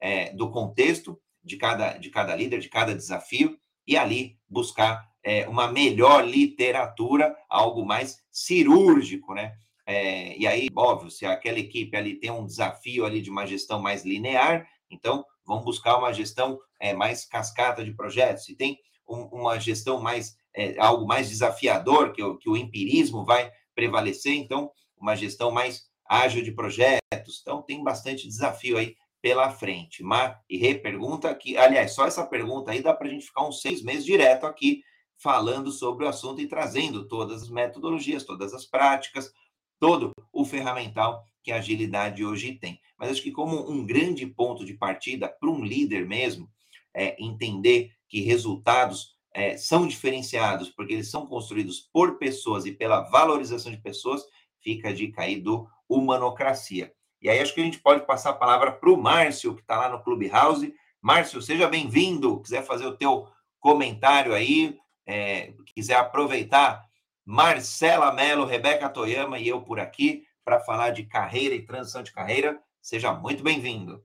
é, 0.00 0.32
do 0.32 0.50
contexto 0.50 1.20
de 1.42 1.56
cada, 1.56 1.98
de 1.98 2.10
cada 2.10 2.34
líder, 2.34 2.60
de 2.60 2.68
cada 2.68 2.94
desafio 2.94 3.58
e 3.86 3.96
ali 3.96 4.38
buscar 4.48 5.08
é, 5.22 5.48
uma 5.48 5.70
melhor 5.70 6.26
literatura, 6.26 7.34
algo 7.48 7.84
mais 7.84 8.18
cirúrgico, 8.30 9.34
né? 9.34 9.54
É, 9.86 10.36
e 10.38 10.46
aí, 10.46 10.68
óbvio, 10.74 11.10
se 11.10 11.26
aquela 11.26 11.58
equipe 11.58 11.96
ali 11.96 12.14
tem 12.14 12.30
um 12.30 12.46
desafio 12.46 13.04
ali 13.04 13.20
de 13.20 13.30
uma 13.30 13.46
gestão 13.46 13.80
mais 13.80 14.04
linear, 14.04 14.66
então 14.90 15.24
vamos 15.46 15.64
buscar 15.64 15.98
uma 15.98 16.12
gestão 16.12 16.58
é, 16.80 16.94
mais 16.94 17.24
cascata 17.24 17.84
de 17.84 17.92
projetos. 17.92 18.44
Se 18.44 18.54
tem 18.54 18.78
um, 19.08 19.24
uma 19.24 19.58
gestão 19.58 20.00
mais 20.00 20.36
é, 20.54 20.78
algo 20.78 21.06
mais 21.06 21.28
desafiador, 21.28 22.12
que, 22.12 22.22
o, 22.22 22.36
que 22.36 22.48
o 22.48 22.56
empirismo 22.56 23.24
vai 23.24 23.50
prevalecer, 23.74 24.34
então 24.34 24.70
uma 24.96 25.16
gestão 25.16 25.50
mais 25.50 25.86
ágil 26.06 26.42
de 26.42 26.52
projetos. 26.52 27.40
Então 27.42 27.62
tem 27.62 27.82
bastante 27.82 28.26
desafio 28.26 28.78
aí 28.78 28.96
pela 29.20 29.50
frente. 29.50 30.02
Mar 30.02 30.40
e 30.48 30.56
Rê 30.58 30.74
pergunta 30.74 31.34
que, 31.34 31.56
aliás, 31.56 31.92
só 31.92 32.06
essa 32.06 32.26
pergunta 32.26 32.70
aí 32.70 32.82
dá 32.82 32.92
para 32.92 33.08
a 33.08 33.10
gente 33.10 33.26
ficar 33.26 33.46
uns 33.46 33.60
seis 33.60 33.82
meses 33.82 34.04
direto 34.04 34.46
aqui 34.46 34.82
falando 35.16 35.70
sobre 35.70 36.04
o 36.04 36.08
assunto 36.08 36.40
e 36.40 36.46
trazendo 36.46 37.08
todas 37.08 37.42
as 37.42 37.48
metodologias, 37.48 38.24
todas 38.24 38.52
as 38.52 38.66
práticas, 38.66 39.32
todo 39.80 40.12
o 40.32 40.44
ferramental 40.44 41.24
que 41.42 41.50
a 41.50 41.56
agilidade 41.56 42.24
hoje 42.24 42.52
tem. 42.52 42.80
Mas 42.98 43.10
acho 43.10 43.22
que 43.22 43.32
como 43.32 43.70
um 43.70 43.84
grande 43.84 44.26
ponto 44.26 44.64
de 44.64 44.74
partida 44.74 45.28
para 45.28 45.50
um 45.50 45.64
líder 45.64 46.06
mesmo, 46.06 46.48
é 46.92 47.16
entender 47.22 47.90
que 48.08 48.20
resultados 48.20 49.13
é, 49.34 49.56
são 49.56 49.86
diferenciados 49.86 50.70
porque 50.70 50.94
eles 50.94 51.10
são 51.10 51.26
construídos 51.26 51.80
por 51.92 52.18
pessoas 52.18 52.64
e 52.64 52.72
pela 52.72 53.00
valorização 53.00 53.72
de 53.72 53.78
pessoas, 53.78 54.24
fica 54.62 54.90
a 54.90 54.94
dica 54.94 55.22
aí 55.22 55.40
do 55.40 55.68
Humanocracia. 55.88 56.94
E 57.20 57.28
aí 57.28 57.40
acho 57.40 57.52
que 57.52 57.60
a 57.60 57.64
gente 57.64 57.80
pode 57.80 58.06
passar 58.06 58.30
a 58.30 58.34
palavra 58.34 58.70
para 58.70 58.90
o 58.90 58.96
Márcio, 58.96 59.54
que 59.54 59.62
está 59.62 59.76
lá 59.76 59.88
no 59.88 60.02
Clubhouse. 60.02 60.74
Márcio, 61.02 61.42
seja 61.42 61.66
bem-vindo. 61.66 62.40
Quiser 62.40 62.62
fazer 62.62 62.86
o 62.86 62.96
teu 62.96 63.26
comentário 63.58 64.34
aí, 64.34 64.78
é, 65.06 65.52
quiser 65.74 65.96
aproveitar 65.96 66.86
Marcela 67.24 68.12
Mello, 68.12 68.44
Rebeca 68.44 68.88
Toyama 68.88 69.38
e 69.38 69.48
eu 69.48 69.62
por 69.62 69.80
aqui 69.80 70.26
para 70.44 70.60
falar 70.60 70.90
de 70.90 71.04
carreira 71.04 71.54
e 71.54 71.64
transição 71.64 72.02
de 72.02 72.12
carreira. 72.12 72.62
Seja 72.80 73.12
muito 73.12 73.42
bem-vindo. 73.42 74.04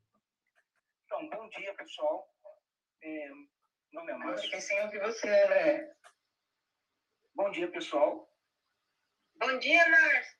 Então, 1.06 1.30
bom 1.30 1.50
dia, 1.50 1.74
pessoal. 1.74 2.26
É, 3.02 3.30
meu 3.92 4.02
nome 4.02 4.12
é 4.12 4.18
Márcio. 4.18 4.46
Fiquei 4.46 4.62
sem 4.62 4.82
ouvir 4.84 5.00
você, 5.00 5.48
né? 5.48 5.92
Bom 7.36 7.50
dia, 7.52 7.72
pessoal. 7.72 8.30
Bom 9.36 9.58
dia, 9.60 9.90
Márcio. 9.90 10.38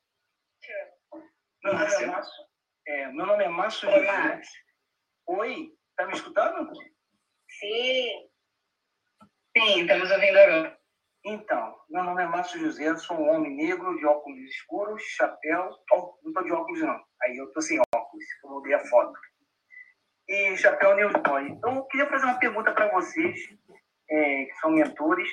Meu 1.64 1.74
nome 1.74 1.94
é 1.94 2.06
Márcio. 2.06 2.46
É, 2.88 3.08
meu 3.12 3.26
nome 3.26 3.44
é 3.44 3.50
Márcio 3.50 3.90
Oi, 3.90 4.06
Márcio. 4.06 4.62
Oi, 5.28 5.78
tá 5.96 6.06
me 6.06 6.14
escutando? 6.14 6.72
Sim. 7.60 8.30
Sim, 9.58 9.82
estamos 9.82 10.12
ouvindo 10.12 10.38
agora. 10.38 10.80
Então, 11.26 11.78
meu 11.90 12.04
nome 12.04 12.24
é 12.24 12.28
Márcio 12.28 12.60
José, 12.60 12.96
sou 12.96 13.18
um 13.18 13.30
homem 13.30 13.56
negro 13.56 13.98
de 13.98 14.06
óculos 14.06 14.40
escuros, 14.40 15.04
chapéu. 15.04 15.70
Oh, 15.92 16.18
não 16.24 16.30
estou 16.30 16.44
de 16.44 16.52
óculos, 16.52 16.82
não. 16.82 17.04
Aí 17.24 17.36
eu 17.38 17.46
estou 17.46 17.62
sem 17.62 17.80
óculos, 17.94 18.26
eu 18.44 18.50
mudei 18.50 18.74
a 18.74 18.86
foto. 18.86 19.14
E 20.30 20.56
chapéu 20.58 20.96
newsboy. 20.96 21.50
Então, 21.50 21.76
eu 21.78 21.84
queria 21.86 22.08
fazer 22.08 22.26
uma 22.26 22.38
pergunta 22.38 22.72
para 22.72 22.92
vocês, 22.92 23.40
é, 24.10 24.46
que 24.46 24.54
são 24.62 24.70
mentores. 24.70 25.28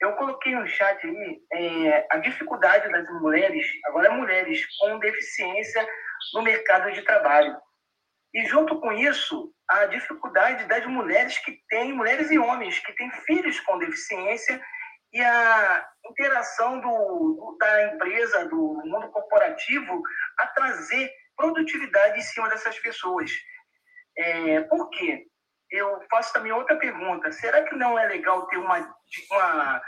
Eu 0.00 0.12
coloquei 0.14 0.52
no 0.56 0.66
chat 0.66 1.06
aí 1.06 1.42
é, 1.52 2.06
a 2.10 2.18
dificuldade 2.18 2.90
das 2.90 3.08
mulheres, 3.20 3.64
agora 3.84 4.10
mulheres 4.12 4.66
com 4.76 4.98
deficiência 4.98 5.86
no 6.34 6.42
mercado 6.42 6.90
de 6.90 7.02
trabalho. 7.02 7.56
E 8.34 8.44
junto 8.46 8.80
com 8.80 8.92
isso, 8.92 9.52
a 9.68 9.86
dificuldade 9.86 10.64
das 10.64 10.84
mulheres 10.84 11.38
que 11.38 11.60
têm, 11.68 11.92
mulheres 11.92 12.28
e 12.32 12.38
homens 12.38 12.78
que 12.80 12.92
têm 12.94 13.08
filhos 13.24 13.60
com 13.60 13.78
deficiência 13.78 14.60
e 15.12 15.20
a 15.20 15.86
interação 16.10 16.80
do, 16.80 17.56
da 17.60 17.94
empresa, 17.94 18.48
do 18.48 18.82
mundo 18.84 19.10
corporativo, 19.12 20.02
a 20.38 20.46
trazer 20.48 21.08
produtividade 21.36 22.18
em 22.18 22.22
cima 22.22 22.48
dessas 22.48 22.76
pessoas. 22.80 23.30
É, 24.16 24.60
por 24.62 24.90
quê? 24.90 25.26
Eu 25.70 26.00
faço 26.10 26.32
também 26.32 26.52
outra 26.52 26.76
pergunta. 26.76 27.30
Será 27.32 27.64
que 27.64 27.76
não 27.76 27.98
é 27.98 28.06
legal 28.06 28.46
ter 28.48 28.56
uma, 28.56 28.78
uma 29.30 29.82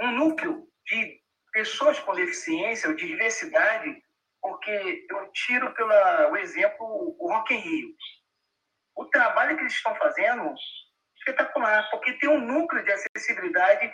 um 0.00 0.10
núcleo 0.12 0.66
de 0.86 1.20
pessoas 1.52 1.98
com 2.00 2.14
deficiência 2.14 2.88
ou 2.88 2.96
de 2.96 3.06
diversidade? 3.06 4.02
Porque 4.40 5.06
eu 5.10 5.32
tiro 5.32 5.72
pelo 5.74 6.36
exemplo 6.36 6.86
o 7.18 7.28
Rock 7.28 7.54
in 7.54 7.58
Rio. 7.58 7.94
O 8.96 9.06
trabalho 9.06 9.56
que 9.56 9.62
eles 9.62 9.74
estão 9.74 9.94
fazendo 9.96 10.54
espetacular, 11.18 11.88
porque 11.90 12.12
tem 12.18 12.28
um 12.28 12.40
núcleo 12.40 12.84
de 12.84 12.92
acessibilidade 12.92 13.92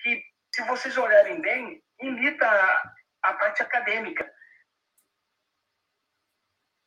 que, 0.00 0.22
se 0.54 0.62
vocês 0.64 0.96
olharem 0.96 1.40
bem, 1.40 1.82
imita 2.00 2.46
a, 2.46 2.92
a 3.22 3.34
parte 3.34 3.62
acadêmica. 3.62 4.30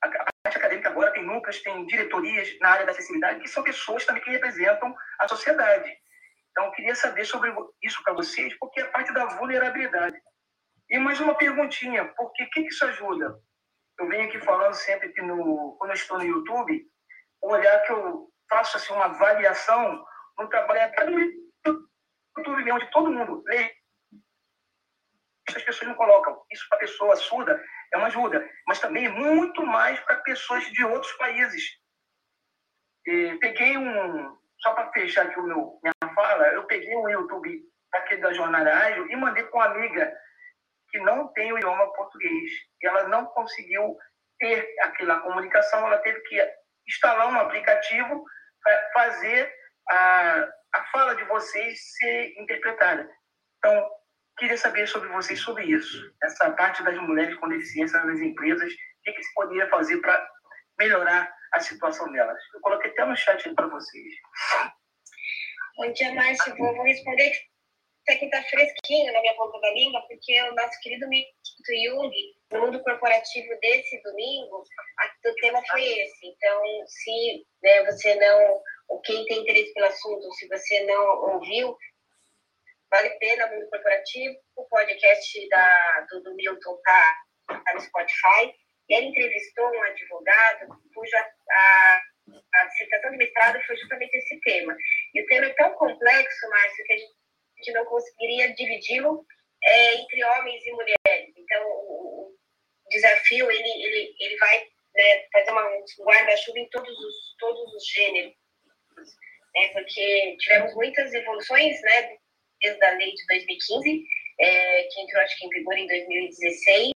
A, 0.04 0.33
acadêmica 0.74 0.90
agora 0.90 1.12
tem 1.12 1.26
núcleos, 1.26 1.62
tem 1.62 1.86
diretorias 1.86 2.58
na 2.60 2.70
área 2.70 2.86
da 2.86 2.92
acessibilidade, 2.92 3.42
que 3.42 3.48
são 3.48 3.64
pessoas 3.64 4.06
também 4.06 4.24
que 4.24 4.32
representam 4.32 4.96
a 5.20 5.28
sociedade. 5.28 5.92
Então, 6.52 6.66
eu 6.66 6.72
queria 6.72 6.96
saber 6.96 7.26
sobre 7.26 7.54
isso 7.82 8.02
para 8.04 8.14
vocês, 8.14 8.56
porque 8.60 8.82
é 8.82 8.86
parte 8.86 9.14
da 9.14 9.26
vulnerabilidade. 9.26 10.20
E 10.90 10.98
mais 11.00 11.20
uma 11.20 11.36
perguntinha, 11.36 12.06
porque 12.16 12.44
o 12.44 12.50
que, 12.50 12.62
que 12.64 12.68
isso 12.68 12.86
ajuda? 12.86 13.36
Eu 14.00 14.08
venho 14.08 14.28
aqui 14.28 14.40
falando 14.40 14.74
sempre 14.74 15.10
que 15.10 15.22
no, 15.22 15.76
quando 15.80 15.92
eu 15.92 15.96
estou 15.96 16.18
no 16.18 16.26
YouTube, 16.26 16.86
o 17.42 17.52
olhar 17.52 17.82
que 17.84 17.92
eu 17.92 18.30
faço 18.50 18.78
assim, 18.78 18.94
uma 18.94 19.06
avaliação 19.06 20.04
no 20.38 20.48
trabalho 20.50 20.82
até 20.82 21.06
no 21.06 21.20
YouTube, 21.20 22.72
onde 22.72 22.92
todo 22.92 23.12
mundo. 23.12 23.44
As 25.48 25.64
pessoas 25.64 25.90
não 25.90 25.96
colocam. 25.96 26.42
Isso 26.52 26.66
para 26.70 26.80
pessoa 26.80 27.16
surda 27.16 27.62
é 27.94 27.98
uma 27.98 28.08
ajuda, 28.08 28.48
mas 28.68 28.80
também 28.80 29.06
é 29.06 29.10
muito 29.10 29.66
mais 29.66 30.00
para 30.02 30.18
pessoas 30.18 30.64
de 30.66 30.84
outros 30.84 31.12
países. 31.14 31.64
E 33.06 33.38
peguei 33.40 33.78
um, 33.78 34.38
só 34.60 34.74
para 34.74 34.92
fechar 34.92 35.26
aqui 35.26 35.40
o 35.40 35.44
meu, 35.44 35.80
minha 35.84 36.16
fala, 36.16 36.48
eu 36.48 36.66
peguei 36.66 36.96
um 36.96 37.10
YouTube 37.10 37.62
daquele 37.92 38.22
da 38.22 38.34
Jornada 38.34 38.74
Ágil 38.74 39.10
e 39.10 39.16
mandei 39.16 39.44
para 39.44 39.56
uma 39.56 39.66
amiga 39.66 40.14
que 40.90 41.00
não 41.00 41.28
tem 41.34 41.52
o 41.52 41.58
idioma 41.58 41.94
português. 41.94 42.52
E 42.82 42.88
ela 42.88 43.08
não 43.08 43.26
conseguiu 43.28 43.98
ter 44.40 44.76
aquela 44.82 45.20
comunicação, 45.20 45.86
ela 45.86 45.98
teve 46.00 46.20
que 46.22 46.38
instalar 46.88 47.28
um 47.28 47.40
aplicativo 47.40 48.26
fazer 48.94 49.54
a, 49.90 50.50
a 50.76 50.84
fala 50.92 51.16
de 51.16 51.24
vocês 51.26 51.80
ser 51.98 52.34
interpretada. 52.40 53.10
Então, 53.58 53.90
queria 54.38 54.58
saber 54.58 54.88
sobre 54.88 55.10
vocês 55.10 55.40
sobre 55.40 55.66
isso, 55.66 56.14
essa 56.24 56.52
parte 56.52 56.84
das 56.84 56.98
mulheres 56.98 57.36
com 57.38 57.50
deficiência 57.50 58.04
nas 58.04 58.20
empresas, 58.20 58.72
o 58.72 59.04
que, 59.04 59.12
que 59.14 59.24
se 59.24 59.34
poderia 59.34 59.70
fazer 59.70 59.98
para 60.00 60.30
melhorar 60.80 61.34
a 61.54 61.60
situação 61.60 62.12
delas. 62.12 62.40
Eu 62.54 62.62
coloquei 62.62 62.92
até 62.92 63.06
no 63.06 63.16
chat 63.16 63.54
para 63.54 63.68
vocês. 63.68 64.14
Bom 65.78 65.92
dia, 65.94 66.14
Márcio. 66.14 66.56
Vou, 66.58 66.76
vou 66.76 66.86
responder 66.86 67.32
até 68.04 68.18
que 68.18 68.26
está 68.26 68.44
fresquinho 68.44 69.14
na 69.14 69.22
minha 69.22 69.34
ponta 69.36 69.60
da 69.62 69.72
língua, 69.72 70.02
porque 70.08 70.42
o 70.42 70.56
nosso 70.56 70.80
querido 70.82 71.08
Mito 71.08 71.32
Jung, 71.86 72.12
no 72.52 72.62
mundo 72.62 72.84
corporativo 72.84 73.48
desse 73.62 74.02
domingo, 74.04 74.64
a, 75.00 75.30
o 75.30 75.36
tema 75.36 75.62
foi 75.70 75.84
esse. 75.84 76.28
Então, 76.28 76.62
se 76.86 77.46
né, 77.64 77.84
você 77.86 78.16
não, 78.16 78.62
ou 78.90 79.02
quem 79.02 79.26
tem 79.26 79.42
interesse 79.42 79.74
pelo 79.74 79.88
assunto, 79.88 80.34
se 80.34 80.48
você 80.48 80.84
não 80.86 81.34
ouviu, 81.34 81.78
vale 82.94 83.08
a 83.10 83.18
pena 83.18 83.48
mundo 83.48 83.70
corporativo. 83.70 84.36
O 84.56 84.66
podcast 84.66 85.50
da, 85.50 86.08
do, 86.10 86.22
do 86.22 86.36
Milton 86.36 86.76
está 86.76 87.18
tá 87.48 87.74
no 87.74 87.82
Spotify. 87.82 88.54
E 88.90 88.96
ele 88.96 89.08
entrevistou 89.08 89.66
um 89.66 89.84
advogado 89.84 90.68
cuja 90.94 91.18
a, 91.50 92.02
a 92.56 92.66
dissertação 92.66 93.12
de 93.12 93.18
mestrado 93.18 93.62
foi 93.66 93.78
justamente 93.78 94.14
esse 94.16 94.40
tema. 94.42 94.76
E 95.14 95.22
o 95.22 95.26
tema 95.28 95.48
é 95.48 95.54
tão 95.54 95.72
complexo, 95.72 96.50
Márcio, 96.50 96.86
que 96.86 96.94
a 96.94 96.98
gente 96.98 97.24
gente 97.64 97.72
não 97.72 97.86
conseguiria 97.86 98.54
dividi-lo 98.54 99.26
é, 99.64 99.96
entre 99.96 100.24
homens 100.26 100.66
e 100.66 100.72
mulheres. 100.72 101.34
Então, 101.38 101.64
o, 101.66 102.36
o 102.86 102.90
desafio 102.90 103.50
ele, 103.50 103.70
ele, 103.86 104.16
ele 104.20 104.38
vai 104.38 104.68
né, 104.96 105.26
fazer 105.32 105.52
uma, 105.52 105.66
um 105.68 105.86
guarda-chuva 106.04 106.60
em 106.60 106.70
todos 106.70 106.92
os, 106.92 107.36
todos 107.40 107.74
os 107.74 107.88
gêneros, 107.88 108.36
né, 109.56 109.68
porque 109.70 110.38
tivemos 110.40 110.76
muitas 110.76 111.14
evoluções 111.14 111.82
né, 111.82 112.18
desde 112.64 112.84
a 112.86 112.92
lei 112.92 113.14
de 113.14 113.26
2015, 113.28 114.04
é, 114.40 114.84
que 114.84 115.02
entrou 115.02 115.22
acho 115.22 115.38
que 115.38 115.46
em 115.46 115.50
vigor 115.50 115.78
em 115.78 115.88
2016, 115.88 116.92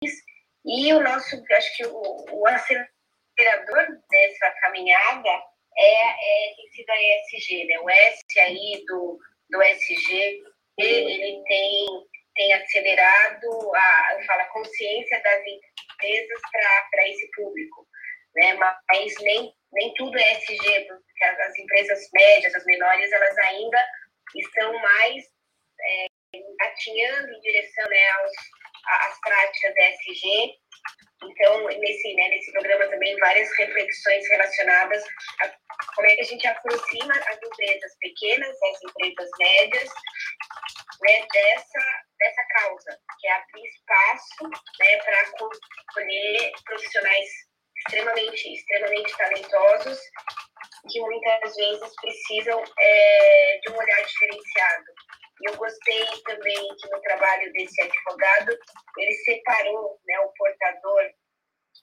E 0.64 0.92
o 0.92 1.00
nosso, 1.00 1.36
acho 1.52 1.76
que 1.76 1.86
o, 1.86 2.24
o 2.32 2.46
acelerador 2.48 3.86
dessa 4.10 4.50
caminhada 4.62 5.42
é, 5.78 6.50
é, 6.50 6.54
tem 6.56 6.68
sido 6.72 6.90
a 6.90 6.96
ESG, 6.96 7.64
né? 7.66 7.78
O 7.80 7.90
S 7.90 8.24
aí 8.40 8.82
do, 8.86 9.18
do 9.50 9.62
SG, 9.62 10.42
ele 10.78 11.42
tem, 11.46 11.86
tem 12.34 12.52
acelerado 12.54 13.74
a, 13.74 14.16
eu 14.18 14.24
falo, 14.24 14.40
a 14.40 14.46
consciência 14.46 15.22
das 15.22 15.42
empresas 15.46 16.40
para 16.92 17.08
esse 17.08 17.30
público, 17.32 17.86
né? 18.34 18.54
Mas 18.54 19.14
nem, 19.20 19.52
nem 19.72 19.94
tudo 19.94 20.18
é 20.18 20.32
SG, 20.32 20.86
porque 20.88 21.24
as 21.24 21.58
empresas 21.58 22.08
médias, 22.12 22.54
as 22.54 22.64
menores, 22.64 23.12
elas 23.12 23.38
ainda 23.38 23.86
estão 24.34 24.72
mais 24.72 25.35
é, 25.80 26.06
atinhando 26.66 27.32
em 27.32 27.40
direção 27.40 27.88
né, 27.88 28.10
aos, 28.10 28.32
às 29.08 29.20
práticas 29.20 29.74
ESG. 29.76 30.54
Então, 31.22 31.66
nesse, 31.66 32.14
né, 32.14 32.28
nesse 32.28 32.52
programa 32.52 32.86
também, 32.88 33.16
várias 33.18 33.50
reflexões 33.56 34.28
relacionadas 34.28 35.02
a 35.40 35.48
como 35.94 36.08
é 36.08 36.14
que 36.14 36.20
a 36.20 36.24
gente 36.24 36.46
aproxima 36.46 37.14
as 37.14 37.38
empresas 37.42 37.96
pequenas, 38.00 38.56
as 38.62 38.82
empresas 38.82 39.30
médias, 39.38 39.88
né, 41.02 41.26
dessa, 41.32 42.04
dessa 42.18 42.44
causa, 42.50 42.98
que 43.18 43.26
é 43.26 43.32
abrir 43.32 43.64
espaço 43.64 44.44
né, 44.80 44.96
para 44.98 45.20
acolher 45.20 46.52
profissionais 46.64 47.28
extremamente, 47.78 48.52
extremamente 48.52 49.16
talentosos 49.16 49.98
que 50.90 51.00
muitas 51.00 51.56
vezes 51.56 51.92
precisam 52.00 52.62
é, 52.78 53.60
de 53.62 53.72
um 53.72 53.76
olhar 53.76 54.02
diferenciado. 54.02 54.84
E 55.40 55.50
eu 55.50 55.56
gostei 55.56 56.04
também 56.24 56.76
que 56.76 56.88
no 56.88 57.00
trabalho 57.02 57.52
desse 57.52 57.82
advogado 57.82 58.58
ele 58.98 59.12
separou 59.12 60.00
né, 60.06 60.18
o 60.20 60.32
portador 60.32 61.12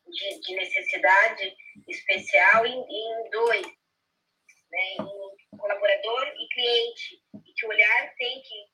de, 0.07 0.39
de 0.41 0.55
necessidade 0.55 1.55
especial 1.87 2.65
em, 2.65 2.79
em 2.79 3.29
dois, 3.29 3.65
né, 4.71 4.95
em 4.99 5.57
colaborador 5.57 6.27
e 6.27 6.47
cliente, 6.49 7.21
e 7.45 7.53
que 7.53 7.65
o 7.65 7.69
olhar 7.69 8.15
tem 8.15 8.41
que 8.41 8.73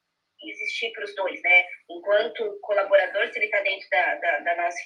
existir 0.49 0.91
para 0.93 1.03
os 1.03 1.15
dois, 1.15 1.41
né? 1.41 1.65
Enquanto 1.89 2.59
colaborador, 2.61 3.27
se 3.27 3.37
ele 3.37 3.45
está 3.45 3.59
dentro 3.61 3.89
da, 3.89 4.15
da, 4.15 4.39
da, 4.39 4.55
nossa 4.55 4.79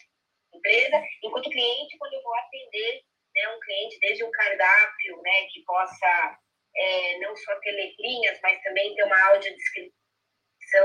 empresa, 0.54 1.02
enquanto 1.24 1.50
cliente, 1.50 1.98
quando 1.98 2.14
eu 2.14 2.24
vou 2.24 2.36
atender 2.36 3.04
né, 3.36 3.48
um 3.50 3.60
cliente, 3.60 4.00
desde 4.00 4.24
um 4.24 4.32
cardápio, 4.32 5.22
né, 5.22 5.48
que 5.52 5.64
possa 5.64 6.40
é, 6.76 7.20
não 7.20 7.36
só 7.36 7.56
ter 7.60 7.72
letrinhas, 7.72 8.40
mas 8.42 8.62
também 8.64 8.96
ter 8.96 9.04
uma 9.04 9.22
audiodescrição 9.30 9.94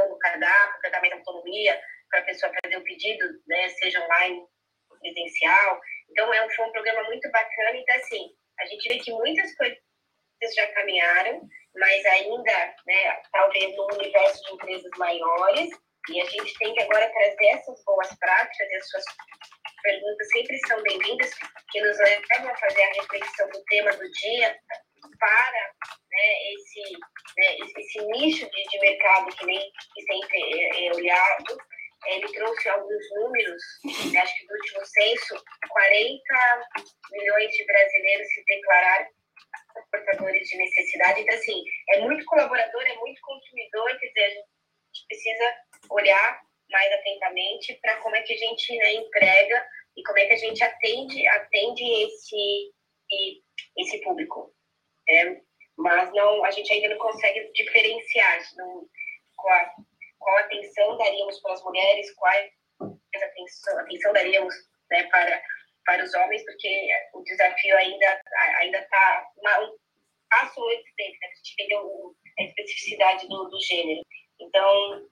do 0.09 0.19
cardápio, 0.19 0.81
para 0.81 0.91
dar 0.91 1.01
mais 1.01 1.13
autonomia 1.13 1.81
para 2.11 2.21
a 2.21 2.25
pessoa 2.25 2.53
fazer 2.63 2.77
o 2.77 2.85
pedido, 2.85 3.27
né, 3.47 3.69
seja 3.71 4.03
online 4.05 4.47
ou 4.91 4.99
presencial. 4.99 5.81
Então, 6.11 6.33
é 6.33 6.45
um, 6.45 6.51
foi 6.51 6.67
um 6.67 6.73
programa 6.73 7.03
muito 7.05 7.31
bacana. 7.31 7.77
Então, 7.77 7.97
assim, 7.97 8.31
a 8.59 8.67
gente 8.67 8.89
vê 8.89 8.99
que 8.99 9.13
muitas 9.13 9.55
coisas 9.57 9.79
já 10.55 10.67
caminharam, 10.69 11.47
mas 11.77 12.07
ainda, 12.07 12.75
né, 12.87 13.23
talvez 13.33 13.77
no 13.77 13.87
universo 13.95 14.43
de 14.45 14.55
empresas 14.55 14.91
maiores, 14.97 15.71
e 16.11 16.21
a 16.21 16.25
gente 16.25 16.55
tem 16.59 16.75
que 16.75 16.83
agora 16.83 17.11
trazer 17.11 17.47
essas 17.47 17.83
boas 17.85 18.09
práticas 18.19 18.71
e 18.71 18.77
as 18.77 18.89
suas 18.89 19.05
perguntas 19.83 20.29
sempre 20.31 20.59
são 20.67 20.83
bem-vindas, 20.83 21.31
que 21.71 21.81
nos 21.81 21.99
levam 21.99 22.51
a 22.51 22.57
fazer 22.57 22.83
a 22.83 22.93
reflexão 22.95 23.49
do 23.51 23.63
tema 23.65 23.91
do 23.93 24.11
dia 24.11 24.59
para 25.19 25.75
né, 26.11 26.53
esse, 26.53 26.93
né, 27.37 27.57
esse 27.77 28.01
nicho 28.07 28.51
de, 28.51 28.65
de 28.65 28.81
mercado 28.81 29.37
que 29.37 29.47
nem 29.47 29.61
que 29.61 30.03
sempre 30.03 30.61
é, 30.61 30.87
é 30.87 30.93
olhado. 30.93 31.59
Ele 32.07 32.33
trouxe 32.33 32.69
alguns 32.69 33.11
números, 33.15 33.63
né, 34.13 34.21
acho 34.21 34.39
que 34.39 34.47
no 34.47 34.55
último 34.55 34.87
censo, 34.87 35.45
40 35.69 36.23
milhões 37.11 37.51
de 37.51 37.65
brasileiros 37.67 38.29
se 38.29 38.45
declararam 38.47 39.07
portadores 39.91 40.49
de 40.49 40.57
necessidade. 40.57 41.21
Então, 41.21 41.35
assim, 41.35 41.63
é 41.91 42.01
muito 42.01 42.25
colaborador, 42.25 42.83
é 42.83 42.97
muito 42.97 43.21
consumidor, 43.21 43.99
quer 43.99 44.07
dizer, 44.09 44.25
a 44.25 44.31
gente 44.31 44.58
precisa 45.07 45.57
olhar 45.91 46.41
mais 46.71 46.93
atentamente 46.93 47.75
para 47.81 47.97
como 47.97 48.17
é 48.17 48.23
que 48.23 48.35
a 48.35 48.37
gente 48.37 48.77
né, 48.77 48.95
emprega 48.95 49.67
e 49.97 50.03
como 50.03 50.19
é 50.19 50.27
que 50.27 50.35
a 50.35 50.37
gente 50.37 50.63
atende, 50.63 51.27
atende 51.29 51.85
esse, 52.05 52.73
esse 53.77 54.01
público. 54.03 54.55
É, 55.09 55.41
mas 55.77 56.13
não, 56.13 56.45
a 56.45 56.51
gente 56.51 56.73
ainda 56.73 56.89
não 56.89 56.99
consegue 56.99 57.51
diferenciar 57.53 58.41
não, 58.57 58.87
qual, 59.37 59.71
qual 60.19 60.37
atenção 60.39 60.97
daríamos 60.99 61.41
para 61.41 61.55
as 61.55 61.63
mulheres, 61.63 62.15
qual 62.15 62.33
atenção, 63.15 63.79
atenção 63.79 64.13
daríamos 64.13 64.55
né, 64.91 65.05
para 65.05 65.43
para 65.89 66.05
os 66.05 66.13
homens, 66.13 66.45
porque 66.45 66.89
o 67.15 67.23
desafio 67.23 67.75
ainda 67.79 68.21
ainda 68.59 68.79
está 68.79 69.27
um 69.63 69.79
passo 70.29 70.63
antes 70.69 70.95
dele, 70.97 71.17
né? 71.19 71.29
a 71.29 71.35
gente 71.35 71.53
entendeu 71.55 72.15
a 72.39 72.43
especificidade 72.43 73.27
do, 73.27 73.49
do 73.49 73.59
gênero. 73.61 74.03
Então, 74.41 75.09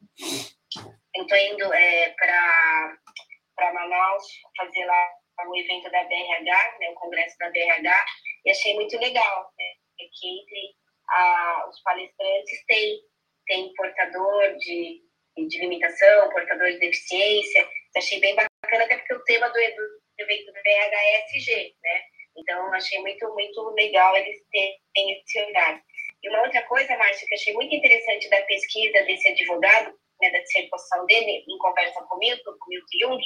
estou 1.15 1.39
indo 1.39 1.73
é, 1.73 2.11
para 2.11 3.73
Manaus 3.73 4.25
fazer 4.57 4.85
lá 4.85 5.09
o 5.47 5.57
evento 5.57 5.91
da 5.91 6.05
BRH, 6.05 6.79
né, 6.81 6.91
o 6.91 6.95
congresso 6.95 7.37
da 7.39 7.51
BRH, 7.51 8.05
e 8.45 8.51
achei 8.51 8.75
muito 8.75 8.97
legal, 8.99 9.53
né, 9.59 9.65
que 9.99 10.29
entre 10.29 10.77
a, 11.11 11.69
os 11.69 11.81
palestrantes 11.83 12.65
tem, 12.67 13.01
tem 13.47 13.75
portador 13.75 14.57
de, 14.57 15.03
de 15.49 15.59
limitação, 15.59 16.31
portador 16.31 16.71
de 16.71 16.79
deficiência, 16.79 17.69
achei 17.97 18.21
bem 18.21 18.35
bacana, 18.35 18.85
até 18.85 18.97
porque 18.99 19.15
o 19.15 19.25
tema 19.25 19.49
do, 19.49 19.55
do 19.55 20.23
evento 20.23 20.47
do 20.47 20.53
BHSG, 20.53 21.75
né? 21.83 22.03
Então, 22.39 22.73
achei 22.75 23.01
muito, 23.01 23.27
muito 23.33 23.71
legal 23.71 24.15
eles 24.17 24.39
terem 24.51 25.13
esse 25.13 25.41
olhar. 25.43 25.83
E 26.27 26.29
uma 26.29 26.43
outra 26.43 26.61
coisa, 26.65 26.97
Márcia, 26.97 27.25
que 27.29 27.35
achei 27.35 27.55
muito 27.55 27.73
interessante 27.73 28.29
da 28.29 28.43
pesquisa 28.43 29.05
desse 29.05 29.29
advogado, 29.29 29.97
né, 30.21 30.31
da 30.31 30.41
dissertação 30.41 31.07
dele, 31.07 31.45
em 31.49 31.59
conversa 31.59 32.03
comigo, 32.03 32.43
com 32.45 32.69
Milton 32.69 32.99
Jung, 33.01 33.23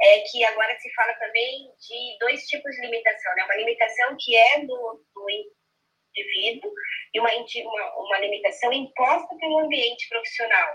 é 0.00 0.20
que 0.20 0.42
agora 0.44 0.74
se 0.80 0.90
fala 0.94 1.12
também 1.16 1.68
de 1.78 2.18
dois 2.20 2.46
tipos 2.46 2.74
de 2.74 2.80
limitação, 2.86 3.34
né? 3.34 3.44
Uma 3.44 3.56
limitação 3.56 4.16
que 4.18 4.34
é 4.34 4.60
do, 4.60 5.04
do 5.14 5.26
indivíduo 5.30 6.72
e 7.12 7.20
uma, 7.20 7.28
uma, 7.30 7.96
uma 7.98 8.18
limitação 8.20 8.72
imposta 8.72 9.36
pelo 9.36 9.58
ambiente 9.58 10.08
profissional. 10.08 10.74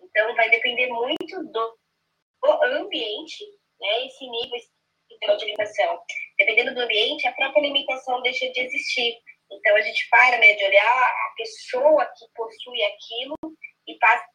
Então, 0.00 0.34
vai 0.34 0.48
depender 0.48 0.86
muito 0.86 1.44
do, 1.52 1.78
do 2.42 2.62
ambiente, 2.64 3.44
né? 3.78 4.06
Esse 4.06 4.24
nível 4.26 5.36
de 5.36 5.44
limitação. 5.44 6.00
Dependendo 6.38 6.74
do 6.74 6.80
ambiente, 6.80 7.28
a 7.28 7.32
própria 7.32 7.60
limitação 7.60 8.22
deixa 8.22 8.50
de 8.50 8.60
existir. 8.60 9.25
Então, 9.50 9.76
a 9.76 9.80
gente 9.80 10.08
para 10.10 10.38
né, 10.38 10.54
de 10.54 10.64
olhar 10.64 10.84
a 10.84 11.34
pessoa 11.36 12.04
que 12.16 12.26
possui 12.34 12.82
aquilo 12.82 13.36
e 13.86 13.98
passa 13.98 14.26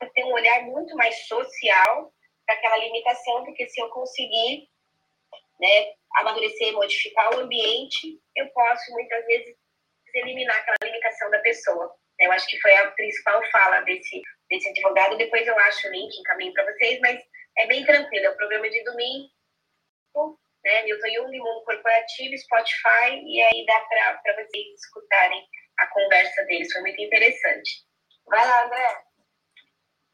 a 0.00 0.06
ter 0.06 0.24
um 0.24 0.32
olhar 0.32 0.62
muito 0.62 0.94
mais 0.96 1.26
social 1.26 2.12
para 2.46 2.56
aquela 2.56 2.76
limitação, 2.76 3.44
porque 3.44 3.68
se 3.68 3.80
eu 3.80 3.88
conseguir 3.90 4.68
né, 5.60 5.94
amadurecer, 6.16 6.72
modificar 6.72 7.34
o 7.34 7.40
ambiente, 7.40 8.20
eu 8.36 8.48
posso 8.50 8.92
muitas 8.92 9.24
vezes 9.26 9.56
eliminar 10.14 10.56
aquela 10.58 10.76
limitação 10.84 11.30
da 11.30 11.38
pessoa. 11.38 11.94
Eu 12.20 12.30
acho 12.32 12.46
que 12.46 12.60
foi 12.60 12.74
a 12.76 12.90
principal 12.92 13.42
fala 13.50 13.80
desse, 13.80 14.20
desse 14.50 14.68
advogado. 14.68 15.16
Depois 15.16 15.46
eu 15.46 15.58
acho 15.60 15.88
o 15.88 15.90
link, 15.90 16.14
encaminho 16.18 16.52
para 16.52 16.64
vocês, 16.64 17.00
mas 17.00 17.20
é 17.58 17.66
bem 17.66 17.84
tranquilo. 17.84 18.26
É 18.26 18.30
o 18.30 18.36
programa 18.36 18.68
de 18.68 18.84
domingo, 18.84 20.38
né? 20.64 20.82
Milton 20.84 21.08
Jung, 21.16 21.38
Mundo 21.38 21.64
Corporativo, 21.64 22.38
Spotify, 22.38 23.22
e 23.24 23.42
aí 23.42 23.64
dá 23.66 23.80
para 23.80 24.34
vocês 24.34 24.66
escutarem 24.76 25.42
a 25.78 25.86
conversa 25.88 26.44
deles. 26.44 26.72
Foi 26.72 26.82
muito 26.82 27.00
interessante. 27.00 27.84
Vai 28.26 28.46
lá, 28.46 28.66
André. 28.66 29.12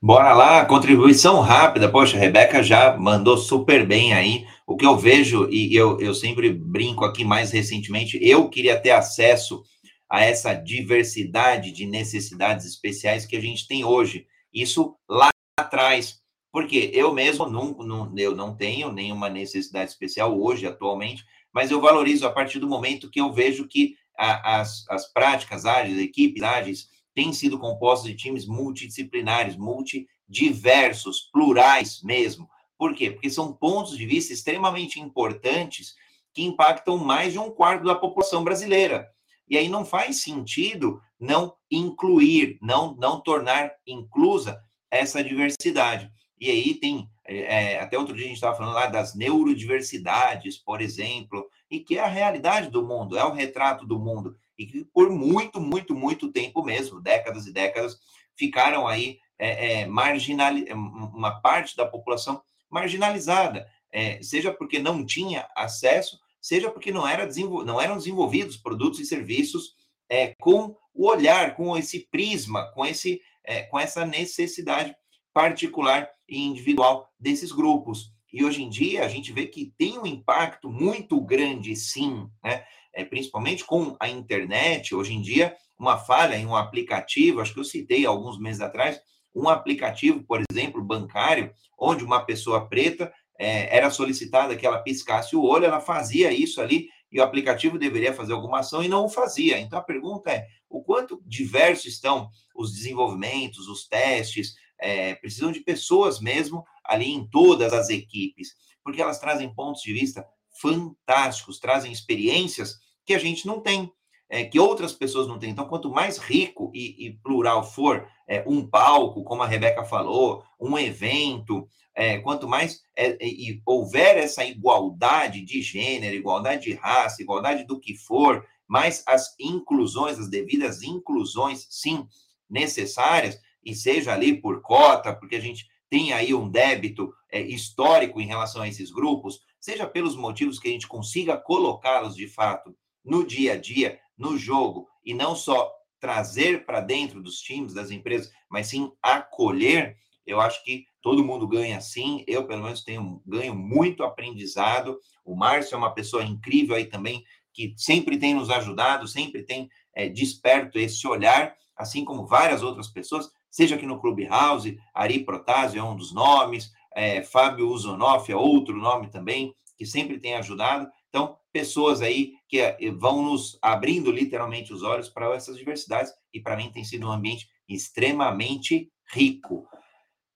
Bora 0.01 0.33
lá, 0.33 0.65
contribuição 0.65 1.41
rápida. 1.41 1.91
Poxa, 1.91 2.17
a 2.17 2.21
Rebeca 2.21 2.63
já 2.63 2.97
mandou 2.97 3.37
super 3.37 3.85
bem 3.85 4.15
aí. 4.15 4.47
O 4.65 4.77
que 4.77 4.87
eu 4.87 4.97
vejo, 4.97 5.49
e 5.51 5.75
eu, 5.75 5.99
eu 6.01 6.15
sempre 6.15 6.53
brinco 6.53 7.05
aqui 7.05 7.25
mais 7.25 7.51
recentemente, 7.51 8.19
eu 8.23 8.49
queria 8.49 8.81
ter 8.81 8.93
acesso 8.93 9.63
a 10.09 10.25
essa 10.25 10.55
diversidade 10.55 11.73
de 11.73 11.85
necessidades 11.85 12.65
especiais 12.65 13.27
que 13.27 13.37
a 13.37 13.41
gente 13.41 13.67
tem 13.67 13.85
hoje. 13.85 14.27
Isso 14.55 14.97
lá 15.09 15.31
atrás. 15.59 16.18
Porque 16.51 16.91
eu 16.95 17.13
mesmo 17.13 17.49
não, 17.49 17.73
não, 17.73 18.13
eu 18.17 18.35
não 18.35 18.57
tenho 18.57 18.93
nenhuma 18.93 19.29
necessidade 19.29 19.91
especial 19.91 20.41
hoje, 20.41 20.67
atualmente, 20.67 21.25
mas 21.53 21.71
eu 21.71 21.81
valorizo 21.81 22.27
a 22.27 22.31
partir 22.31 22.59
do 22.59 22.69
momento 22.69 23.11
que 23.11 23.21
eu 23.21 23.33
vejo 23.33 23.67
que 23.67 23.97
a, 24.17 24.61
as, 24.61 24.85
as 24.89 25.13
práticas 25.13 25.65
ágeis, 25.65 25.99
equipes 25.99 26.43
ágeis, 26.43 26.89
têm 27.15 27.33
sido 27.33 27.59
compostas 27.59 28.11
de 28.11 28.17
times 28.17 28.47
multidisciplinares, 28.47 29.57
multidiversos, 29.57 31.29
plurais 31.33 32.01
mesmo. 32.03 32.49
Por 32.79 32.95
quê? 32.95 33.11
Porque 33.11 33.29
são 33.29 33.53
pontos 33.53 33.97
de 33.97 34.07
vista 34.07 34.33
extremamente 34.33 35.01
importantes 35.01 35.95
que 36.33 36.43
impactam 36.43 36.97
mais 36.97 37.33
de 37.33 37.39
um 37.39 37.51
quarto 37.51 37.85
da 37.85 37.95
população 37.95 38.45
brasileira. 38.45 39.09
E 39.49 39.57
aí 39.57 39.69
não 39.69 39.85
faz 39.85 40.23
sentido 40.23 41.01
não 41.19 41.55
incluir, 41.71 42.59
não, 42.63 42.95
não 42.95 43.21
tornar 43.21 43.73
inclusa 43.87 44.61
essa 44.91 45.25
diversidade. 45.25 46.11
E 46.41 46.51
aí 46.51 46.75
tem 46.75 47.09
é, 47.29 47.79
até 47.79 47.99
outro 47.99 48.15
dia 48.15 48.25
a 48.25 48.29
gente 48.29 48.37
estava 48.37 48.57
falando 48.57 48.75
lá 48.75 48.87
das 48.87 49.15
neurodiversidades, 49.15 50.57
por 50.57 50.81
exemplo, 50.81 51.47
e 51.71 51.79
que 51.79 51.99
é 51.99 52.01
a 52.01 52.07
realidade 52.07 52.71
do 52.71 52.83
mundo, 52.83 53.19
é 53.19 53.25
o 53.25 53.33
retrato 53.33 53.87
do 53.87 53.99
mundo, 53.99 54.35
e 54.57 54.65
que 54.65 54.85
por 54.87 55.11
muito, 55.11 55.61
muito, 55.61 55.95
muito 55.95 56.33
tempo 56.33 56.65
mesmo, 56.65 57.03
décadas 57.03 57.47
e 57.47 57.53
décadas, 57.53 57.99
ficaram 58.35 58.89
aí 58.89 59.19
é, 59.39 59.83
é, 59.83 59.87
marginal, 59.87 60.55
uma 60.75 61.39
parte 61.41 61.77
da 61.77 61.85
população 61.85 62.41
marginalizada, 62.71 63.69
é, 63.93 64.23
seja 64.23 64.51
porque 64.51 64.79
não 64.79 65.05
tinha 65.05 65.47
acesso, 65.55 66.19
seja 66.41 66.71
porque 66.71 66.91
não, 66.91 67.07
era 67.07 67.29
não 67.67 67.79
eram 67.79 67.99
desenvolvidos 67.99 68.57
produtos 68.57 69.01
e 69.01 69.05
serviços 69.05 69.75
é, 70.09 70.35
com 70.41 70.75
o 70.95 71.07
olhar, 71.07 71.55
com 71.55 71.77
esse 71.77 72.01
prisma, 72.11 72.73
com, 72.73 72.87
esse, 72.87 73.21
é, 73.45 73.65
com 73.65 73.79
essa 73.79 74.07
necessidade 74.07 74.97
particular 75.39 76.11
e 76.29 76.45
individual 76.45 77.09
desses 77.17 77.53
grupos. 77.53 78.13
E 78.33 78.45
hoje 78.45 78.61
em 78.61 78.69
dia 78.69 79.05
a 79.05 79.09
gente 79.09 79.33
vê 79.33 79.47
que 79.47 79.73
tem 79.79 79.97
um 79.97 80.05
impacto 80.05 80.69
muito 80.69 81.21
grande, 81.21 81.77
sim, 81.77 82.29
né? 82.43 82.65
É, 82.93 83.05
principalmente 83.05 83.65
com 83.65 83.97
a 84.01 84.09
internet. 84.09 84.97
Hoje 84.97 85.15
em 85.15 85.23
dia, 85.23 85.55
uma 85.79 85.97
falha 85.97 86.35
em 86.35 86.45
um 86.45 86.57
aplicativo, 86.57 87.41
acho 87.41 87.55
que 87.55 87.61
eu 87.61 87.65
citei 87.65 88.05
alguns 88.05 88.37
meses 88.37 88.61
atrás, 88.61 89.01
um 89.33 89.49
aplicativo, 89.49 90.25
por 90.25 90.43
exemplo, 90.51 90.83
bancário, 90.83 91.53
onde 91.79 92.03
uma 92.03 92.25
pessoa 92.25 92.69
preta 92.69 93.13
é, 93.39 93.77
era 93.77 93.91
solicitada 93.91 94.57
que 94.57 94.67
ela 94.67 94.83
piscasse 94.83 95.37
o 95.37 95.45
olho, 95.45 95.67
ela 95.67 95.81
fazia 95.81 96.33
isso 96.33 96.61
ali 96.61 96.89
e 97.13 97.21
o 97.21 97.23
aplicativo 97.23 97.79
deveria 97.79 98.13
fazer 98.13 98.33
alguma 98.33 98.59
ação 98.59 98.83
e 98.83 98.89
não 98.89 99.05
o 99.05 99.09
fazia. 99.09 99.61
Então 99.61 99.79
a 99.79 99.83
pergunta 99.83 100.33
é: 100.33 100.49
o 100.69 100.83
quanto 100.83 101.23
diversos 101.25 101.87
estão 101.87 102.29
os 102.55 102.73
desenvolvimentos, 102.73 103.69
os 103.69 103.87
testes, 103.87 104.55
é, 104.81 105.15
precisam 105.15 105.53
de 105.53 105.61
pessoas 105.61 106.21
mesmo 106.21 106.65
ali 106.85 107.11
em 107.13 107.29
todas 107.29 107.73
as 107.73 107.89
equipes, 107.91 108.55
porque 108.83 109.03
elas 109.03 109.19
trazem 109.19 109.55
pontos 109.55 109.83
de 109.83 109.93
vista 109.93 110.27
fantásticos, 110.61 111.59
trazem 111.59 111.93
experiências 111.93 112.77
que 113.05 113.15
a 113.15 113.19
gente 113.19 113.47
não 113.47 113.61
tem, 113.61 113.91
é, 114.29 114.45
que 114.45 114.59
outras 114.59 114.93
pessoas 114.93 115.27
não 115.27 115.39
têm. 115.39 115.51
Então, 115.51 115.69
quanto 115.69 115.91
mais 115.91 116.19
rico 116.19 116.71
e, 116.75 117.07
e 117.07 117.13
plural 117.23 117.65
for 117.65 118.07
é, 118.27 118.45
um 118.47 118.67
palco, 118.67 119.25
como 119.25 119.43
a 119.43 119.47
Rebeca 119.47 119.85
falou, 119.85 120.43
um 120.61 120.79
evento, 120.79 121.69
é, 121.95 122.19
quanto 122.19 122.47
mais 122.47 122.81
é, 122.97 123.17
e 123.21 123.61
houver 123.67 124.19
essa 124.19 124.45
igualdade 124.45 125.41
de 125.45 125.61
gênero, 125.63 126.15
igualdade 126.15 126.65
de 126.65 126.75
raça, 126.75 127.23
igualdade 127.23 127.65
do 127.65 127.81
que 127.81 127.95
for, 127.97 128.47
mais 128.67 129.03
as 129.07 129.35
inclusões, 129.41 130.19
as 130.19 130.29
devidas 130.29 130.83
inclusões, 130.83 131.67
sim, 131.71 132.07
necessárias, 132.49 133.41
e 133.69 133.75
seja 133.75 134.15
ali 134.15 134.41
por 134.41 134.63
cota, 134.63 135.15
porque 135.15 135.37
a 135.37 135.41
gente 135.41 135.67
tem 135.91 136.13
aí 136.13 136.33
um 136.33 136.49
débito 136.49 137.13
é, 137.31 137.41
histórico 137.41 138.21
em 138.21 138.27
relação 138.27 138.63
a 138.63 138.69
esses 138.69 138.91
grupos, 138.91 139.41
seja 139.61 139.87
pelos 139.87 140.17
motivos 140.17 140.59
que 140.59 140.69
a 140.69 140.71
gente 140.71 140.89
consiga 140.89 141.37
colocá-los 141.37 142.17
de 142.17 142.27
fato 142.27 142.75
no 143.05 143.27
dia 143.27 143.53
a 143.53 143.57
dia, 143.57 143.99
no 144.17 144.39
jogo, 144.39 144.89
e 145.05 145.13
não 145.13 145.37
só 145.37 145.71
trazer 146.01 146.65
para 146.65 146.81
dentro 146.81 147.23
dos 147.23 147.41
times, 147.41 147.75
das 147.75 147.91
empresas, 147.91 148.31
mas 148.51 148.69
sim 148.69 148.91
acolher, 149.03 149.97
eu 150.27 150.41
acho 150.41 150.63
que 150.65 150.87
todo 151.03 151.25
mundo 151.25 151.49
ganha 151.49 151.81
sim. 151.81 152.23
Eu, 152.27 152.47
pelo 152.47 152.63
menos, 152.63 152.85
tenho 152.85 153.23
ganho 153.27 153.55
muito 153.55 154.03
aprendizado. 154.03 154.99
O 155.25 155.35
Márcio 155.35 155.75
é 155.75 155.79
uma 155.79 155.95
pessoa 155.95 156.23
incrível 156.23 156.77
aí 156.77 156.85
também, 156.85 157.25
que 157.53 157.75
sempre 157.77 158.19
tem 158.19 158.35
nos 158.35 158.51
ajudado, 158.51 159.09
sempre 159.09 159.43
tem 159.43 159.69
é, 159.95 160.07
desperto 160.09 160.79
esse 160.79 161.07
olhar, 161.07 161.57
assim 161.75 162.05
como 162.05 162.27
várias 162.27 162.63
outras 162.63 162.89
pessoas 162.89 163.31
seja 163.51 163.77
aqui 163.77 163.87
no 163.87 164.01
Clubhouse, 164.01 164.79
Ari 164.95 165.25
Protásio 165.25 165.81
é 165.81 165.83
um 165.83 165.97
dos 165.97 166.13
nomes, 166.13 166.73
é, 166.95 167.23
Fábio 167.23 167.69
Uzonoff 167.69 168.31
é 168.31 168.37
outro 168.37 168.77
nome 168.77 169.11
também, 169.11 169.55
que 169.77 169.87
sempre 169.87 170.19
tem 170.19 170.35
ajudado. 170.35 170.91
Então, 171.09 171.39
pessoas 171.53 172.03
aí 172.03 172.35
que 172.49 172.61
é, 172.61 172.77
vão 172.93 173.23
nos 173.23 173.59
abrindo 173.63 174.11
literalmente 174.11 174.73
os 174.73 174.83
olhos 174.83 175.09
para 175.09 175.35
essas 175.35 175.57
diversidades, 175.57 176.13
e 176.33 176.41
para 176.41 176.57
mim 176.57 176.73
tem 176.73 176.85
sido 176.85 177.07
um 177.07 177.13
ambiente 177.13 177.49
extremamente 177.69 178.91
rico. 179.13 179.69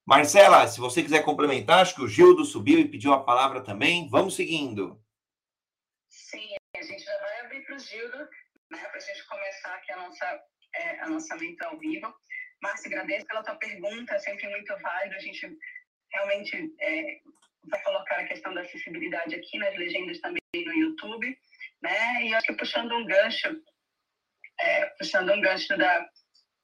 Marcela, 0.05 0.67
se 0.67 0.81
você 0.81 1.03
quiser 1.03 1.25
complementar, 1.25 1.81
acho 1.81 1.95
que 1.95 2.03
o 2.03 2.09
Gildo 2.09 2.45
subiu 2.45 2.79
e 2.79 2.89
pediu 2.89 3.13
a 3.13 3.23
palavra 3.23 3.61
também. 3.61 4.09
Vamos 4.09 4.35
seguindo. 4.35 5.01
Sim, 6.09 6.55
a 6.77 6.83
gente 6.83 7.05
já 7.05 7.19
vai 7.21 7.41
abrir 7.41 7.65
para 7.65 7.77
o 7.77 7.79
Gildo, 7.79 8.19
né, 8.71 8.79
para 8.79 8.97
a 8.97 9.01
gente 9.01 9.27
começar 9.27 9.75
aqui 9.75 9.93
a 9.93 9.97
nossa, 9.97 10.41
é, 10.75 11.01
a 11.01 11.09
nossa 11.09 11.37
mente 11.37 11.65
ao 11.65 11.79
vivo. 11.79 12.13
Márcia, 12.63 12.89
agradeço 12.89 13.27
pela 13.27 13.43
tua 13.43 13.57
pergunta, 13.57 14.15
é 14.15 14.19
sempre 14.21 14.49
muito 14.49 14.75
válido. 14.79 15.17
A 15.17 15.19
gente 15.19 15.59
realmente 16.13 16.73
é, 16.81 17.19
vai 17.69 17.83
colocar 17.83 18.21
a 18.21 18.27
questão 18.27 18.55
da 18.55 18.61
acessibilidade 18.61 19.35
aqui 19.35 19.59
nas 19.59 19.77
legendas 19.77 20.21
também 20.21 20.41
no 20.55 20.73
YouTube, 20.73 21.37
né? 21.83 22.25
E 22.25 22.35
acho 22.35 22.47
que 22.47 22.55
puxando 22.55 22.95
um 22.95 23.05
gancho, 23.05 23.49
é, 24.61 24.87
puxando 24.99 25.33
um 25.33 25.41
gancho 25.41 25.77
da, 25.77 26.09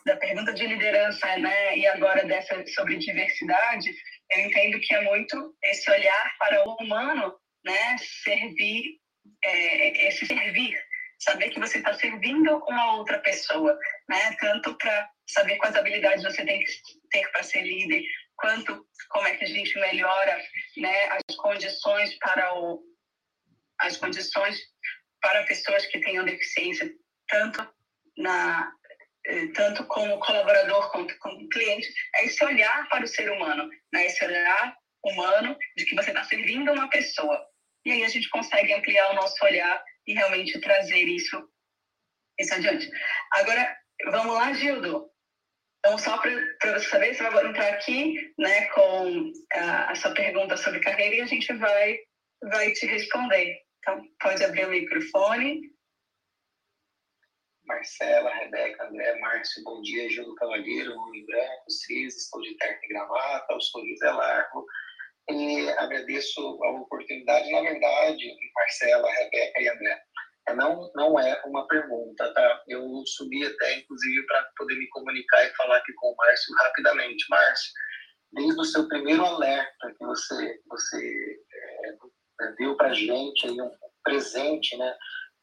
da 0.07 0.17
pergunta 0.17 0.55
de 0.55 0.67
liderança, 0.67 1.37
né? 1.39 1.77
E 1.77 1.87
agora 1.89 2.25
dessa 2.25 2.65
sobre 2.69 2.97
diversidade, 2.99 3.91
eu 4.31 4.41
entendo 4.41 4.79
que 4.79 4.95
é 4.95 5.01
muito 5.01 5.57
esse 5.65 5.91
olhar 5.91 6.37
para 6.39 6.69
o 6.69 6.77
humano, 6.77 7.37
né? 7.65 7.97
Servir, 7.99 9.01
é, 9.45 10.07
esse 10.09 10.27
servir, 10.27 10.79
saber 11.19 11.51
que 11.51 11.61
você 11.61 11.79
está 11.79 11.95
servindo 11.95 12.57
uma 12.69 12.95
outra 12.97 13.19
pessoa, 13.21 13.77
né? 14.09 14.37
Tanto 14.41 14.75
para 14.77 15.11
saber 15.29 15.57
quais 15.57 15.77
habilidades 15.77 16.25
você 16.25 16.45
tem 16.45 16.63
que 16.65 16.73
ter 17.11 17.31
para 17.33 17.43
ser 17.43 17.63
líder, 17.63 18.03
quanto 18.37 18.87
como 19.11 19.27
é 19.27 19.37
que 19.37 19.45
a 19.45 19.49
gente 19.49 19.79
melhora, 19.79 20.43
né, 20.77 21.09
as 21.11 21.37
condições 21.37 22.17
para 22.19 22.55
o 22.55 22.83
as 23.81 23.97
condições 23.97 24.59
para 25.21 25.45
pessoas 25.45 25.87
que 25.87 26.01
tenham 26.01 26.25
deficiência, 26.25 26.91
tanto 27.29 27.69
na 28.17 28.73
eh, 29.27 29.49
tanto 29.49 29.85
como 29.85 30.19
colaborador 30.21 30.91
quanto 30.91 31.17
como 31.19 31.49
cliente, 31.49 31.93
é 32.17 32.25
esse 32.25 32.43
olhar 32.45 32.89
para 32.89 33.05
o 33.05 33.09
ser 33.09 33.31
humano, 33.31 33.69
né? 33.93 34.07
esse 34.07 34.25
olhar 34.25 34.77
humano 35.05 35.57
de 35.77 35.85
que 35.85 35.95
você 35.95 36.11
está 36.11 36.25
servindo 36.25 36.73
uma 36.73 36.89
pessoa. 36.89 37.47
E 37.85 37.93
aí 37.93 38.05
a 38.05 38.09
gente 38.09 38.29
consegue 38.31 38.73
ampliar 38.73 39.11
o 39.11 39.15
nosso 39.15 39.45
olhar 39.45 39.85
e 40.09 40.15
realmente 40.15 40.59
trazer 40.61 41.05
isso, 41.05 41.49
isso 42.41 42.55
adiante. 42.55 42.91
Agora, 43.35 43.77
vamos 44.11 44.35
lá, 44.35 44.53
Gildo. 44.55 45.11
Então, 45.79 45.99
só 45.99 46.19
para 46.19 46.33
você 46.73 46.89
saber, 46.89 47.15
você 47.15 47.31
vai 47.31 47.47
entrar 47.47 47.75
aqui 47.75 48.35
né, 48.39 48.67
com 48.71 49.33
a, 49.53 49.93
a 49.93 49.95
sua 49.95 50.13
pergunta 50.15 50.57
sobre 50.57 50.81
carreira 50.81 51.17
e 51.17 51.21
a 51.21 51.27
gente 51.27 51.53
vai, 51.53 51.99
vai 52.51 52.73
te 52.73 52.87
responder. 52.87 53.55
Então, 53.79 54.03
pode 54.21 54.43
abrir 54.43 54.67
o 54.67 54.71
microfone. 54.71 55.61
Marcela, 57.65 58.35
Rebeca, 58.35 58.89
André, 58.89 59.15
Márcio, 59.21 59.63
bom 59.63 59.83
dia, 59.83 60.09
Júlio 60.11 60.35
Cavalheiro, 60.37 60.97
homem 60.97 61.25
branco, 61.27 61.71
cis, 61.71 62.17
estou 62.17 62.41
de 62.41 62.57
terno 62.57 62.79
e 62.83 62.89
gravata, 62.89 63.55
o 63.55 63.61
sorriso 63.61 64.07
é 64.07 64.11
largo. 64.11 64.67
E 65.31 65.69
agradeço 65.71 66.41
a 66.41 66.71
oportunidade, 66.71 67.51
na 67.51 67.61
verdade, 67.61 68.35
Marcela, 68.55 69.11
Rebeca 69.13 69.61
e 69.61 69.69
André, 69.69 70.03
não, 70.55 70.91
não 70.95 71.19
é 71.19 71.41
uma 71.45 71.67
pergunta, 71.67 72.33
tá? 72.33 72.63
Eu 72.69 73.03
subi 73.07 73.45
até, 73.45 73.79
inclusive, 73.79 74.27
para 74.27 74.49
poder 74.57 74.75
me 74.77 74.89
comunicar 74.89 75.45
e 75.45 75.55
falar 75.57 75.77
aqui 75.77 75.93
com 75.95 76.09
o 76.09 76.17
Márcio 76.17 76.55
rapidamente. 76.57 77.27
Márcio, 77.29 77.73
desde 78.33 78.61
o 78.61 78.65
seu 78.65 78.89
primeiro 78.89 79.25
alerta 79.25 79.95
que 79.99 80.05
você, 80.05 80.61
você 80.69 81.37
é, 82.41 82.53
deu 82.59 82.77
para 82.77 82.89
a 82.89 82.95
gente, 82.95 83.47
aí 83.47 83.61
um 83.61 83.71
presente, 84.03 84.77
né? 84.77 84.95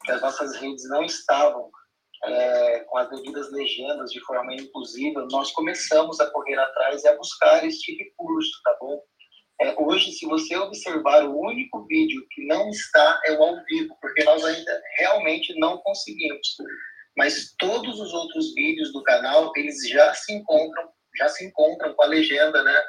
Que 0.04 0.12
as 0.12 0.20
nossas 0.20 0.56
redes 0.56 0.88
não 0.88 1.04
estavam 1.04 1.70
é, 2.24 2.80
com 2.80 2.98
as 2.98 3.08
devidas 3.10 3.50
legendas 3.52 4.10
de 4.10 4.20
forma 4.24 4.54
inclusiva, 4.54 5.26
nós 5.30 5.52
começamos 5.52 6.18
a 6.20 6.30
correr 6.30 6.58
atrás 6.58 7.04
e 7.04 7.08
a 7.08 7.16
buscar 7.16 7.64
este 7.64 7.92
recurso, 7.96 8.60
tá 8.64 8.76
bom? 8.80 9.00
É, 9.60 9.74
hoje, 9.78 10.12
se 10.12 10.26
você 10.26 10.54
observar, 10.56 11.24
o 11.24 11.40
único 11.40 11.86
vídeo 11.86 12.26
que 12.30 12.46
não 12.46 12.68
está 12.68 13.20
é 13.24 13.32
o 13.32 13.42
ao 13.42 13.64
vivo, 13.64 13.96
porque 14.00 14.22
nós 14.24 14.44
ainda 14.44 14.82
realmente 14.98 15.58
não 15.58 15.78
conseguimos. 15.78 16.56
Mas 17.16 17.54
todos 17.58 17.98
os 17.98 18.12
outros 18.12 18.52
vídeos 18.54 18.92
do 18.92 19.02
canal, 19.02 19.50
eles 19.56 19.88
já 19.88 20.12
se 20.12 20.34
encontram, 20.34 20.90
já 21.16 21.28
se 21.28 21.46
encontram 21.46 21.94
com 21.94 22.02
a 22.02 22.06
legenda, 22.06 22.62
né, 22.62 22.82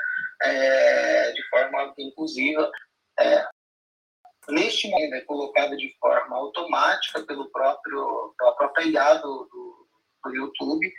é, 0.43 1.31
de 1.31 1.49
forma 1.49 1.93
inclusiva. 1.97 2.69
É, 3.17 3.47
neste 4.49 4.89
momento 4.89 5.13
é 5.13 5.21
colocada 5.21 5.77
de 5.77 5.95
forma 5.99 6.35
automática 6.35 7.25
pelo 7.25 7.49
próprio, 7.49 8.35
pela 8.37 8.55
própria 8.57 8.85
IA 8.85 9.13
do, 9.15 9.47
do, 9.49 9.87
do 10.25 10.35
YouTube, 10.35 10.93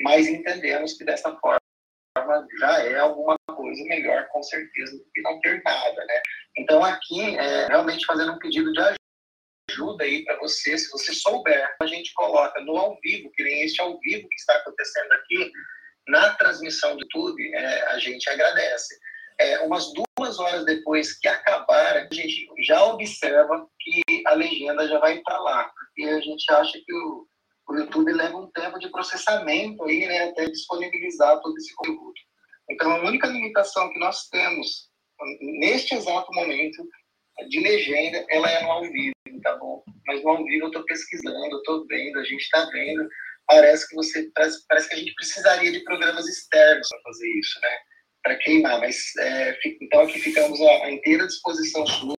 mas 0.00 0.26
entendemos 0.26 0.94
que 0.94 1.04
dessa 1.04 1.36
forma 1.36 1.61
já 2.58 2.78
é 2.84 2.98
alguma 2.98 3.36
coisa 3.46 3.82
melhor, 3.84 4.26
com 4.28 4.42
certeza, 4.42 4.96
do 4.96 5.04
que 5.14 5.22
não 5.22 5.40
ter 5.40 5.62
nada, 5.64 6.04
né? 6.04 6.22
Então, 6.58 6.84
aqui, 6.84 7.36
é, 7.36 7.66
realmente 7.66 8.04
fazendo 8.04 8.32
um 8.32 8.38
pedido 8.38 8.72
de 8.72 8.80
ajuda 9.70 10.04
aí 10.04 10.24
para 10.24 10.38
você, 10.38 10.76
se 10.76 10.90
você 10.90 11.14
souber, 11.14 11.74
a 11.80 11.86
gente 11.86 12.12
coloca 12.14 12.60
no 12.60 12.76
ao 12.76 12.98
vivo, 13.02 13.30
que 13.34 13.42
nem 13.42 13.62
este 13.62 13.80
ao 13.80 13.98
vivo 14.00 14.28
que 14.28 14.34
está 14.36 14.54
acontecendo 14.56 15.12
aqui, 15.12 15.50
na 16.08 16.34
transmissão 16.34 16.96
do 16.96 17.02
YouTube, 17.02 17.54
é, 17.54 17.82
a 17.88 17.98
gente 17.98 18.28
agradece. 18.28 18.98
É, 19.38 19.60
umas 19.60 19.86
duas 20.18 20.38
horas 20.38 20.64
depois 20.66 21.18
que 21.18 21.26
acabar, 21.26 21.96
a 21.96 22.14
gente 22.14 22.46
já 22.66 22.84
observa 22.84 23.66
que 23.80 24.02
a 24.26 24.34
legenda 24.34 24.86
já 24.86 24.98
vai 24.98 25.16
estar 25.16 25.38
lá, 25.38 25.64
porque 25.64 26.02
a 26.10 26.20
gente 26.20 26.44
acha 26.52 26.72
que 26.72 26.92
o, 26.92 27.26
o 27.72 27.78
YouTube 27.78 28.12
leva 28.12 28.36
um 28.36 28.50
tempo 28.50 28.78
de 28.78 28.90
processamento 28.90 29.82
aí, 29.84 30.06
né, 30.06 30.28
até 30.28 30.46
disponibilizar 30.46 31.40
todo 31.40 31.56
esse 31.56 31.74
conteúdo. 31.74 32.12
Então, 32.70 32.92
a 32.92 33.04
única 33.08 33.26
limitação 33.26 33.90
que 33.90 33.98
nós 33.98 34.28
temos 34.28 34.90
neste 35.40 35.94
exato 35.94 36.30
momento 36.32 36.86
de 37.48 37.60
legenda, 37.60 38.24
ela 38.28 38.50
é 38.50 38.62
no 38.62 38.70
ao 38.70 38.82
vivo, 38.82 39.14
tá 39.42 39.56
bom? 39.56 39.82
Mas 40.06 40.22
no 40.22 40.30
ao 40.30 40.44
vivo 40.44 40.64
eu 40.64 40.68
estou 40.68 40.84
pesquisando, 40.84 41.56
estou 41.56 41.86
vendo, 41.86 42.18
a 42.18 42.24
gente 42.24 42.42
está 42.42 42.64
vendo. 42.70 43.08
Parece 43.46 43.88
que 43.88 43.94
você 43.94 44.30
parece, 44.34 44.64
parece, 44.68 44.88
que 44.88 44.94
a 44.94 44.98
gente 44.98 45.14
precisaria 45.14 45.72
de 45.72 45.80
programas 45.84 46.28
externos 46.28 46.88
para 46.88 47.00
fazer 47.02 47.28
isso, 47.38 47.60
né? 47.60 47.78
Para 48.22 48.36
queimar, 48.36 48.78
mas 48.80 48.96
é, 49.18 49.58
então 49.80 50.00
aqui 50.02 50.20
ficamos 50.20 50.60
à, 50.60 50.90
inteira 50.90 51.26
disposição 51.26 51.84
sua, 51.86 52.14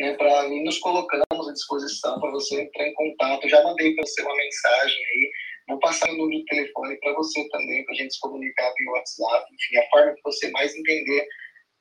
né? 0.00 0.14
Para 0.14 0.48
nos 0.48 0.78
colocamos 0.78 1.48
à 1.48 1.52
disposição 1.52 2.18
para 2.18 2.30
você 2.30 2.62
entrar 2.62 2.88
em 2.88 2.94
contato. 2.94 3.48
Já 3.48 3.62
mandei 3.62 3.94
para 3.94 4.06
você 4.06 4.22
uma 4.22 4.34
mensagem 4.34 4.98
aí. 4.98 5.30
Vou 5.68 5.78
passar 5.78 6.10
o 6.10 6.16
número 6.16 6.40
de 6.40 6.46
telefone 6.46 6.98
para 6.98 7.12
você 7.12 7.48
também, 7.50 7.84
para 7.84 7.94
a 7.94 7.96
gente 7.96 8.14
se 8.14 8.20
comunicar 8.20 8.72
via 8.76 8.90
WhatsApp, 8.90 9.46
enfim, 9.54 9.76
a 9.76 9.88
forma 9.90 10.14
que 10.14 10.22
você 10.24 10.50
mais 10.50 10.74
entender 10.74 11.28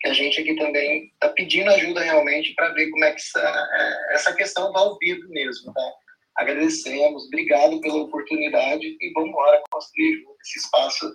que 0.01 0.07
a 0.09 0.13
gente 0.13 0.39
aqui 0.39 0.55
também 0.55 1.05
está 1.05 1.29
pedindo 1.29 1.69
ajuda 1.71 2.01
realmente 2.01 2.53
para 2.53 2.69
ver 2.69 2.89
como 2.89 3.03
é 3.03 3.11
que 3.11 3.19
essa, 3.19 3.67
é, 3.73 4.13
essa 4.13 4.35
questão 4.35 4.71
vai 4.71 4.83
ao 4.83 4.97
vivo 4.97 5.27
mesmo, 5.29 5.73
tá? 5.73 5.93
Agradecemos, 6.37 7.25
obrigado 7.25 7.81
pela 7.81 8.03
oportunidade 8.03 8.95
e 8.99 9.11
vamos 9.13 9.29
embora 9.29 9.61
construir 9.71 10.23
esse 10.41 10.59
espaço 10.59 11.13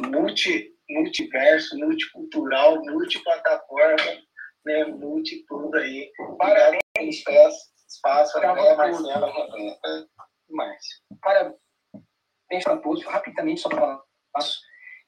multi, 0.00 0.70
multiverso, 0.90 1.78
multicultural, 1.78 2.84
multiplataforma, 2.84 4.27
né, 4.68 4.84
multi 4.84 5.44
tudo 5.46 5.76
aí. 5.78 6.12
Parabéns 6.38 6.82
espaço, 7.00 7.72
espaço 7.88 8.38
André, 8.38 8.76
Marcela, 8.76 9.32
Rebeca 9.32 10.08
e 10.48 10.52
Márcio. 10.52 10.98
Parabéns 11.22 12.64
para 12.64 12.76
todos, 12.76 13.02
rapidamente 13.04 13.60
só 13.60 13.70
para 13.70 13.80
falar. 13.80 14.02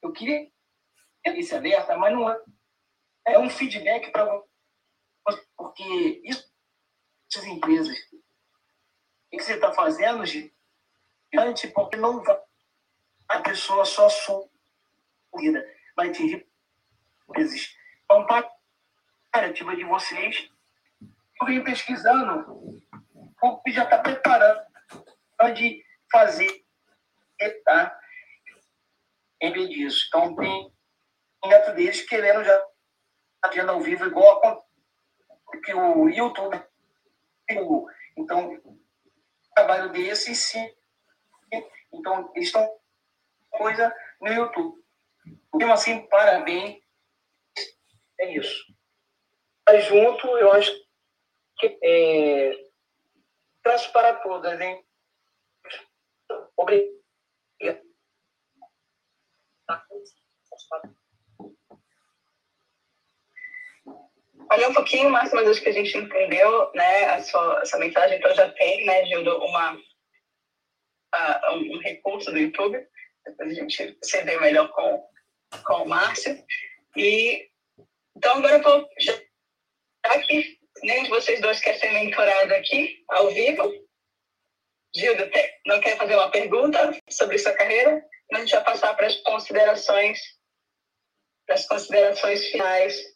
Eu 0.01 0.11
queria 0.11 0.51
esse 1.23 1.55
alerta, 1.55 1.95
mas 1.95 2.11
não 2.11 2.29
é 2.29 2.41
é 3.27 3.37
um 3.37 3.49
feedback 3.49 4.11
para 4.11 4.41
porque 5.55 6.21
isso, 6.23 6.51
essas 7.31 7.45
empresas, 7.45 7.95
o 8.11 9.37
que 9.37 9.43
você 9.43 9.53
está 9.53 9.71
fazendo, 9.71 10.25
gigante, 10.25 11.67
porque 11.67 11.97
não 11.97 12.23
vai 12.23 12.41
a 13.29 13.39
pessoa 13.41 13.85
só 13.85 14.09
sua 14.09 14.49
vida, 15.37 15.63
vai 15.95 16.09
atingir 16.09 16.49
empresas. 17.29 17.77
Então, 18.03 18.25
para 18.25 18.51
a 19.33 19.39
ativa 19.45 19.75
de 19.75 19.83
vocês, 19.83 20.49
eu 21.39 21.47
venho 21.47 21.63
pesquisando, 21.63 22.81
o 23.41 23.61
já 23.71 23.83
está 23.83 23.97
preparando 23.99 24.61
de 25.55 25.83
fazer, 26.11 26.63
tá? 27.65 27.99
Em 29.41 29.51
vez 29.51 29.69
disso. 29.69 30.05
Então, 30.07 30.35
tem 30.35 30.71
neto 31.47 31.73
deles 31.73 32.01
querendo 32.01 32.43
já 32.43 32.67
agenda 33.43 33.71
ao 33.71 33.81
vivo 33.81 34.05
igual 34.05 34.45
a 34.45 34.61
que 35.63 35.73
o 35.73 36.09
YouTube 36.09 36.63
então 38.15 38.61
trabalho 39.55 39.91
desse 39.91 40.35
sim 40.35 40.73
então 41.91 42.31
eles 42.35 42.47
estão 42.47 42.67
coisa 43.49 43.93
no 44.21 44.31
YouTube 44.31 44.81
mesmo 45.55 45.73
assim 45.73 46.07
parabéns 46.07 46.81
é 48.19 48.37
isso 48.37 48.73
junto 49.79 50.27
eu 50.37 50.51
acho 50.51 50.71
que 51.57 51.77
é, 51.83 52.51
traço 53.63 53.91
para 53.91 54.15
todas 54.15 54.59
hein? 54.59 54.83
Obrigado 56.57 57.01
Olha 64.51 64.67
um 64.67 64.73
pouquinho, 64.73 65.09
Márcio, 65.09 65.37
mas 65.37 65.47
acho 65.47 65.61
que 65.61 65.69
a 65.69 65.73
gente 65.73 65.97
entendeu 65.97 66.71
né, 66.73 67.05
a 67.05 67.23
sua, 67.23 67.61
essa 67.61 67.77
mensagem, 67.77 68.17
então 68.17 68.35
já 68.35 68.51
tem, 68.51 68.85
né, 68.85 69.05
Gildo, 69.05 69.37
uma, 69.37 69.77
um 71.53 71.79
recurso 71.79 72.29
do 72.31 72.37
YouTube, 72.37 72.85
depois 73.25 73.49
a 73.49 73.53
gente 73.53 73.97
se 74.03 74.23
vê 74.23 74.37
melhor 74.41 74.67
com, 74.73 75.07
com 75.63 75.83
o 75.83 75.87
Márcio. 75.87 76.43
E, 76.97 77.49
então, 78.17 78.39
agora 78.39 78.57
eu 78.57 78.61
vou, 78.61 78.89
já 80.05 80.21
que 80.21 80.59
nenhum 80.83 81.03
de 81.03 81.09
vocês 81.09 81.41
dois 81.41 81.59
quer 81.59 81.77
ser 81.77 81.91
mentorado 81.91 82.53
aqui, 82.53 83.03
ao 83.09 83.29
vivo, 83.29 83.71
Gildo, 84.95 85.29
não 85.65 85.79
quer 85.79 85.97
fazer 85.97 86.15
uma 86.15 86.31
pergunta 86.31 86.91
sobre 87.09 87.37
sua 87.37 87.53
carreira, 87.53 88.03
a 88.33 88.39
gente 88.39 88.51
vai 88.51 88.63
passar 88.63 88.93
para 88.95 89.07
as 89.07 89.15
considerações, 89.17 90.19
para 91.45 91.55
as 91.55 91.65
considerações 91.65 92.45
finais 92.47 93.11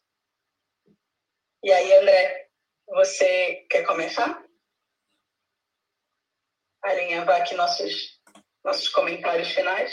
e 1.65 1.71
aí, 1.71 1.93
André, 1.95 2.47
você 2.85 3.65
quer 3.71 3.87
começar? 3.87 4.39
Alinhavar 6.83 7.41
aqui 7.41 7.55
nossos, 7.55 8.21
nossos 8.63 8.87
comentários 8.89 9.49
finais? 9.49 9.91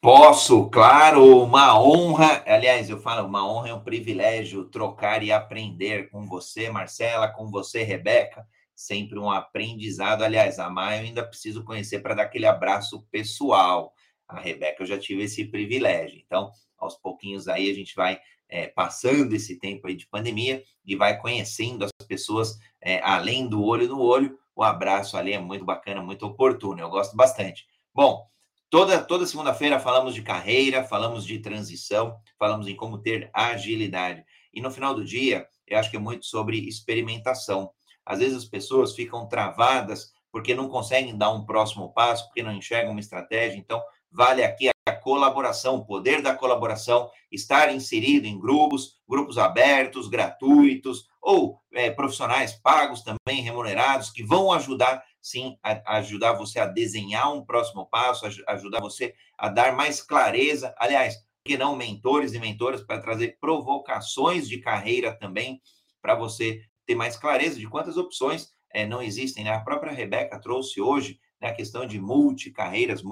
Posso, 0.00 0.70
claro, 0.70 1.42
uma 1.42 1.76
honra. 1.80 2.44
Aliás, 2.46 2.88
eu 2.88 3.00
falo, 3.00 3.26
uma 3.26 3.44
honra 3.44 3.70
é 3.70 3.74
um 3.74 3.82
privilégio 3.82 4.64
trocar 4.64 5.24
e 5.24 5.32
aprender 5.32 6.08
com 6.08 6.24
você, 6.24 6.70
Marcela, 6.70 7.28
com 7.28 7.50
você, 7.50 7.82
Rebeca. 7.82 8.46
Sempre 8.76 9.18
um 9.18 9.28
aprendizado. 9.28 10.22
Aliás, 10.22 10.60
a 10.60 10.70
Maia 10.70 11.00
eu 11.00 11.06
ainda 11.06 11.26
preciso 11.26 11.64
conhecer 11.64 11.98
para 11.98 12.14
dar 12.14 12.22
aquele 12.22 12.46
abraço 12.46 13.02
pessoal. 13.10 13.92
A 14.28 14.38
Rebeca 14.38 14.84
eu 14.84 14.86
já 14.86 14.96
tive 14.96 15.24
esse 15.24 15.44
privilégio. 15.44 16.22
Então, 16.24 16.52
aos 16.78 16.94
pouquinhos 16.94 17.48
aí 17.48 17.68
a 17.68 17.74
gente 17.74 17.96
vai 17.96 18.20
é, 18.48 18.68
passando 18.68 19.34
esse 19.34 19.58
tempo 19.58 19.88
aí 19.88 19.96
de 19.96 20.06
pandemia 20.06 20.62
e 20.84 20.94
vai 20.94 21.18
conhecendo 21.18 21.84
as 21.84 21.90
pessoas 22.06 22.56
é, 22.80 23.00
além 23.02 23.48
do 23.48 23.64
olho 23.64 23.88
no 23.88 24.00
olho. 24.00 24.38
O 24.54 24.62
abraço 24.62 25.16
ali 25.16 25.32
é 25.32 25.40
muito 25.40 25.64
bacana, 25.64 26.00
muito 26.00 26.24
oportuno, 26.24 26.80
eu 26.80 26.88
gosto 26.88 27.16
bastante. 27.16 27.66
Bom, 27.92 28.28
toda, 28.70 29.02
toda 29.02 29.26
segunda-feira 29.26 29.80
falamos 29.80 30.14
de 30.14 30.22
carreira, 30.22 30.84
falamos 30.84 31.24
de 31.24 31.38
transição, 31.38 32.18
falamos 32.38 32.68
em 32.68 32.76
como 32.76 32.98
ter 32.98 33.30
agilidade. 33.32 34.24
E 34.52 34.60
no 34.60 34.70
final 34.70 34.94
do 34.94 35.04
dia, 35.04 35.46
eu 35.66 35.78
acho 35.78 35.90
que 35.90 35.96
é 35.96 36.00
muito 36.00 36.26
sobre 36.26 36.58
experimentação. 36.68 37.70
Às 38.04 38.20
vezes 38.20 38.36
as 38.36 38.44
pessoas 38.44 38.94
ficam 38.94 39.28
travadas 39.28 40.12
porque 40.30 40.54
não 40.54 40.68
conseguem 40.68 41.16
dar 41.16 41.30
um 41.30 41.44
próximo 41.44 41.92
passo, 41.92 42.26
porque 42.26 42.42
não 42.42 42.52
enxergam 42.52 42.92
uma 42.92 43.00
estratégia. 43.00 43.58
Então, 43.58 43.82
vale 44.10 44.42
aqui 44.42 44.68
a 44.86 44.92
colaboração, 44.92 45.76
o 45.76 45.84
poder 45.84 46.22
da 46.22 46.34
colaboração, 46.34 47.10
estar 47.30 47.72
inserido 47.74 48.26
em 48.26 48.38
grupos, 48.38 48.98
grupos 49.08 49.38
abertos, 49.38 50.08
gratuitos, 50.08 51.06
ou 51.20 51.60
é, 51.74 51.90
profissionais 51.90 52.54
pagos 52.54 53.02
também, 53.02 53.42
remunerados, 53.42 54.10
que 54.10 54.22
vão 54.22 54.52
ajudar, 54.52 55.04
sim, 55.20 55.58
a, 55.62 55.98
ajudar 55.98 56.32
você 56.32 56.58
a 56.58 56.66
desenhar 56.66 57.32
um 57.32 57.44
próximo 57.44 57.86
passo, 57.86 58.26
a, 58.26 58.52
ajudar 58.54 58.80
você 58.80 59.14
a 59.36 59.48
dar 59.48 59.74
mais 59.76 60.02
clareza. 60.02 60.74
Aliás, 60.78 61.16
que 61.44 61.56
não 61.56 61.76
mentores 61.76 62.34
e 62.34 62.38
mentoras 62.38 62.82
para 62.82 63.00
trazer 63.00 63.38
provocações 63.40 64.48
de 64.48 64.58
carreira 64.58 65.12
também, 65.12 65.60
para 66.00 66.14
você 66.14 66.62
ter 66.86 66.94
mais 66.94 67.16
clareza 67.16 67.58
de 67.58 67.66
quantas 67.66 67.96
opções 67.96 68.52
é, 68.72 68.86
não 68.86 69.02
existem. 69.02 69.44
Né? 69.44 69.50
A 69.50 69.60
própria 69.60 69.92
Rebeca 69.92 70.40
trouxe 70.40 70.80
hoje 70.80 71.18
né, 71.40 71.48
a 71.48 71.54
questão 71.54 71.86
de 71.86 72.00
multi-carreiras, 72.00 73.02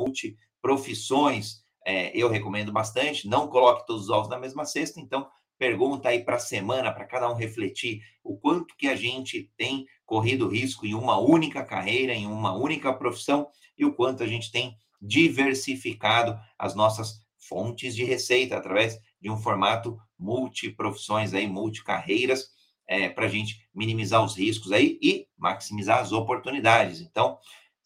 multi-profissões, 0.66 1.64
é, 1.84 2.10
eu 2.16 2.28
recomendo 2.28 2.72
bastante. 2.72 3.28
Não 3.28 3.48
coloque 3.48 3.86
todos 3.86 4.04
os 4.04 4.10
ovos 4.10 4.28
na 4.28 4.38
mesma 4.38 4.64
cesta, 4.64 5.00
então 5.00 5.28
pergunta 5.58 6.08
aí 6.08 6.22
para 6.22 6.36
a 6.36 6.40
semana, 6.40 6.92
para 6.92 7.06
cada 7.06 7.30
um 7.30 7.34
refletir 7.34 8.00
o 8.22 8.36
quanto 8.36 8.76
que 8.76 8.88
a 8.88 8.96
gente 8.96 9.50
tem 9.56 9.86
corrido 10.04 10.48
risco 10.48 10.84
em 10.84 10.94
uma 10.94 11.18
única 11.18 11.64
carreira, 11.64 12.12
em 12.12 12.26
uma 12.26 12.52
única 12.52 12.92
profissão, 12.92 13.48
e 13.78 13.84
o 13.84 13.94
quanto 13.94 14.22
a 14.22 14.26
gente 14.26 14.50
tem 14.50 14.76
diversificado 15.00 16.38
as 16.58 16.74
nossas 16.74 17.20
fontes 17.38 17.94
de 17.94 18.04
receita 18.04 18.56
através 18.56 18.98
de 19.20 19.30
um 19.30 19.36
formato 19.36 19.96
multiprofissões 20.18 21.32
aí, 21.32 21.46
multicarreiras, 21.46 22.50
é, 22.88 23.08
para 23.08 23.26
a 23.26 23.28
gente 23.28 23.66
minimizar 23.74 24.24
os 24.24 24.36
riscos 24.36 24.72
aí 24.72 24.98
e 25.02 25.26
maximizar 25.36 26.00
as 26.00 26.12
oportunidades. 26.12 27.00
Então, 27.00 27.38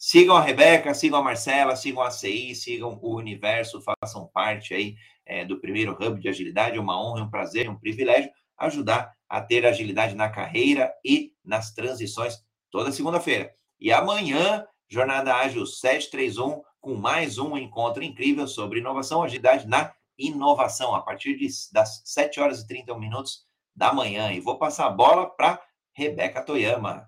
Sigam 0.03 0.35
a 0.35 0.41
Rebeca, 0.41 0.95
sigam 0.95 1.19
a 1.19 1.23
Marcela, 1.23 1.77
sigam 1.77 2.01
a 2.01 2.11
CI, 2.11 2.55
sigam 2.55 2.99
o 3.03 3.19
Universo, 3.19 3.83
façam 3.83 4.27
parte 4.33 4.73
aí 4.73 4.97
é, 5.27 5.45
do 5.45 5.61
primeiro 5.61 5.93
Hub 5.93 6.19
de 6.19 6.27
Agilidade. 6.27 6.79
É 6.79 6.81
uma 6.81 6.99
honra, 6.99 7.23
um 7.23 7.29
prazer, 7.29 7.69
um 7.69 7.79
privilégio 7.79 8.31
ajudar 8.57 9.13
a 9.29 9.43
ter 9.43 9.67
agilidade 9.67 10.15
na 10.15 10.31
carreira 10.31 10.91
e 11.05 11.35
nas 11.45 11.75
transições 11.75 12.43
toda 12.71 12.91
segunda-feira. 12.91 13.53
E 13.79 13.93
amanhã, 13.93 14.67
Jornada 14.89 15.35
Ágil 15.35 15.67
731, 15.67 16.63
com 16.81 16.95
mais 16.95 17.37
um 17.37 17.55
encontro 17.59 18.03
incrível 18.03 18.49
sobre 18.49 18.79
inovação, 18.79 19.23
agilidade 19.23 19.69
na 19.69 19.93
inovação, 20.17 20.95
a 20.95 21.03
partir 21.03 21.37
de, 21.37 21.47
das 21.75 22.01
7 22.07 22.41
horas 22.41 22.61
e 22.61 22.67
31 22.67 22.99
minutos 22.99 23.45
da 23.77 23.93
manhã. 23.93 24.33
E 24.33 24.41
vou 24.41 24.57
passar 24.57 24.87
a 24.87 24.91
bola 24.91 25.29
para 25.29 25.61
Rebeca 25.93 26.43
Toyama. 26.43 27.07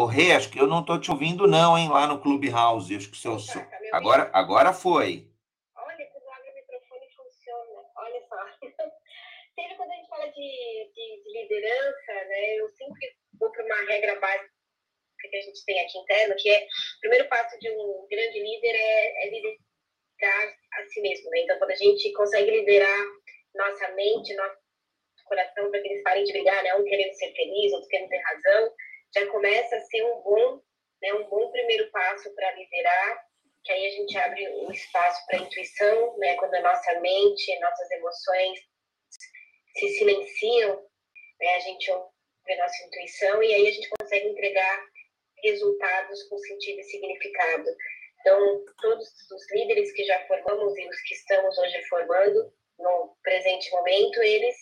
Ô, 0.00 0.06
Rê, 0.06 0.32
acho 0.32 0.48
que 0.50 0.58
eu 0.58 0.66
não 0.66 0.80
estou 0.80 0.98
te 0.98 1.10
ouvindo, 1.10 1.46
não, 1.46 1.76
hein, 1.76 1.90
lá 1.90 2.06
no 2.06 2.22
Clubhouse. 2.22 2.96
Acho 2.96 3.10
que 3.10 3.18
o 3.18 3.20
seu. 3.20 3.36
Tá, 3.36 3.66
tá 3.68 3.78
agora, 3.92 4.30
agora 4.32 4.72
foi. 4.72 5.28
Olha, 5.76 6.06
quando 6.06 6.26
abre 6.32 6.48
o 6.48 6.54
microfone 6.54 7.06
funciona. 7.14 7.84
Olha 7.96 8.20
só. 8.24 8.40
Sempre 9.54 9.76
quando 9.76 9.90
a 9.92 9.96
gente 9.96 10.08
fala 10.08 10.26
de, 10.28 10.32
de, 10.32 11.22
de 11.22 11.42
liderança, 11.42 12.12
né, 12.14 12.54
eu 12.56 12.70
sempre 12.70 13.12
vou 13.38 13.52
para 13.52 13.62
uma 13.62 13.92
regra 13.92 14.18
básica 14.18 14.48
que 15.20 15.36
a 15.36 15.42
gente 15.42 15.62
tem 15.66 15.78
aqui 15.84 15.98
interno, 15.98 16.34
que 16.38 16.48
é 16.48 16.64
o 16.64 17.00
primeiro 17.00 17.28
passo 17.28 17.58
de 17.58 17.68
um 17.68 18.06
grande 18.10 18.40
líder 18.40 18.74
é, 18.74 19.26
é 19.26 19.30
liderar 19.30 20.56
a 20.78 20.86
si 20.86 21.02
mesmo. 21.02 21.28
Né? 21.28 21.40
Então, 21.40 21.58
quando 21.58 21.72
a 21.72 21.76
gente 21.76 22.10
consegue 22.12 22.50
liderar 22.50 23.04
nossa 23.54 23.88
mente, 23.90 24.34
nosso 24.34 24.56
coração, 25.26 25.70
para 25.70 25.82
que 25.82 25.88
eles 25.88 26.02
parem 26.02 26.24
de 26.24 26.32
brigar, 26.32 26.62
né? 26.64 26.74
um 26.74 26.84
querendo 26.84 27.12
ser 27.12 27.34
feliz, 27.34 27.70
outro 27.74 27.88
querendo 27.88 28.08
ter 28.08 28.22
razão, 28.22 28.72
já 29.14 29.26
começa 29.26 29.76
a 29.76 29.80
ser 29.80 30.04
um 30.04 30.20
bom, 30.22 30.60
né, 31.02 31.12
um 31.14 31.28
bom 31.28 31.50
primeiro 31.50 31.90
passo 31.90 32.32
para 32.34 32.54
liderar, 32.54 33.26
que 33.64 33.72
aí 33.72 33.86
a 33.86 33.90
gente 33.90 34.18
abre 34.18 34.48
um 34.48 34.70
espaço 34.70 35.26
para 35.26 35.38
intuição, 35.38 36.16
né, 36.18 36.36
quando 36.36 36.54
a 36.54 36.62
nossa 36.62 37.00
mente, 37.00 37.58
nossas 37.60 37.90
emoções 37.90 38.60
se 39.76 39.88
silenciam, 39.98 40.88
né, 41.40 41.54
a 41.56 41.60
gente 41.60 41.90
ouve 41.90 42.10
a 42.48 42.56
nossa 42.56 42.86
intuição 42.86 43.42
e 43.42 43.54
aí 43.54 43.68
a 43.68 43.72
gente 43.72 43.88
consegue 43.98 44.28
entregar 44.28 44.86
resultados 45.42 46.22
com 46.24 46.38
sentido 46.38 46.80
e 46.80 46.84
significado. 46.84 47.64
Então, 48.20 48.64
todos 48.82 49.08
os 49.30 49.52
líderes 49.52 49.92
que 49.92 50.04
já 50.04 50.26
formamos 50.26 50.76
e 50.76 50.88
os 50.88 51.00
que 51.02 51.14
estamos 51.14 51.56
hoje 51.56 51.82
formando, 51.88 52.52
no 52.78 53.16
presente 53.22 53.70
momento, 53.70 54.22
eles 54.22 54.56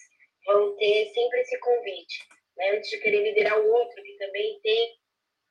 vão 0.44 0.76
ter 0.76 1.12
sempre 1.12 1.40
esse 1.40 1.58
convite 1.58 2.37
né, 2.58 2.70
antes 2.70 2.90
de 2.90 2.98
querer 2.98 3.22
liderar 3.22 3.58
o 3.58 3.72
outro, 3.72 4.02
que 4.02 4.18
também 4.18 4.60
tem, 4.60 4.98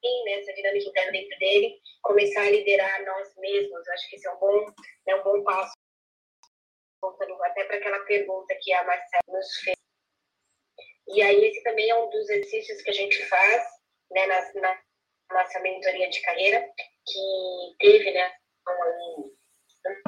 tem 0.01 0.23
né, 0.25 0.33
essa 0.33 0.53
dinâmica 0.53 0.89
interna 0.89 1.11
dentro 1.11 1.39
dele, 1.39 1.81
começar 2.03 2.41
a 2.41 2.51
liderar 2.51 3.05
nós 3.05 3.35
mesmos. 3.37 3.87
Acho 3.87 4.09
que 4.09 4.17
isso 4.17 4.27
é 4.27 4.33
um 4.33 4.39
bom, 4.39 4.65
né, 5.07 5.15
um 5.15 5.23
bom 5.23 5.43
passo. 5.43 5.73
Voltando 7.01 7.41
até 7.43 7.63
para 7.63 7.77
aquela 7.77 7.99
pergunta 8.01 8.57
que 8.61 8.73
a 8.73 8.83
Marcela 8.83 9.23
nos 9.27 9.55
fez. 9.63 9.77
E 11.07 11.21
aí, 11.21 11.45
esse 11.45 11.63
também 11.63 11.89
é 11.89 11.95
um 11.95 12.09
dos 12.09 12.29
exercícios 12.29 12.81
que 12.81 12.89
a 12.89 12.93
gente 12.93 13.23
faz 13.27 13.63
né, 14.11 14.25
na, 14.25 14.53
na 14.55 14.81
nossa 15.31 15.59
mentoria 15.59 16.09
de 16.09 16.21
carreira, 16.21 16.69
que 17.07 17.75
teve 17.79 18.11
né, 18.11 18.33
um, 18.67 19.33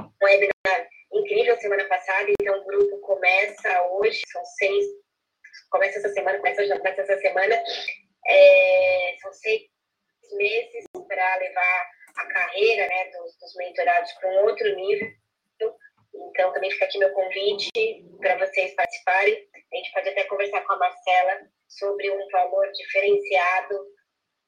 um 0.02 0.12
webinar 0.22 0.90
incrível 1.14 1.58
semana 1.58 1.88
passada. 1.88 2.30
Então, 2.42 2.60
o 2.60 2.66
grupo 2.66 3.00
começa 3.00 3.82
hoje, 3.92 4.20
são 4.30 4.44
seis 4.44 4.86
começa 5.70 6.00
essa 6.00 6.10
semana, 6.10 6.38
começa, 6.38 6.66
já 6.66 6.78
começa 6.78 7.02
essa 7.02 7.18
semana. 7.20 7.56
É, 8.28 9.16
são 9.22 9.32
seis 9.34 9.62
meses 10.34 10.86
para 11.08 11.36
levar 11.38 11.90
a 12.18 12.26
carreira 12.28 12.88
né, 12.88 13.12
dos, 13.12 13.38
dos 13.38 13.56
mentorados 13.56 14.12
para 14.14 14.30
um 14.30 14.46
outro 14.46 14.76
nível. 14.76 15.10
Então, 16.32 16.54
também 16.54 16.72
fica 16.72 16.86
aqui 16.86 16.98
meu 16.98 17.12
convite 17.14 17.70
para 18.20 18.38
vocês 18.38 18.74
participarem. 18.76 19.48
A 19.72 19.76
gente 19.76 19.92
pode 19.94 20.10
até 20.10 20.24
conversar 20.26 20.62
com 20.62 20.74
a 20.74 20.78
Marcela 20.78 21.48
sobre 21.68 22.10
um 22.12 22.28
valor 22.30 22.72
diferenciado 22.72 23.80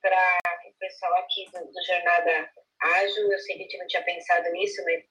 para 0.01 0.39
o 0.67 0.79
pessoal 0.79 1.15
aqui 1.17 1.45
do, 1.51 1.65
do 1.65 1.85
Jornada 1.85 2.51
Ágil. 2.81 3.31
Eu 3.31 3.39
sei 3.39 3.55
que 3.55 3.61
a 3.61 3.63
gente 3.63 3.77
não 3.77 3.87
tinha 3.87 4.03
pensado 4.03 4.49
nisso, 4.51 4.83
mas 4.83 5.03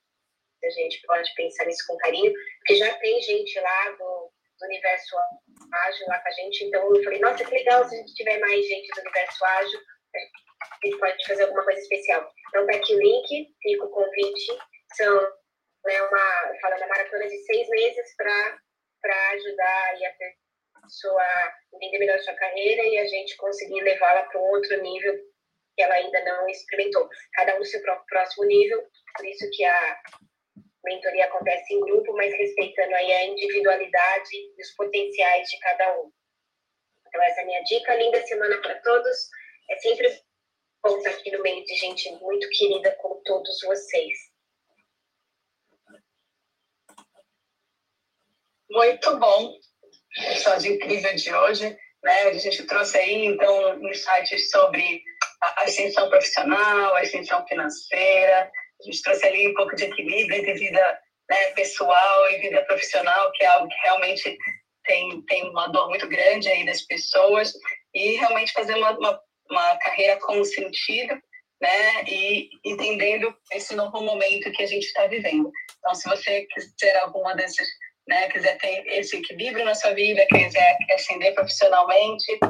a 0.64 0.70
gente 0.70 1.00
pode 1.06 1.32
pensar 1.34 1.64
nisso 1.64 1.84
com 1.86 1.96
carinho, 1.98 2.32
porque 2.58 2.76
já 2.76 2.92
tem 2.98 3.20
gente 3.22 3.58
lá 3.60 3.90
do, 3.92 4.29
do 4.60 4.66
universo 4.66 5.16
ágil 5.72 6.06
lá 6.06 6.18
com 6.20 6.28
a 6.28 6.32
gente. 6.32 6.64
Então 6.64 6.94
eu 6.94 7.02
falei, 7.02 7.18
nossa, 7.20 7.44
que 7.44 7.50
legal 7.50 7.84
se 7.88 7.94
a 7.94 7.98
gente 7.98 8.14
tiver 8.14 8.38
mais 8.38 8.66
gente 8.66 8.88
do 8.94 9.00
universo 9.00 9.44
ágil, 9.44 9.80
a 10.14 10.86
gente 10.86 10.98
pode 10.98 11.26
fazer 11.26 11.42
alguma 11.44 11.64
coisa 11.64 11.80
especial. 11.80 12.30
Então 12.48 12.66
tá 12.66 12.76
aqui 12.76 12.94
o 12.94 12.98
link, 12.98 13.54
fica 13.62 13.84
o 13.84 13.90
convite. 13.90 14.58
São 14.96 15.20
né, 15.84 16.02
uma, 16.02 16.58
falando, 16.60 16.88
maratona 16.88 17.26
de 17.26 17.38
seis 17.44 17.68
meses 17.68 18.14
para 18.16 19.30
ajudar 19.32 19.94
a 19.94 20.82
pessoa 20.82 21.24
entender 21.74 21.98
melhor 21.98 22.18
sua 22.20 22.34
carreira 22.34 22.82
e 22.82 22.98
a 22.98 23.06
gente 23.06 23.36
conseguir 23.36 23.80
levá-la 23.82 24.24
para 24.24 24.40
outro 24.40 24.82
nível 24.82 25.14
que 25.76 25.82
ela 25.82 25.94
ainda 25.94 26.24
não 26.24 26.48
experimentou. 26.48 27.08
Cada 27.32 27.58
um 27.58 27.64
seu 27.64 27.80
próximo 28.08 28.44
nível, 28.44 28.82
por 29.16 29.26
isso 29.26 29.48
que 29.52 29.64
a 29.64 30.00
mentoria 30.84 31.26
acontece 31.26 31.74
em 31.74 31.80
grupo, 31.80 32.12
mas 32.14 32.32
respeitando 32.32 32.94
aí 32.94 33.12
a 33.12 33.24
individualidade 33.26 34.34
e 34.34 34.62
os 34.62 34.70
potenciais 34.74 35.48
de 35.48 35.58
cada 35.58 36.00
um. 36.00 36.10
Então, 37.06 37.22
essa 37.22 37.40
é 37.40 37.42
a 37.42 37.46
minha 37.46 37.62
dica. 37.64 37.94
Linda 37.94 38.26
semana 38.26 38.56
para 38.62 38.80
todos. 38.80 39.16
É 39.70 39.76
sempre 39.78 40.20
bom 40.82 40.96
estar 40.98 41.10
aqui 41.10 41.30
no 41.32 41.42
meio 41.42 41.64
de 41.64 41.74
gente 41.74 42.10
muito 42.12 42.48
querida 42.50 42.96
como 43.00 43.22
todos 43.24 43.60
vocês. 43.62 44.18
Muito 48.70 49.18
bom. 49.18 49.58
Episódio 50.16 50.74
incrível 50.74 51.14
de 51.14 51.34
hoje. 51.34 51.76
Né? 52.02 52.22
A 52.22 52.32
gente 52.32 52.64
trouxe 52.66 52.98
aí, 52.98 53.26
então, 53.26 53.82
insights 53.84 54.50
sobre 54.50 55.02
a 55.42 55.64
ascensão 55.64 56.08
profissional, 56.08 56.94
a 56.94 57.00
ascensão 57.00 57.44
financeira, 57.46 58.50
a 58.80 58.84
gente 58.84 59.02
trouxe 59.02 59.26
ali 59.26 59.48
um 59.48 59.54
pouco 59.54 59.76
de 59.76 59.84
equilíbrio 59.84 60.38
entre 60.38 60.54
vida 60.54 61.00
né, 61.28 61.52
pessoal 61.52 62.30
e 62.30 62.38
vida 62.38 62.62
profissional, 62.64 63.30
que 63.32 63.44
é 63.44 63.46
algo 63.46 63.68
que 63.68 63.80
realmente 63.82 64.36
tem, 64.84 65.22
tem 65.22 65.48
uma 65.48 65.68
dor 65.68 65.88
muito 65.88 66.08
grande 66.08 66.48
aí 66.48 66.66
das 66.66 66.82
pessoas, 66.82 67.52
e 67.94 68.16
realmente 68.16 68.52
fazer 68.52 68.74
uma, 68.74 68.90
uma, 68.98 69.20
uma 69.48 69.76
carreira 69.78 70.18
com 70.18 70.42
sentido, 70.44 71.14
né, 71.60 72.04
e 72.08 72.48
entendendo 72.64 73.34
esse 73.52 73.74
novo 73.76 74.00
momento 74.00 74.50
que 74.50 74.62
a 74.62 74.66
gente 74.66 74.86
está 74.86 75.06
vivendo. 75.06 75.50
Então, 75.78 75.94
se 75.94 76.08
você 76.08 76.46
quiser 76.46 76.96
alguma 76.98 77.34
desses, 77.36 77.68
né, 78.08 78.28
quiser 78.30 78.56
ter 78.58 78.86
esse 78.88 79.18
equilíbrio 79.18 79.64
na 79.64 79.74
sua 79.74 79.92
vida, 79.92 80.26
quiser 80.26 80.76
ascender 80.92 81.34
profissionalmente, 81.34 82.40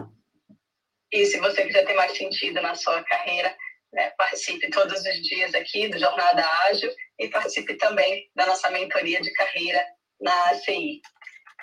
e 1.12 1.26
se 1.26 1.38
você 1.40 1.66
quiser 1.66 1.84
ter 1.84 1.94
mais 1.94 2.16
sentido 2.16 2.62
na 2.62 2.76
sua 2.76 3.02
carreira, 3.02 3.54
né, 3.92 4.10
participe 4.16 4.70
todos 4.70 5.00
os 5.00 5.22
dias 5.22 5.54
aqui 5.54 5.88
do 5.88 5.98
Jornada 5.98 6.44
Ágil 6.68 6.90
e 7.18 7.28
participe 7.28 7.74
também 7.74 8.30
da 8.34 8.46
nossa 8.46 8.70
mentoria 8.70 9.20
de 9.20 9.32
carreira 9.32 9.84
na 10.20 10.50
ACI. 10.50 11.00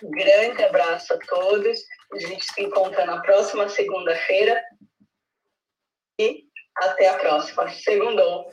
Um 0.03 0.11
grande 0.11 0.63
abraço 0.63 1.13
a 1.13 1.17
todos. 1.19 1.79
A 2.13 2.19
gente 2.19 2.45
se 2.45 2.61
encontra 2.61 3.05
na 3.05 3.21
próxima 3.21 3.67
segunda-feira 3.69 4.61
e 6.19 6.43
até 6.75 7.09
a 7.09 7.17
próxima. 7.17 7.69
Segundou. 7.69 8.51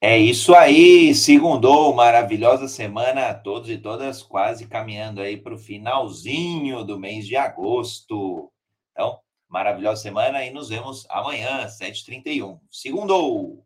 É 0.00 0.18
isso 0.18 0.54
aí, 0.54 1.14
segundou, 1.14 1.94
maravilhosa 1.94 2.68
semana 2.68 3.28
a 3.28 3.34
todos 3.34 3.70
e 3.70 3.78
todas, 3.78 4.22
quase 4.22 4.68
caminhando 4.68 5.22
aí 5.22 5.34
para 5.34 5.54
o 5.54 5.58
finalzinho 5.58 6.84
do 6.84 7.00
mês 7.00 7.26
de 7.26 7.36
agosto. 7.36 8.52
Então, 8.92 9.18
maravilhosa 9.54 10.02
semana 10.02 10.44
e 10.44 10.50
nos 10.50 10.68
vemos 10.68 11.06
amanhã, 11.08 11.64
7h31. 11.68 12.58
Segundo! 12.68 13.64